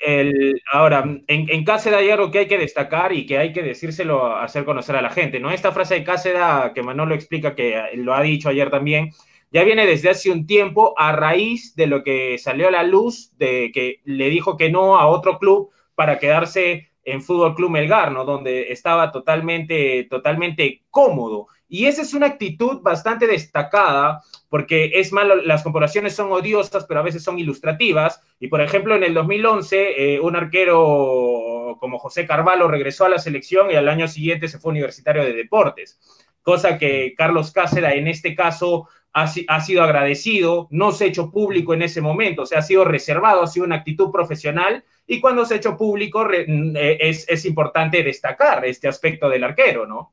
El, 0.00 0.60
ahora, 0.72 1.04
en, 1.04 1.24
en 1.26 1.64
Cáceres 1.64 2.00
hay 2.00 2.10
algo 2.10 2.30
que 2.30 2.40
hay 2.40 2.48
que 2.48 2.58
destacar 2.58 3.12
y 3.12 3.26
que 3.26 3.38
hay 3.38 3.52
que 3.52 3.62
decírselo, 3.62 4.36
hacer 4.36 4.64
conocer 4.64 4.96
a 4.96 5.02
la 5.02 5.10
gente, 5.10 5.40
¿no? 5.40 5.50
Esta 5.50 5.72
frase 5.72 5.94
de 5.94 6.04
Cáceres 6.04 6.42
que 6.74 6.82
Manolo 6.82 7.14
explica, 7.14 7.54
que 7.54 7.90
lo 7.94 8.14
ha 8.14 8.22
dicho 8.22 8.48
ayer 8.48 8.70
también, 8.70 9.10
ya 9.50 9.64
viene 9.64 9.86
desde 9.86 10.10
hace 10.10 10.30
un 10.30 10.46
tiempo 10.46 10.94
a 10.98 11.12
raíz 11.12 11.74
de 11.76 11.86
lo 11.86 12.02
que 12.02 12.38
salió 12.38 12.68
a 12.68 12.72
la 12.72 12.82
luz 12.82 13.32
de 13.38 13.70
que 13.72 14.00
le 14.04 14.28
dijo 14.28 14.56
que 14.56 14.70
no 14.70 14.98
a 14.98 15.06
otro 15.06 15.38
club 15.38 15.70
para 15.94 16.18
quedarse 16.18 16.90
en 17.06 17.22
Fútbol 17.22 17.54
Club 17.54 17.70
Melgar, 17.70 18.10
¿no? 18.10 18.24
Donde 18.24 18.72
estaba 18.72 19.12
totalmente, 19.12 20.04
totalmente 20.10 20.82
cómodo. 20.90 21.46
Y 21.68 21.86
esa 21.86 22.02
es 22.02 22.14
una 22.14 22.26
actitud 22.26 22.80
bastante 22.82 23.28
destacada, 23.28 24.22
porque 24.48 24.92
es 24.94 25.12
malo, 25.12 25.36
las 25.36 25.62
comparaciones 25.62 26.14
son 26.14 26.32
odiosas, 26.32 26.84
pero 26.84 27.00
a 27.00 27.04
veces 27.04 27.22
son 27.22 27.38
ilustrativas. 27.38 28.20
Y 28.40 28.48
por 28.48 28.60
ejemplo, 28.60 28.96
en 28.96 29.04
el 29.04 29.14
2011, 29.14 30.14
eh, 30.14 30.20
un 30.20 30.34
arquero 30.34 31.76
como 31.78 31.98
José 31.98 32.26
Carvalho 32.26 32.68
regresó 32.68 33.04
a 33.04 33.08
la 33.08 33.18
selección 33.18 33.70
y 33.70 33.74
al 33.74 33.88
año 33.88 34.08
siguiente 34.08 34.48
se 34.48 34.58
fue 34.58 34.72
universitario 34.72 35.22
de 35.22 35.32
deportes. 35.32 36.00
Cosa 36.42 36.78
que 36.78 37.14
Carlos 37.16 37.52
Cáceres 37.52 37.94
en 37.94 38.08
este 38.08 38.34
caso 38.34 38.88
ha, 39.16 39.60
sido 39.60 39.82
agradecido, 39.82 40.68
no 40.70 40.92
se 40.92 41.04
ha 41.04 41.06
hecho 41.06 41.30
público 41.30 41.72
en 41.72 41.80
ese 41.80 42.02
momento, 42.02 42.42
o 42.42 42.56
ha 42.56 42.60
sido 42.60 42.84
reservado, 42.84 43.42
ha 43.42 43.46
sido 43.46 43.64
una 43.64 43.76
actitud 43.76 44.10
profesional 44.12 44.84
y 45.06 45.20
cuando 45.20 45.46
se 45.46 45.54
ha 45.54 45.56
hecho 45.56 45.76
público 45.76 46.24
mm, 46.24 46.76
eh, 46.76 46.98
es, 47.00 47.44
importante 47.46 48.02
destacar 48.02 48.66
este 48.66 48.88
aspecto 48.88 49.30
del 49.30 49.44
arquero, 49.44 49.86
¿no? 49.86 50.12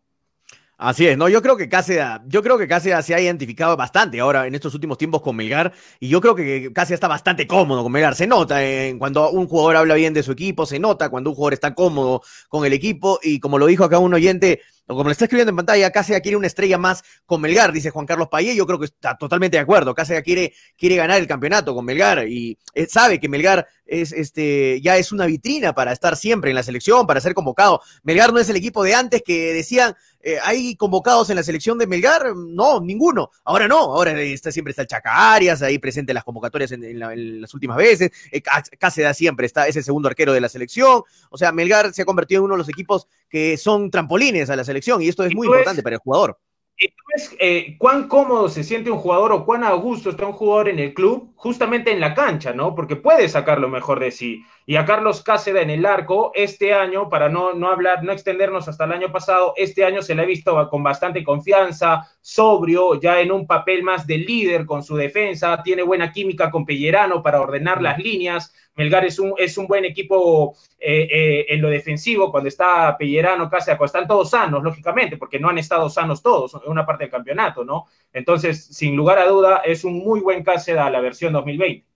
Así 0.77 1.05
es, 1.05 1.17
no, 1.17 1.29
yo 1.29 1.41
creo 1.41 1.55
que 1.55 1.69
Cáceres, 1.69 2.05
yo 2.27 2.41
creo 2.41 2.57
que 2.57 2.67
se 2.79 3.13
ha 3.13 3.19
identificado 3.19 3.77
bastante 3.77 4.19
ahora 4.19 4.47
en 4.47 4.55
estos 4.55 4.73
últimos 4.73 4.97
tiempos 4.97 5.21
con 5.21 5.35
Melgar 5.35 5.71
y 5.99 6.07
yo 6.07 6.19
creo 6.19 6.33
que 6.33 6.71
Cáceres 6.73 6.97
está 6.97 7.07
bastante 7.07 7.45
cómodo 7.45 7.83
con 7.83 7.91
Melgar, 7.91 8.15
se 8.15 8.25
nota 8.25 8.63
en 8.63 8.99
cuando 8.99 9.29
un 9.31 9.47
jugador 9.47 9.75
habla 9.75 9.95
bien 9.95 10.13
de 10.13 10.23
su 10.23 10.31
equipo, 10.31 10.65
se 10.65 10.79
nota 10.79 11.09
cuando 11.09 11.29
un 11.29 11.35
jugador 11.35 11.53
está 11.53 11.73
cómodo 11.73 12.21
con 12.47 12.65
el 12.65 12.71
equipo 12.71 13.19
y 13.21 13.39
como 13.41 13.59
lo 13.59 13.65
dijo 13.65 13.83
acá 13.83 13.99
un 13.99 14.13
oyente, 14.13 14.61
como 14.87 15.05
le 15.05 15.11
está 15.11 15.25
escribiendo 15.25 15.51
en 15.51 15.55
pantalla, 15.55 15.91
Cáceres 15.91 16.21
quiere 16.21 16.37
una 16.37 16.47
estrella 16.47 16.77
más 16.77 17.03
con 17.25 17.41
Melgar, 17.41 17.71
dice 17.71 17.89
Juan 17.89 18.05
Carlos 18.05 18.27
Payé, 18.29 18.55
yo 18.55 18.65
creo 18.65 18.79
que 18.79 18.85
está 18.85 19.17
totalmente 19.17 19.57
de 19.57 19.61
acuerdo, 19.61 19.95
Cáceres 19.95 20.23
quiere, 20.23 20.53
quiere 20.77 20.95
ganar 20.95 21.19
el 21.19 21.27
campeonato 21.27 21.73
con 21.73 21.85
Melgar 21.85 22.27
y 22.27 22.57
eh, 22.73 22.87
sabe 22.87 23.19
que 23.19 23.29
Melgar 23.29 23.67
es 23.85 24.11
este 24.11 24.79
ya 24.81 24.97
es 24.97 25.11
una 25.11 25.25
vitrina 25.25 25.73
para 25.73 25.91
estar 25.91 26.15
siempre 26.15 26.51
en 26.51 26.55
la 26.55 26.63
selección, 26.63 27.05
para 27.05 27.21
ser 27.21 27.33
convocado. 27.33 27.81
Melgar 28.03 28.33
no 28.33 28.39
es 28.39 28.49
el 28.49 28.55
equipo 28.55 28.83
de 28.83 28.95
antes 28.95 29.21
que 29.23 29.53
decían 29.53 29.95
eh, 30.25 30.37
¿hay 30.41 30.77
convocados 30.77 31.29
en 31.29 31.35
la 31.35 31.43
selección 31.43 31.77
de 31.77 31.85
Melgar? 31.85 32.33
No, 32.33 32.79
ninguno. 32.79 33.29
Ahora 33.43 33.67
no, 33.67 33.77
ahora 33.77 34.19
está, 34.21 34.53
siempre 34.53 34.71
está 34.71 34.83
el 34.83 34.87
Chaca 34.87 35.33
Arias, 35.33 35.61
ahí 35.61 35.77
presente 35.79 36.13
en 36.13 36.15
las 36.15 36.23
convocatorias 36.23 36.71
en, 36.71 37.41
las 37.41 37.53
últimas 37.53 37.75
veces. 37.75 38.09
Eh, 38.31 38.41
Cáceres 38.41 39.17
siempre 39.17 39.45
está, 39.45 39.67
es 39.67 39.75
el 39.75 39.83
segundo 39.83 40.07
arquero 40.07 40.31
de 40.31 40.39
la 40.39 40.47
selección. 40.47 41.03
O 41.29 41.37
sea, 41.37 41.51
Melgar 41.51 41.93
se 41.93 42.03
ha 42.03 42.05
convertido 42.05 42.39
en 42.39 42.45
uno 42.45 42.53
de 42.53 42.59
los 42.59 42.69
equipos 42.69 43.07
que 43.33 43.57
son 43.57 43.89
trampolines 43.89 44.51
a 44.51 44.55
la 44.55 44.63
selección 44.63 45.01
y 45.01 45.07
esto 45.07 45.23
es 45.23 45.33
muy 45.33 45.47
importante 45.47 45.81
para 45.81 45.95
el 45.95 45.99
jugador. 45.99 46.37
¿Y 46.77 46.89
tú 46.89 47.03
ves 47.11 47.35
eh, 47.39 47.75
cuán 47.79 48.07
cómodo 48.07 48.47
se 48.47 48.63
siente 48.63 48.91
un 48.91 48.99
jugador 48.99 49.31
o 49.31 49.43
cuán 49.43 49.63
a 49.63 49.73
gusto 49.73 50.11
está 50.11 50.27
un 50.27 50.33
jugador 50.33 50.69
en 50.69 50.77
el 50.77 50.93
club? 50.93 51.33
Justamente 51.35 51.91
en 51.91 51.99
la 51.99 52.13
cancha, 52.13 52.53
¿no? 52.53 52.75
Porque 52.75 52.95
puede 52.95 53.27
sacar 53.27 53.59
lo 53.59 53.69
mejor 53.69 53.99
de 53.99 54.11
sí. 54.11 54.43
Y 54.65 54.77
a 54.77 54.85
Carlos 54.85 55.21
Cáceres 55.21 55.63
en 55.63 55.69
el 55.69 55.85
arco, 55.85 56.31
este 56.33 56.73
año, 56.73 57.09
para 57.09 57.27
no, 57.27 57.53
no 57.53 57.69
hablar, 57.69 58.03
no 58.03 58.13
extendernos 58.13 58.67
hasta 58.69 58.85
el 58.85 58.93
año 58.93 59.11
pasado, 59.11 59.53
este 59.57 59.83
año 59.83 60.01
se 60.01 60.15
le 60.15 60.21
ha 60.21 60.25
visto 60.25 60.69
con 60.69 60.81
bastante 60.83 61.23
confianza, 61.23 62.09
sobrio, 62.21 62.99
ya 62.99 63.19
en 63.19 63.31
un 63.31 63.45
papel 63.45 63.83
más 63.83 64.07
de 64.07 64.19
líder 64.19 64.65
con 64.65 64.81
su 64.81 64.95
defensa, 64.95 65.61
tiene 65.63 65.83
buena 65.83 66.13
química 66.13 66.49
con 66.49 66.65
Pellerano 66.65 67.21
para 67.21 67.41
ordenar 67.41 67.81
las 67.81 67.99
líneas, 67.99 68.53
Melgar 68.75 69.05
es 69.05 69.19
un, 69.19 69.33
es 69.37 69.57
un 69.57 69.67
buen 69.67 69.85
equipo 69.85 70.55
eh, 70.79 71.07
eh, 71.11 71.45
en 71.49 71.61
lo 71.61 71.69
defensivo, 71.69 72.31
cuando 72.31 72.47
está 72.47 72.95
Pellerano, 72.97 73.49
Cáceres, 73.49 73.77
cuando 73.77 73.85
están 73.85 74.07
todos 74.07 74.29
sanos, 74.29 74.63
lógicamente, 74.63 75.17
porque 75.17 75.39
no 75.39 75.49
han 75.49 75.57
estado 75.57 75.89
sanos 75.89 76.21
todos 76.21 76.55
en 76.55 76.71
una 76.71 76.85
parte 76.85 77.03
del 77.03 77.11
campeonato, 77.11 77.63
¿no? 77.63 77.85
Entonces, 78.11 78.65
sin 78.65 78.95
lugar 78.95 79.19
a 79.19 79.27
duda, 79.27 79.61
es 79.63 79.83
un 79.83 79.99
muy 79.99 80.21
buen 80.21 80.43
Cáceres 80.43 80.81
a 80.81 80.89
la 80.89 81.01
versión 81.01 81.33
2020. 81.33 81.92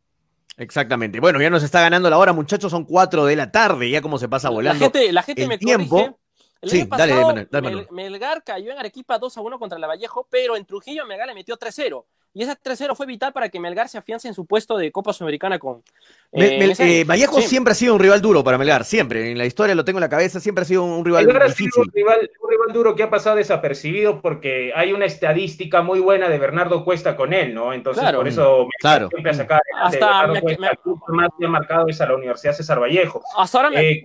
Exactamente. 0.57 1.19
Bueno, 1.19 1.39
ya 1.39 1.49
nos 1.49 1.63
está 1.63 1.81
ganando 1.81 2.09
la 2.09 2.17
hora, 2.17 2.33
muchachos, 2.33 2.71
son 2.71 2.83
cuatro 2.83 3.25
de 3.25 3.35
la 3.35 3.51
tarde, 3.51 3.89
ya 3.89 4.01
como 4.01 4.17
se 4.17 4.27
pasa 4.27 4.49
volando. 4.49 4.79
La 4.79 4.91
gente, 4.91 5.13
la 5.13 5.23
gente 5.23 5.43
el 5.43 5.47
me 5.47 5.57
tiempo. 5.59 6.19
el 6.61 6.69
sí, 6.69 6.87
dale, 6.89 7.47
dale, 7.51 7.87
Melgar 7.91 8.43
cayó 8.43 8.71
en 8.71 8.79
Arequipa 8.79 9.19
2 9.19 9.37
a 9.37 9.41
1 9.41 9.59
contra 9.59 9.77
la 9.77 9.85
Vallejo, 9.85 10.27
pero 10.29 10.55
en 10.55 10.65
Trujillo 10.65 11.05
Melgar 11.05 11.27
le 11.27 11.35
metió 11.35 11.57
3-0. 11.57 12.03
Y 12.33 12.43
ese 12.43 12.51
3-0 12.51 12.95
fue 12.95 13.05
vital 13.05 13.33
para 13.33 13.49
que 13.49 13.59
Melgar 13.59 13.89
se 13.89 13.97
afiance 13.97 14.27
en 14.27 14.33
su 14.33 14.45
puesto 14.45 14.77
de 14.77 14.91
Copa 14.91 15.11
Sudamericana 15.11 15.57
con. 15.57 15.81
Eh, 16.31 16.75
eh, 16.77 17.03
Vallejo 17.03 17.41
siempre 17.41 17.71
ha 17.71 17.75
sido 17.75 17.95
un 17.95 17.99
rival 17.99 18.21
duro 18.21 18.43
para 18.43 18.57
Melgar, 18.57 18.83
siempre. 18.83 19.31
En 19.31 19.37
la 19.37 19.45
historia 19.45 19.73
lo 19.73 19.83
tengo 19.83 19.97
en 19.99 20.03
la 20.03 20.09
cabeza, 20.09 20.39
siempre 20.39 20.61
ha 20.61 20.65
sido 20.65 20.83
un 20.83 21.03
rival 21.03 21.25
difícil. 21.25 21.83
un, 21.83 21.91
rival, 21.93 22.29
duro 22.73 22.95
que 22.95 23.03
ha 23.03 23.09
pasado 23.09 23.37
desapercibido 23.37 24.21
porque 24.21 24.71
hay 24.75 24.93
una 24.93 25.05
estadística 25.05 25.81
muy 25.81 25.99
buena 25.99 26.29
de 26.29 26.37
Bernardo 26.37 26.83
Cuesta 26.85 27.15
con 27.15 27.33
él, 27.33 27.55
¿no? 27.55 27.73
Entonces, 27.73 28.03
por 28.11 28.27
eso 28.27 28.67
claro. 28.79 29.09
siempre 29.09 29.31
a 29.31 29.33
sacar. 29.33 29.61
Hasta 29.81 30.27
me, 30.27 30.41
Cuesta, 30.41 30.71
me, 30.85 31.15
más 31.15 31.29
bien 31.39 31.51
marcado 31.51 31.87
es 31.87 31.99
a 32.01 32.07
la 32.07 32.15
Universidad 32.15 32.53
César 32.53 32.79
Vallejo. 32.79 33.23
Hasta 33.35 33.57
ahora 33.57 33.69
me. 33.71 33.89
Eh, 33.89 34.03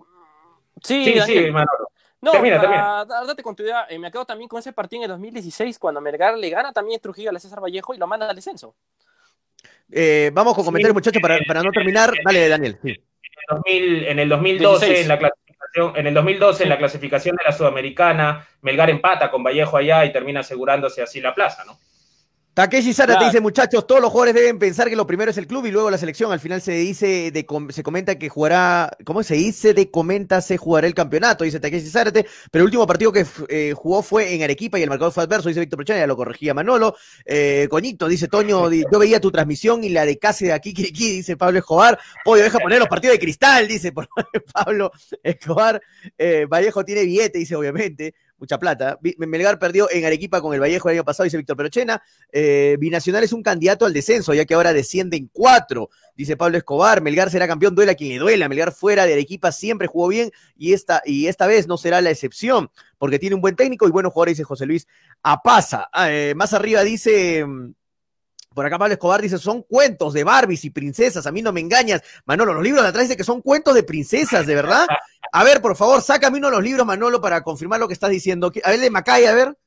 sí, 0.82 1.04
sí, 1.04 1.20
sí, 1.26 1.50
Manolo. 1.50 1.92
No, 2.22 2.30
termina, 2.30 2.62
para 2.62 3.04
darte 3.04 3.42
continuidad, 3.42 3.90
eh, 3.90 3.98
me 3.98 4.10
quedo 4.12 4.24
también 4.24 4.48
con 4.48 4.60
ese 4.60 4.72
partido 4.72 5.00
en 5.00 5.04
el 5.04 5.10
2016, 5.10 5.76
cuando 5.80 6.00
Melgar 6.00 6.38
le 6.38 6.50
gana 6.50 6.72
también 6.72 7.00
Trujillo 7.00 7.30
a 7.34 7.38
César 7.40 7.60
Vallejo 7.60 7.94
y 7.94 7.98
lo 7.98 8.06
manda 8.06 8.30
al 8.30 8.36
descenso. 8.36 8.76
Eh, 9.90 10.30
vamos 10.32 10.54
con 10.54 10.64
comentarios, 10.64 10.94
muchachos, 10.94 11.20
para, 11.20 11.38
para, 11.46 11.62
no 11.64 11.72
terminar. 11.72 12.12
Dale, 12.24 12.48
Daniel. 12.48 12.78
Sí. 12.80 12.96
En, 13.64 14.18
el 14.20 14.28
2012, 14.28 15.00
en 15.00 15.08
la 15.08 15.18
clasificación, 15.18 15.96
en 15.96 16.06
el 16.06 16.14
2012, 16.14 16.62
en 16.62 16.68
la 16.68 16.78
clasificación 16.78 17.36
de 17.36 17.44
la 17.44 17.52
Sudamericana, 17.52 18.46
Melgar 18.60 18.88
empata 18.88 19.28
con 19.28 19.42
Vallejo 19.42 19.76
allá 19.76 20.04
y 20.04 20.12
termina 20.12 20.40
asegurándose 20.40 21.02
así 21.02 21.20
la 21.20 21.34
plaza, 21.34 21.64
¿no? 21.64 21.76
Takeshi 22.54 22.92
Sara 22.92 23.18
te 23.18 23.24
dice, 23.24 23.40
muchachos, 23.40 23.86
todos 23.86 24.02
los 24.02 24.10
jugadores 24.10 24.34
deben 24.34 24.58
pensar 24.58 24.90
que 24.90 24.96
lo 24.96 25.06
primero 25.06 25.30
es 25.30 25.38
el 25.38 25.46
club 25.46 25.64
y 25.64 25.70
luego 25.70 25.90
la 25.90 25.96
selección. 25.96 26.32
Al 26.32 26.40
final 26.40 26.60
se 26.60 26.72
dice, 26.72 27.30
de, 27.30 27.46
se 27.70 27.82
comenta 27.82 28.18
que 28.18 28.28
jugará, 28.28 28.94
¿cómo 29.06 29.22
se 29.22 29.36
dice? 29.36 29.72
De 29.72 29.90
comenta 29.90 30.42
se 30.42 30.58
jugará 30.58 30.86
el 30.86 30.92
campeonato, 30.92 31.44
dice 31.44 31.60
Takeshi 31.60 31.88
Zárate, 31.88 32.26
pero 32.50 32.62
el 32.62 32.66
último 32.66 32.86
partido 32.86 33.10
que 33.10 33.24
eh, 33.48 33.72
jugó 33.74 34.02
fue 34.02 34.34
en 34.34 34.42
Arequipa 34.42 34.78
y 34.78 34.82
el 34.82 34.90
marcador 34.90 35.14
fue 35.14 35.22
adverso, 35.22 35.48
dice 35.48 35.60
Víctor 35.60 35.78
Prochana, 35.78 36.00
ya 36.00 36.06
lo 36.06 36.14
corregía 36.14 36.52
Manolo. 36.52 36.94
Eh, 37.24 37.68
Coñito, 37.70 38.06
dice 38.06 38.28
Toño, 38.28 38.70
yo 38.70 38.98
veía 38.98 39.18
tu 39.18 39.30
transmisión 39.30 39.82
y 39.82 39.88
la 39.88 40.04
de 40.04 40.18
casi 40.18 40.44
de 40.44 40.52
aquí, 40.52 40.74
dice 40.74 41.38
Pablo 41.38 41.60
Escobar. 41.60 41.98
Pollo, 42.22 42.42
deja 42.42 42.58
poner 42.58 42.80
los 42.80 42.88
partidos 42.88 43.14
de 43.14 43.20
cristal, 43.20 43.66
dice 43.66 43.94
Pablo 44.52 44.92
Escobar. 45.22 45.80
Eh, 46.18 46.44
Vallejo 46.46 46.84
tiene 46.84 47.04
billete, 47.04 47.38
dice 47.38 47.56
obviamente 47.56 48.14
mucha 48.42 48.58
plata. 48.58 48.98
Melgar 49.18 49.60
perdió 49.60 49.88
en 49.88 50.04
Arequipa 50.04 50.40
con 50.40 50.52
el 50.52 50.60
Vallejo 50.60 50.88
el 50.88 50.96
año 50.96 51.04
pasado, 51.04 51.24
dice 51.24 51.36
Víctor 51.36 51.56
Perochena. 51.56 52.02
Eh, 52.32 52.76
Binacional 52.80 53.22
es 53.22 53.32
un 53.32 53.40
candidato 53.40 53.86
al 53.86 53.92
descenso, 53.92 54.34
ya 54.34 54.44
que 54.44 54.54
ahora 54.54 54.72
descienden 54.72 55.30
cuatro, 55.32 55.90
dice 56.16 56.36
Pablo 56.36 56.58
Escobar. 56.58 57.02
Melgar 57.02 57.30
será 57.30 57.46
campeón, 57.46 57.76
duela 57.76 57.94
quien 57.94 58.10
le 58.10 58.18
duela. 58.18 58.48
Melgar 58.48 58.72
fuera 58.72 59.06
de 59.06 59.12
Arequipa 59.12 59.52
siempre 59.52 59.86
jugó 59.86 60.08
bien 60.08 60.32
y 60.56 60.72
esta, 60.72 61.02
y 61.04 61.28
esta 61.28 61.46
vez 61.46 61.68
no 61.68 61.78
será 61.78 62.00
la 62.00 62.10
excepción, 62.10 62.68
porque 62.98 63.20
tiene 63.20 63.36
un 63.36 63.42
buen 63.42 63.54
técnico 63.54 63.86
y 63.86 63.92
buenos 63.92 64.12
jugadores, 64.12 64.38
dice 64.38 64.44
José 64.44 64.66
Luis 64.66 64.88
Apaza. 65.22 65.88
Ah, 65.92 66.10
eh, 66.10 66.34
más 66.34 66.52
arriba 66.52 66.82
dice. 66.82 67.46
Mm, 67.46 67.74
por 68.52 68.66
acá 68.66 68.76
Pablo 68.76 68.92
Escobar 68.92 69.22
dice, 69.22 69.38
son 69.38 69.62
cuentos 69.62 70.12
de 70.12 70.24
Barbies 70.24 70.64
y 70.66 70.70
princesas, 70.70 71.26
a 71.26 71.32
mí 71.32 71.40
no 71.40 71.52
me 71.52 71.60
engañas. 71.60 72.02
Manolo, 72.26 72.52
los 72.52 72.62
libros 72.62 72.82
de 72.82 72.88
atrás 72.90 73.04
dice 73.04 73.16
que 73.16 73.24
son 73.24 73.40
cuentos 73.40 73.74
de 73.74 73.82
princesas, 73.82 74.46
¿de 74.46 74.54
verdad? 74.54 74.86
A 75.32 75.44
ver, 75.44 75.62
por 75.62 75.74
favor, 75.76 76.02
sácame 76.02 76.38
uno 76.38 76.48
de 76.48 76.56
los 76.56 76.62
libros, 76.62 76.86
Manolo, 76.86 77.20
para 77.20 77.42
confirmar 77.42 77.80
lo 77.80 77.88
que 77.88 77.94
estás 77.94 78.10
diciendo. 78.10 78.52
A 78.62 78.70
ver, 78.70 78.80
de 78.80 78.90
Macaya, 78.90 79.30
a 79.30 79.34
ver. 79.34 79.58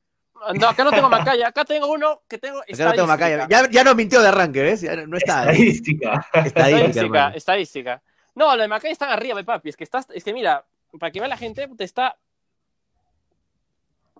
No, 0.54 0.68
acá 0.68 0.84
no 0.84 0.92
tengo 0.92 1.08
Macaya, 1.08 1.48
acá 1.48 1.64
tengo 1.64 1.88
uno 1.88 2.22
que 2.28 2.38
tengo 2.38 2.60
Acá 2.60 2.84
no 2.84 2.92
tengo 2.92 3.08
Macaya. 3.08 3.48
Ya, 3.50 3.68
ya 3.68 3.82
nos 3.82 3.96
mintió 3.96 4.22
de 4.22 4.28
arranque, 4.28 4.62
¿ves? 4.62 4.84
no 5.08 5.16
está. 5.16 5.50
Estadística. 5.50 6.26
Estadística, 6.32 7.28
estadística, 7.30 8.02
No, 8.36 8.54
lo 8.54 8.62
de 8.62 8.68
Macaya 8.68 8.92
están 8.92 9.10
arriba, 9.10 9.42
papi. 9.42 9.70
Es 9.70 9.76
que 9.76 9.82
estás, 9.82 10.06
es 10.14 10.22
que 10.22 10.32
mira, 10.32 10.64
para 11.00 11.10
que 11.10 11.18
vea 11.18 11.28
la 11.28 11.36
gente, 11.36 11.68
te 11.76 11.84
está. 11.84 12.16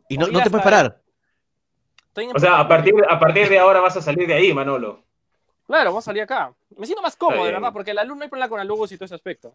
Y 0.09 0.19
no, 0.19 0.27
no 0.27 0.43
te 0.43 0.51
puedes 0.51 0.65
parar. 0.65 1.01
O 2.35 2.39
sea, 2.41 2.59
a 2.59 2.67
partir, 2.67 2.95
a 3.09 3.21
partir 3.21 3.49
de 3.49 3.59
ahora 3.59 3.81
vas 3.81 3.97
a 3.97 4.03
salir 4.03 4.27
de 4.27 4.35
ahí, 4.35 4.53
Manolo. 4.53 5.05
Claro, 5.67 5.91
vamos 5.91 6.05
a 6.05 6.07
salir 6.07 6.23
acá. 6.23 6.53
Me 6.77 6.87
siento 6.87 7.03
más 7.03 7.15
cómodo, 7.15 7.45
de 7.45 7.53
verdad, 7.53 7.73
porque 7.73 7.95
la 7.95 8.03
luz 8.03 8.17
no 8.17 8.25
hay 8.25 8.29
problema 8.29 8.49
con 8.49 8.61
el 8.61 8.67
logos 8.67 8.91
y 8.91 8.97
todo 8.97 9.05
ese 9.05 9.15
aspecto. 9.15 9.55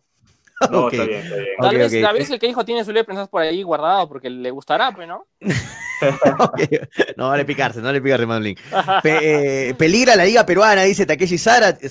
No, 0.71 0.89
está 0.89 1.05
bien, 1.05 1.21
está 1.21 1.35
bien. 1.35 1.47
Tal, 1.59 1.77
vez, 2.17 2.29
el 2.29 2.39
que 2.39 2.47
dijo 2.47 2.63
tiene 2.63 2.85
su 2.85 2.91
libro 2.91 3.15
de 3.15 3.27
por 3.27 3.41
ahí 3.41 3.63
guardado 3.63 4.07
porque 4.07 4.29
le 4.29 4.51
gustará, 4.51 4.91
pues, 4.91 5.07
¿no? 5.07 5.25
No 7.17 7.29
vale 7.29 7.45
picarse, 7.45 7.79
no 7.79 7.85
vale 7.85 8.01
picarse, 8.01 8.25
Manolín. 8.25 8.57
Eh, 9.03 9.73
peligra 9.77 10.15
la 10.15 10.25
liga 10.25 10.45
peruana, 10.45 10.83
dice 10.83 11.05
Takeshi 11.05 11.37
Zárate. 11.37 11.89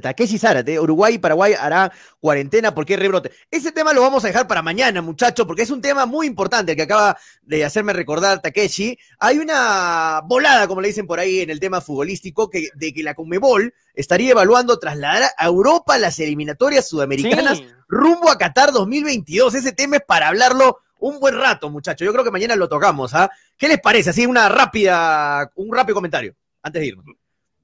Takeshi 0.00 0.38
Zárate. 0.38 0.78
Uruguay 0.80 1.14
y 1.14 1.18
Paraguay 1.18 1.54
hará 1.58 1.92
cuarentena 2.20 2.74
porque 2.74 2.96
rebrote. 2.96 3.32
Ese 3.50 3.72
tema 3.72 3.92
lo 3.92 4.00
vamos 4.00 4.24
a 4.24 4.28
dejar 4.28 4.46
para 4.46 4.62
mañana, 4.62 5.02
muchachos, 5.02 5.46
porque 5.46 5.62
es 5.62 5.70
un 5.70 5.80
tema 5.80 6.06
muy 6.06 6.26
importante 6.26 6.76
que 6.76 6.82
acaba 6.82 7.16
de 7.42 7.64
hacerme 7.64 7.92
recordar 7.92 8.40
Takeshi. 8.40 8.98
Hay 9.18 9.38
una 9.38 10.20
volada, 10.24 10.66
como 10.66 10.80
le 10.80 10.88
dicen 10.88 11.06
por 11.06 11.18
ahí 11.18 11.40
en 11.40 11.50
el 11.50 11.60
tema 11.60 11.80
futbolístico, 11.80 12.50
que, 12.50 12.68
de 12.74 12.92
que 12.92 13.02
la 13.02 13.14
Conmebol 13.14 13.74
estaría 13.94 14.30
evaluando 14.30 14.78
trasladar 14.78 15.30
a 15.36 15.46
Europa 15.46 15.98
las 15.98 16.18
eliminatorias 16.18 16.88
sudamericanas 16.88 17.62
rumbo 17.88 18.30
a 18.30 18.38
Qatar 18.38 18.72
2022. 18.72 19.54
Ese 19.54 19.72
tema 19.72 19.96
es 19.96 20.02
para 20.06 20.28
hablarlo 20.28 20.78
un 21.02 21.18
buen 21.18 21.36
rato, 21.36 21.68
muchachos. 21.68 22.06
Yo 22.06 22.12
creo 22.12 22.24
que 22.24 22.30
mañana 22.30 22.56
lo 22.56 22.68
tocamos. 22.68 23.14
¿ah? 23.14 23.30
¿Qué 23.58 23.68
les 23.68 23.80
parece? 23.80 24.10
Así 24.10 24.24
una 24.24 24.48
rápida, 24.48 25.50
un 25.56 25.74
rápido 25.74 25.96
comentario 25.96 26.34
antes 26.62 26.80
de 26.80 26.88
irnos. 26.88 27.04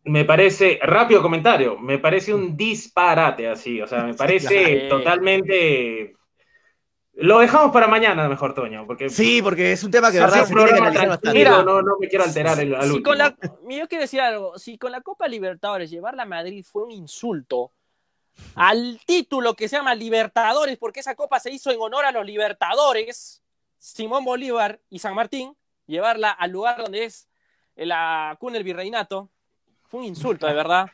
Me 0.04 0.24
parece, 0.24 0.78
rápido 0.82 1.22
comentario, 1.22 1.78
me 1.78 1.98
parece 1.98 2.32
un 2.32 2.56
disparate 2.56 3.48
así, 3.48 3.80
o 3.80 3.86
sea, 3.86 4.04
me 4.04 4.14
parece 4.14 4.88
totalmente... 4.88 6.14
Lo 7.20 7.40
dejamos 7.40 7.72
para 7.72 7.88
mañana, 7.88 8.28
mejor, 8.28 8.54
Toño, 8.54 8.86
porque... 8.86 9.10
Sí, 9.10 9.42
porque 9.42 9.72
es 9.72 9.82
un 9.82 9.90
tema 9.90 10.12
que, 10.12 10.20
verdad, 10.20 10.46
se 10.46 10.54
tiene 10.54 10.70
que 10.70 10.76
analizar 10.76 11.08
bastante. 11.08 11.38
Mira, 11.38 11.62
no, 11.64 11.82
no 11.82 11.96
me 12.00 12.08
quiero 12.08 12.24
alterar 12.24 12.60
el, 12.60 12.74
al 12.76 12.92
si 12.92 13.02
con 13.02 13.18
la, 13.18 13.36
Yo 13.68 13.88
quiero 13.88 14.02
decir 14.02 14.20
algo, 14.20 14.56
si 14.56 14.78
con 14.78 14.92
la 14.92 15.00
Copa 15.00 15.26
Libertadores 15.26 15.90
llevarla 15.90 16.22
a 16.22 16.26
Madrid 16.26 16.64
fue 16.64 16.84
un 16.84 16.92
insulto, 16.92 17.72
al 18.54 19.00
título 19.06 19.54
que 19.54 19.68
se 19.68 19.76
llama 19.76 19.94
Libertadores, 19.94 20.76
porque 20.78 21.00
esa 21.00 21.14
copa 21.14 21.40
se 21.40 21.50
hizo 21.50 21.70
en 21.70 21.80
honor 21.80 22.04
a 22.04 22.12
los 22.12 22.26
Libertadores, 22.26 23.42
Simón 23.78 24.24
Bolívar 24.24 24.80
y 24.90 24.98
San 24.98 25.14
Martín, 25.14 25.56
llevarla 25.86 26.30
al 26.30 26.50
lugar 26.50 26.78
donde 26.82 27.04
es 27.04 27.28
la 27.76 28.36
cuna 28.40 28.54
del 28.54 28.64
virreinato, 28.64 29.30
fue 29.84 30.00
un 30.00 30.06
insulto, 30.06 30.46
de 30.46 30.52
verdad. 30.52 30.90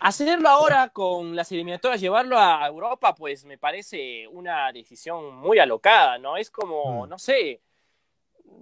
Hacerlo 0.00 0.48
ahora 0.48 0.88
con 0.90 1.34
las 1.34 1.50
eliminatorias, 1.52 2.00
llevarlo 2.00 2.38
a 2.38 2.66
Europa, 2.66 3.14
pues 3.14 3.44
me 3.44 3.58
parece 3.58 4.26
una 4.28 4.70
decisión 4.72 5.36
muy 5.36 5.58
alocada, 5.58 6.18
¿no? 6.18 6.36
Es 6.36 6.50
como, 6.50 7.06
mm. 7.06 7.08
no 7.08 7.18
sé, 7.18 7.62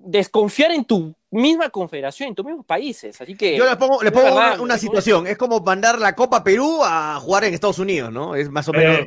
desconfiar 0.02 0.72
en 0.72 0.84
tu 0.84 1.14
misma 1.30 1.68
confederación, 1.70 2.30
en 2.30 2.34
tus 2.34 2.44
mismos 2.44 2.66
países. 2.66 3.20
Así 3.20 3.36
que. 3.36 3.56
Yo 3.56 3.68
le 3.68 3.76
pongo, 3.76 4.02
le 4.02 4.10
pongo 4.10 4.62
una, 4.62 4.78
situación. 4.78 5.26
Es 5.26 5.36
como 5.36 5.60
mandar 5.60 5.98
la 5.98 6.14
Copa 6.14 6.42
Perú 6.42 6.80
a 6.82 7.18
jugar 7.20 7.44
en 7.44 7.54
Estados 7.54 7.78
Unidos, 7.78 8.12
¿no? 8.12 8.34
Es 8.34 8.50
más 8.50 8.68
o 8.68 8.72
menos, 8.72 9.00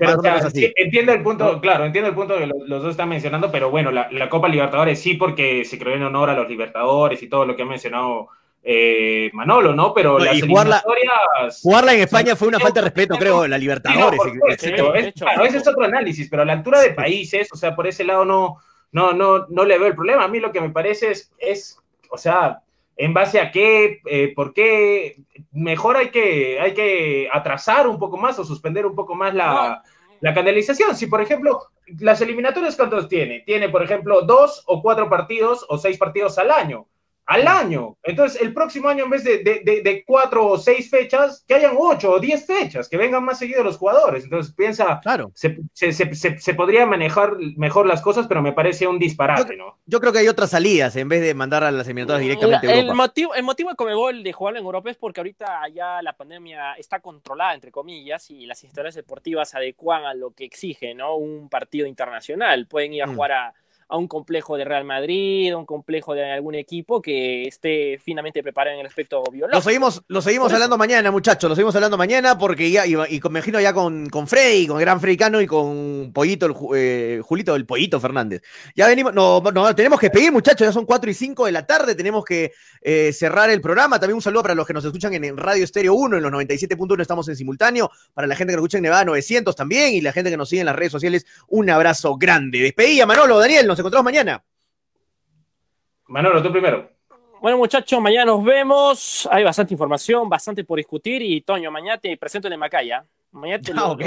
así. 0.43 0.71
Entiendo 0.75 1.13
el 1.13 1.23
punto, 1.23 1.59
claro, 1.59 1.85
entiendo 1.85 2.09
el 2.09 2.15
punto 2.15 2.37
que 2.37 2.47
los, 2.47 2.67
dos 2.67 2.91
están 2.91 3.09
mencionando, 3.09 3.51
pero 3.51 3.69
bueno, 3.69 3.91
la, 3.91 4.29
Copa 4.29 4.47
Libertadores 4.47 4.99
sí, 5.01 5.15
porque 5.15 5.65
se 5.65 5.77
creó 5.77 5.95
en 5.95 6.03
honor 6.03 6.29
a 6.29 6.33
los 6.33 6.47
Libertadores 6.47 7.21
y 7.21 7.27
todo 7.27 7.45
lo 7.45 7.55
que 7.55 7.63
ha 7.63 7.65
mencionado. 7.65 8.29
Eh, 8.65 9.29
Manolo, 9.33 9.75
¿no? 9.75 9.93
Pero 9.93 10.17
las 10.17 10.41
jugarla, 10.41 10.81
jugarla 11.61 11.93
en 11.95 11.99
España 11.99 12.33
fue 12.33 12.47
una 12.47 12.61
falta 12.61 12.79
de 12.79 12.85
respeto, 12.85 13.17
creo, 13.17 13.45
la 13.45 13.57
Libertadores. 13.57 14.21
claro, 15.17 15.43
ese 15.43 15.57
es 15.57 15.67
otro 15.67 15.83
análisis, 15.83 16.29
pero 16.29 16.43
a 16.43 16.45
la 16.45 16.53
altura 16.53 16.79
de 16.79 16.91
países, 16.91 17.49
o 17.51 17.57
sea, 17.57 17.75
por 17.75 17.87
ese 17.87 18.05
lado 18.05 18.23
no, 18.23 18.59
no, 18.93 19.11
no, 19.11 19.47
no 19.49 19.65
le 19.65 19.77
veo 19.77 19.87
el 19.87 19.95
problema. 19.95 20.23
A 20.23 20.27
mí 20.29 20.39
lo 20.39 20.51
que 20.51 20.61
me 20.61 20.69
parece 20.69 21.11
es, 21.11 21.31
es 21.37 21.77
o 22.09 22.17
sea, 22.17 22.61
en 22.95 23.13
base 23.13 23.41
a 23.41 23.51
qué, 23.51 23.99
eh, 24.05 24.33
por 24.35 24.53
qué, 24.53 25.17
mejor 25.51 25.97
hay 25.97 26.09
que, 26.09 26.59
hay 26.59 26.73
que 26.73 27.27
atrasar 27.31 27.87
un 27.87 27.99
poco 27.99 28.17
más 28.17 28.39
o 28.39 28.45
suspender 28.45 28.85
un 28.85 28.95
poco 28.95 29.15
más 29.15 29.33
la, 29.33 29.83
la 30.21 30.33
canalización. 30.33 30.95
Si, 30.95 31.07
por 31.07 31.21
ejemplo, 31.21 31.59
las 31.99 32.21
eliminatorias, 32.21 32.75
¿cuántos 32.75 33.09
tiene? 33.09 33.41
Tiene, 33.41 33.67
por 33.69 33.83
ejemplo, 33.83 34.21
dos 34.21 34.63
o 34.67 34.81
cuatro 34.81 35.09
partidos 35.09 35.65
o 35.67 35.77
seis 35.77 35.97
partidos 35.97 36.37
al 36.37 36.51
año 36.51 36.87
al 37.26 37.47
año. 37.47 37.97
Entonces, 38.03 38.41
el 38.41 38.53
próximo 38.53 38.89
año, 38.89 39.05
en 39.05 39.09
vez 39.09 39.24
de, 39.24 39.39
de, 39.43 40.03
cuatro 40.05 40.45
o 40.47 40.57
seis 40.57 40.89
fechas, 40.89 41.43
que 41.47 41.55
hayan 41.55 41.76
ocho 41.78 42.11
o 42.11 42.19
diez 42.19 42.45
fechas, 42.45 42.89
que 42.89 42.97
vengan 42.97 43.24
más 43.24 43.39
seguidos 43.39 43.63
los 43.63 43.78
jugadores. 43.78 44.26
Entonces, 44.26 44.53
piensa, 44.53 44.99
claro. 45.01 45.32
se, 45.34 45.57
se, 45.74 45.93
se, 46.15 46.53
podría 46.53 46.86
manejar 46.86 47.38
mejor 47.55 47.88
las 47.88 48.01
cosas, 48.01 48.28
pero 48.28 48.41
me 48.41 48.51
parece 48.51 48.88
un 48.88 48.99
disparate, 48.99 49.55
¿no? 49.55 49.80
Yo 49.86 49.99
creo 49.99 50.11
que 50.11 50.19
hay 50.19 50.28
otras 50.28 50.49
salidas 50.49 50.95
en 50.95 51.09
vez 51.09 51.21
de 51.21 51.34
mandar 51.34 51.63
a 51.63 51.71
las 51.71 51.88
eliminatorias 51.88 52.21
directamente 52.21 52.67
a 52.67 52.76
Europa. 52.76 52.91
El 52.91 52.97
motivo, 52.97 53.36
el 53.36 53.43
motivo 53.43 53.69
de 53.69 53.76
Comebol 53.76 54.24
de 54.24 54.34
jugar 54.34 54.57
en 54.57 54.63
Europa 54.63 54.89
es 54.89 54.97
porque 54.97 55.21
ahorita 55.21 55.67
ya 55.74 56.01
la 56.01 56.13
pandemia 56.13 56.74
está 56.74 56.99
controlada, 56.99 57.53
entre 57.53 57.71
comillas, 57.71 58.30
y 58.32 58.45
las 58.45 58.63
instalaciones 58.63 58.95
deportivas 58.95 59.49
se 59.49 59.57
adecuan 59.57 60.05
a 60.05 60.13
lo 60.13 60.32
que 60.32 60.45
exige, 60.45 60.93
¿no? 60.93 61.15
Un 61.15 61.49
partido 61.49 61.88
internacional. 61.88 62.67
Pueden 62.67 62.93
ir 62.93 63.03
a 63.03 63.07
mm. 63.07 63.15
jugar 63.15 63.32
a 63.32 63.53
a 63.88 63.97
un 63.97 64.07
complejo 64.07 64.57
de 64.57 64.65
Real 64.65 64.84
Madrid, 64.84 65.55
un 65.55 65.65
complejo 65.65 66.13
de 66.13 66.31
algún 66.31 66.55
equipo 66.55 67.01
que 67.01 67.43
esté 67.43 67.99
finamente 68.03 68.41
preparado 68.43 68.75
en 68.75 68.81
el 68.81 68.88
aspecto 68.88 69.23
biológico. 69.31 69.57
Lo 69.57 69.61
seguimos, 69.61 70.03
lo 70.07 70.21
seguimos 70.21 70.51
hablando 70.51 70.77
mañana, 70.77 71.11
muchachos, 71.11 71.49
lo 71.49 71.55
seguimos 71.55 71.75
hablando 71.75 71.97
mañana 71.97 72.38
porque 72.38 72.71
ya, 72.71 72.86
y, 72.86 72.93
y 72.93 72.97
me 72.97 73.39
imagino 73.39 73.59
ya 73.59 73.73
con, 73.73 74.09
con 74.09 74.27
Frey, 74.27 74.67
con 74.67 74.77
el 74.77 74.81
gran 74.81 74.99
Cano 75.17 75.41
y 75.41 75.47
con 75.47 76.11
Pollito, 76.13 76.45
el, 76.45 76.55
eh, 76.75 77.21
Julito, 77.23 77.55
el 77.55 77.65
Pollito 77.65 77.99
Fernández. 77.99 78.41
Ya 78.75 78.88
venimos, 78.88 79.13
no, 79.13 79.41
no, 79.41 79.75
tenemos 79.75 79.99
que 79.99 80.09
pedir, 80.09 80.31
muchachos, 80.31 80.65
ya 80.67 80.71
son 80.71 80.86
4 80.86 81.09
y 81.09 81.13
5 81.13 81.45
de 81.45 81.51
la 81.51 81.65
tarde, 81.65 81.93
tenemos 81.93 82.23
que 82.25 82.53
eh, 82.81 83.11
cerrar 83.13 83.49
el 83.49 83.61
programa. 83.61 83.99
También 83.99 84.15
un 84.15 84.21
saludo 84.21 84.43
para 84.43 84.55
los 84.55 84.65
que 84.65 84.73
nos 84.73 84.84
escuchan 84.86 85.13
en, 85.13 85.38
Radio 85.38 85.63
Estéreo 85.63 85.93
1, 85.93 86.17
en 86.17 86.23
los 86.23 86.31
97.1 86.31 87.01
estamos 87.01 87.27
en 87.27 87.36
simultáneo, 87.36 87.91
para 88.13 88.27
la 88.27 88.36
gente 88.36 88.51
que 88.51 88.57
nos 88.57 88.63
escucha 88.63 88.77
en 88.77 88.84
Nevada 88.84 89.05
900 89.05 89.55
también 89.55 89.93
y 89.93 90.01
la 90.01 90.13
gente 90.13 90.29
que 90.29 90.38
nos 90.38 90.49
sigue 90.49 90.61
en 90.61 90.67
las 90.67 90.75
redes 90.75 90.91
sociales, 90.91 91.25
un 91.47 91.69
abrazo 91.69 92.15
grande. 92.17 92.59
Despedida, 92.59 93.05
Manolo, 93.05 93.39
Daniel, 93.39 93.67
nos 93.74 93.80
encontramos 93.80 94.05
mañana. 94.05 94.43
Manolo, 96.07 96.41
tú 96.43 96.51
primero. 96.51 96.89
Bueno, 97.41 97.57
muchachos, 97.57 97.99
mañana 97.99 98.26
nos 98.26 98.43
vemos. 98.43 99.28
Hay 99.32 99.43
bastante 99.43 99.74
información, 99.74 100.30
bastante 100.30 100.63
por 100.63 100.78
discutir. 100.78 101.21
Y 101.21 101.41
Toño, 101.41 101.71
mañana 101.71 101.97
te 101.97 102.15
presento 102.17 102.47
el 102.47 102.51
de 102.51 102.57
Macaya. 102.57 103.03
Mañana 103.34 103.63
te, 103.63 103.71
ah, 103.71 103.75
lo, 103.75 103.97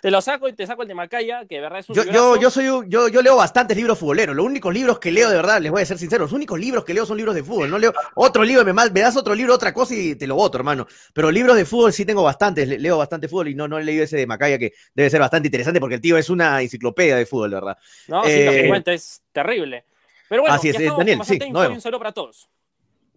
te, 0.00 0.10
lo, 0.10 0.22
saco 0.22 0.48
y 0.48 0.54
te 0.54 0.66
saco 0.66 0.82
el 0.82 0.88
de 0.88 0.94
Macaya, 0.94 1.44
que 1.46 1.56
de 1.56 1.60
verdad 1.60 1.80
es 1.80 1.88
un 1.90 1.94
yo, 1.94 2.04
yo, 2.04 2.36
yo, 2.40 2.50
soy, 2.50 2.64
yo, 2.88 3.08
yo 3.08 3.20
leo 3.20 3.36
bastantes 3.36 3.76
libros 3.76 3.98
futboleros. 3.98 4.34
Los 4.34 4.46
únicos 4.46 4.72
libros 4.72 4.98
que 4.98 5.12
leo, 5.12 5.28
de 5.28 5.36
verdad, 5.36 5.60
les 5.60 5.70
voy 5.70 5.82
a 5.82 5.86
ser 5.86 5.98
sincero, 5.98 6.24
los 6.24 6.32
únicos 6.32 6.58
libros 6.58 6.82
que 6.82 6.94
leo 6.94 7.04
son 7.04 7.18
libros 7.18 7.34
de 7.34 7.44
fútbol. 7.44 7.70
No 7.70 7.78
leo 7.78 7.92
otro 8.14 8.42
libro, 8.42 8.64
me, 8.64 8.72
me 8.72 9.00
das 9.00 9.18
otro 9.18 9.34
libro, 9.34 9.54
otra 9.54 9.74
cosa 9.74 9.94
y 9.94 10.14
te 10.16 10.26
lo 10.26 10.36
voto, 10.36 10.56
hermano. 10.56 10.86
Pero 11.12 11.30
libros 11.30 11.56
de 11.56 11.66
fútbol 11.66 11.92
sí 11.92 12.06
tengo 12.06 12.22
bastantes, 12.22 12.66
leo 12.66 12.96
bastante 12.96 13.28
fútbol 13.28 13.48
y 13.48 13.54
no, 13.54 13.68
no 13.68 13.78
he 13.78 13.84
leído 13.84 14.04
ese 14.04 14.16
de 14.16 14.26
Macaya, 14.26 14.58
que 14.58 14.72
debe 14.94 15.10
ser 15.10 15.20
bastante 15.20 15.48
interesante 15.48 15.78
porque 15.78 15.96
el 15.96 16.00
tío 16.00 16.16
es 16.16 16.30
una 16.30 16.62
enciclopedia 16.62 17.16
de 17.16 17.26
fútbol, 17.26 17.50
de 17.50 17.56
verdad. 17.56 17.78
No, 18.08 18.24
sí, 18.24 18.44
lo 18.44 18.50
que 18.50 18.64
eh, 18.64 18.68
cuenta 18.68 18.92
es 18.94 19.22
terrible. 19.30 19.84
Pero 20.26 20.40
bueno, 20.40 20.54
Así 20.54 20.70
es, 20.70 20.78
Daniel, 20.78 21.20
sí, 21.22 21.38
un 21.52 21.80
saludo 21.82 21.98
para 21.98 22.12
todos. 22.12 22.48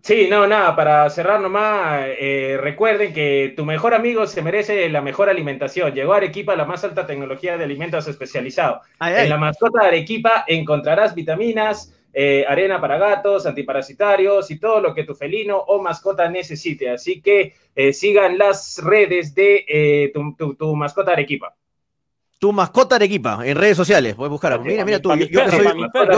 Sí, 0.01 0.27
no, 0.29 0.47
nada, 0.47 0.75
para 0.75 1.09
cerrar 1.09 1.41
nomás, 1.41 2.05
eh, 2.19 2.57
recuerden 2.61 3.13
que 3.13 3.53
tu 3.57 3.65
mejor 3.65 3.93
amigo 3.93 4.25
se 4.25 4.41
merece 4.41 4.87
la 4.89 5.01
mejor 5.01 5.27
alimentación. 5.27 5.93
Llegó 5.93 6.13
a 6.13 6.17
Arequipa 6.17 6.55
la 6.55 6.65
más 6.65 6.83
alta 6.83 7.05
tecnología 7.05 7.57
de 7.57 7.65
alimentos 7.65 8.07
especializados. 8.07 8.87
En 9.01 9.29
la 9.29 9.37
mascota 9.37 9.81
de 9.81 9.87
Arequipa 9.87 10.45
encontrarás 10.47 11.13
vitaminas, 11.13 11.93
eh, 12.13 12.45
arena 12.47 12.79
para 12.79 12.97
gatos, 12.97 13.45
antiparasitarios 13.45 14.49
y 14.49 14.59
todo 14.59 14.79
lo 14.79 14.93
que 14.93 15.03
tu 15.03 15.13
felino 15.13 15.57
o 15.57 15.81
mascota 15.81 16.29
necesite. 16.29 16.89
Así 16.89 17.21
que 17.21 17.53
eh, 17.75 17.91
sigan 17.91 18.37
las 18.37 18.81
redes 18.81 19.35
de 19.35 20.11
tu, 20.13 20.35
tu, 20.35 20.55
tu 20.55 20.75
mascota 20.75 21.11
Arequipa. 21.11 21.53
Tu 22.39 22.53
mascota 22.53 22.97
Arequipa 22.97 23.39
en 23.43 23.57
redes 23.57 23.75
sociales, 23.75 24.13
puedes 24.13 24.29
buscar. 24.29 24.59
Mira, 24.61 24.85
mira 24.85 24.99
tú, 24.99 25.09
yo, 25.15 25.27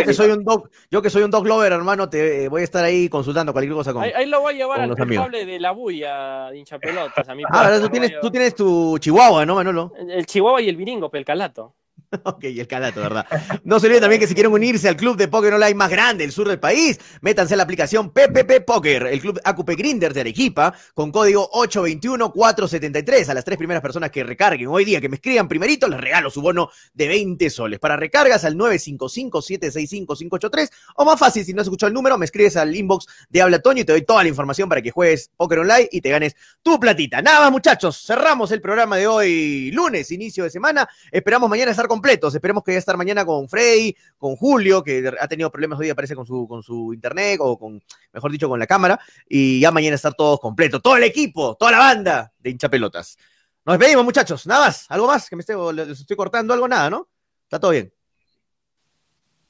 que 0.06 0.14
soy, 0.14 0.32
un 0.32 0.44
dog, 0.44 0.70
yo 0.92 1.02
que 1.02 1.10
soy 1.10 1.24
un 1.24 1.32
dog 1.32 1.48
lover, 1.48 1.72
hermano, 1.72 2.10
te 2.10 2.44
eh, 2.44 2.50
voy 2.50 2.60
a 2.60 2.64
estar 2.66 2.84
ahí 2.84 3.08
consultando 3.08 3.54
cualquier 3.54 3.74
cosa 3.74 3.94
con. 3.94 4.04
Ahí, 4.04 4.26
lo 4.26 4.42
voy 4.42 4.56
a 4.56 4.58
llevar 4.58 4.82
al 4.82 4.96
culpable 4.98 5.46
de 5.46 5.60
la 5.62 5.72
bulla 5.72 6.54
hincha 6.54 6.78
pelotas. 6.78 7.30
A 7.30 7.36
mi 7.36 7.44
ah, 7.50 7.80
tú 7.82 7.88
tienes, 7.88 8.20
tú 8.20 8.30
tienes 8.30 8.54
tu 8.54 8.98
chihuahua, 8.98 9.46
¿no, 9.46 9.56
Manolo? 9.56 9.94
El, 9.98 10.26
chihuahua 10.26 10.62
y 10.62 10.68
el 10.68 10.76
viringo, 10.76 11.10
pelcalato. 11.10 11.74
Ok, 12.24 12.44
el 12.46 12.68
calato, 12.68 13.02
¿verdad? 13.02 13.26
No 13.64 13.80
se 13.80 13.86
olviden 13.88 14.02
también 14.02 14.20
que 14.20 14.28
si 14.28 14.34
quieren 14.34 14.52
unirse 14.52 14.90
al 14.90 14.96
club 14.96 15.16
de 15.18 15.28
póker 15.28 15.54
online 15.54 15.76
más 15.76 15.90
grande 15.90 16.24
del 16.24 16.32
sur 16.32 16.48
del 16.48 16.60
país, 16.60 17.00
métanse 17.22 17.54
a 17.54 17.58
la 17.58 17.64
aplicación 17.64 18.12
PPP 18.12 18.66
Poker, 18.66 19.08
el 19.08 19.20
club 19.22 19.40
AQP 19.44 19.70
Grinder 19.78 20.14
de 20.14 20.22
Arequipa, 20.22 20.74
con 20.94 21.12
código 21.12 21.50
821-473. 21.52 23.30
A 23.30 23.34
las 23.34 23.44
tres 23.46 23.58
primeras 23.58 23.82
personas 23.82 24.12
que 24.12 24.24
recarguen 24.24 24.68
hoy 24.68 24.86
día, 24.86 25.02
que 25.02 25.10
me 25.10 25.16
escriban 25.16 25.48
primerito, 25.48 25.88
les 25.88 26.00
regalo 26.00 26.30
su 26.30 26.42
bono 26.42 26.70
de 26.94 27.08
20 27.08 27.50
soles. 27.50 27.80
Para 27.80 27.98
recargas 27.98 28.46
al 28.46 28.56
955-765-583, 28.56 30.70
o 30.96 31.06
más 31.06 31.20
fácil, 31.20 31.44
si 31.46 31.54
no 31.54 31.62
has 31.62 31.68
escuchado 31.68 31.90
el 31.90 31.94
número, 31.94 32.18
me 32.18 32.26
escribes 32.26 32.58
al 32.58 32.76
inbox 32.76 33.06
de 33.30 33.42
Habla 33.42 33.60
Toño 33.60 33.82
y 33.82 33.86
te 33.86 33.92
doy 33.92 34.02
toda 34.04 34.24
la 34.24 34.30
información 34.30 34.70
para 34.70 34.82
que 34.82 34.92
juegues 34.92 35.32
póker 35.36 35.60
online 35.60 35.90
y 35.92 36.02
te 36.02 36.10
ganes 36.10 36.36
tu 36.62 36.80
platita. 36.80 37.22
Nada 37.22 37.42
más, 37.42 37.52
muchachos, 37.52 38.04
cerramos 38.06 38.52
el 38.52 38.62
programa 38.62 38.98
de 38.98 39.08
hoy, 39.08 39.72
lunes, 39.72 40.12
inicio 40.12 40.44
de 40.44 40.50
semana. 40.50 40.90
Esperamos 41.12 41.50
mañana 41.50 41.72
estar 41.72 41.88
con 41.88 41.99
completos. 42.00 42.34
Esperemos 42.34 42.64
que 42.64 42.72
vaya 42.72 42.78
a 42.78 42.80
estar 42.80 42.96
mañana 42.96 43.26
con 43.26 43.50
Freddy, 43.50 43.96
con 44.18 44.36
Julio, 44.38 44.82
que 44.82 45.12
ha 45.20 45.28
tenido 45.28 45.52
problemas 45.52 45.78
hoy 45.80 45.86
día, 45.86 45.96
parece, 45.96 46.16
con 46.16 46.26
su, 46.26 46.48
con 46.48 46.64
su 46.64 46.94
internet, 46.94 47.40
o 47.42 47.60
con, 47.60 47.82
mejor 48.14 48.32
dicho, 48.32 48.48
con 48.48 48.58
la 48.58 48.66
cámara. 48.66 49.00
Y 49.28 49.60
ya 49.60 49.72
mañana 49.72 49.96
estar 49.96 50.14
todos 50.14 50.40
completos. 50.40 50.82
Todo 50.82 50.96
el 50.96 51.04
equipo, 51.04 51.56
toda 51.56 51.72
la 51.72 51.80
banda 51.80 52.32
de 52.40 52.52
hinchapelotas. 52.52 53.18
Nos 53.66 53.78
despedimos, 53.78 54.06
muchachos. 54.06 54.48
Nada 54.48 54.68
más. 54.68 54.86
¿Algo 54.90 55.08
más? 55.08 55.30
Que 55.30 55.36
me 55.36 55.42
esté, 55.42 55.54
les 55.74 56.00
estoy 56.00 56.16
cortando 56.16 56.54
algo, 56.54 56.68
nada, 56.68 56.90
¿no? 56.90 57.10
Está 57.44 57.60
todo 57.60 57.72
bien. 57.72 57.94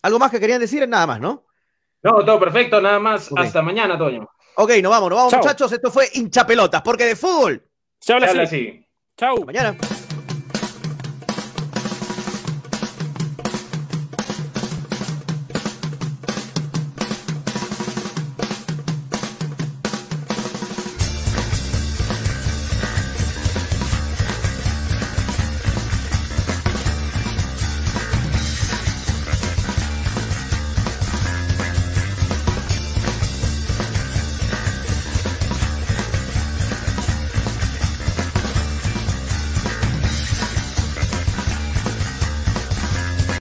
¿Algo 0.01 0.17
más 0.17 0.31
que 0.31 0.39
querían 0.39 0.59
decir? 0.59 0.87
Nada 0.89 1.05
más, 1.05 1.19
¿no? 1.19 1.45
No, 2.01 2.25
todo 2.25 2.39
perfecto, 2.39 2.81
nada 2.81 2.99
más. 2.99 3.29
Hasta 3.35 3.61
mañana, 3.61 3.97
Toño. 3.97 4.27
Ok, 4.55 4.71
nos 4.81 4.89
vamos, 4.89 5.09
nos 5.09 5.17
vamos, 5.17 5.33
muchachos. 5.35 5.71
Esto 5.71 5.91
fue 5.91 6.09
hinchapelotas, 6.13 6.81
porque 6.81 7.05
de 7.05 7.15
fútbol. 7.15 7.63
Se 7.99 8.13
habla, 8.13 8.43
así. 8.43 8.85
Chau. 9.17 9.45
mañana. 9.45 9.77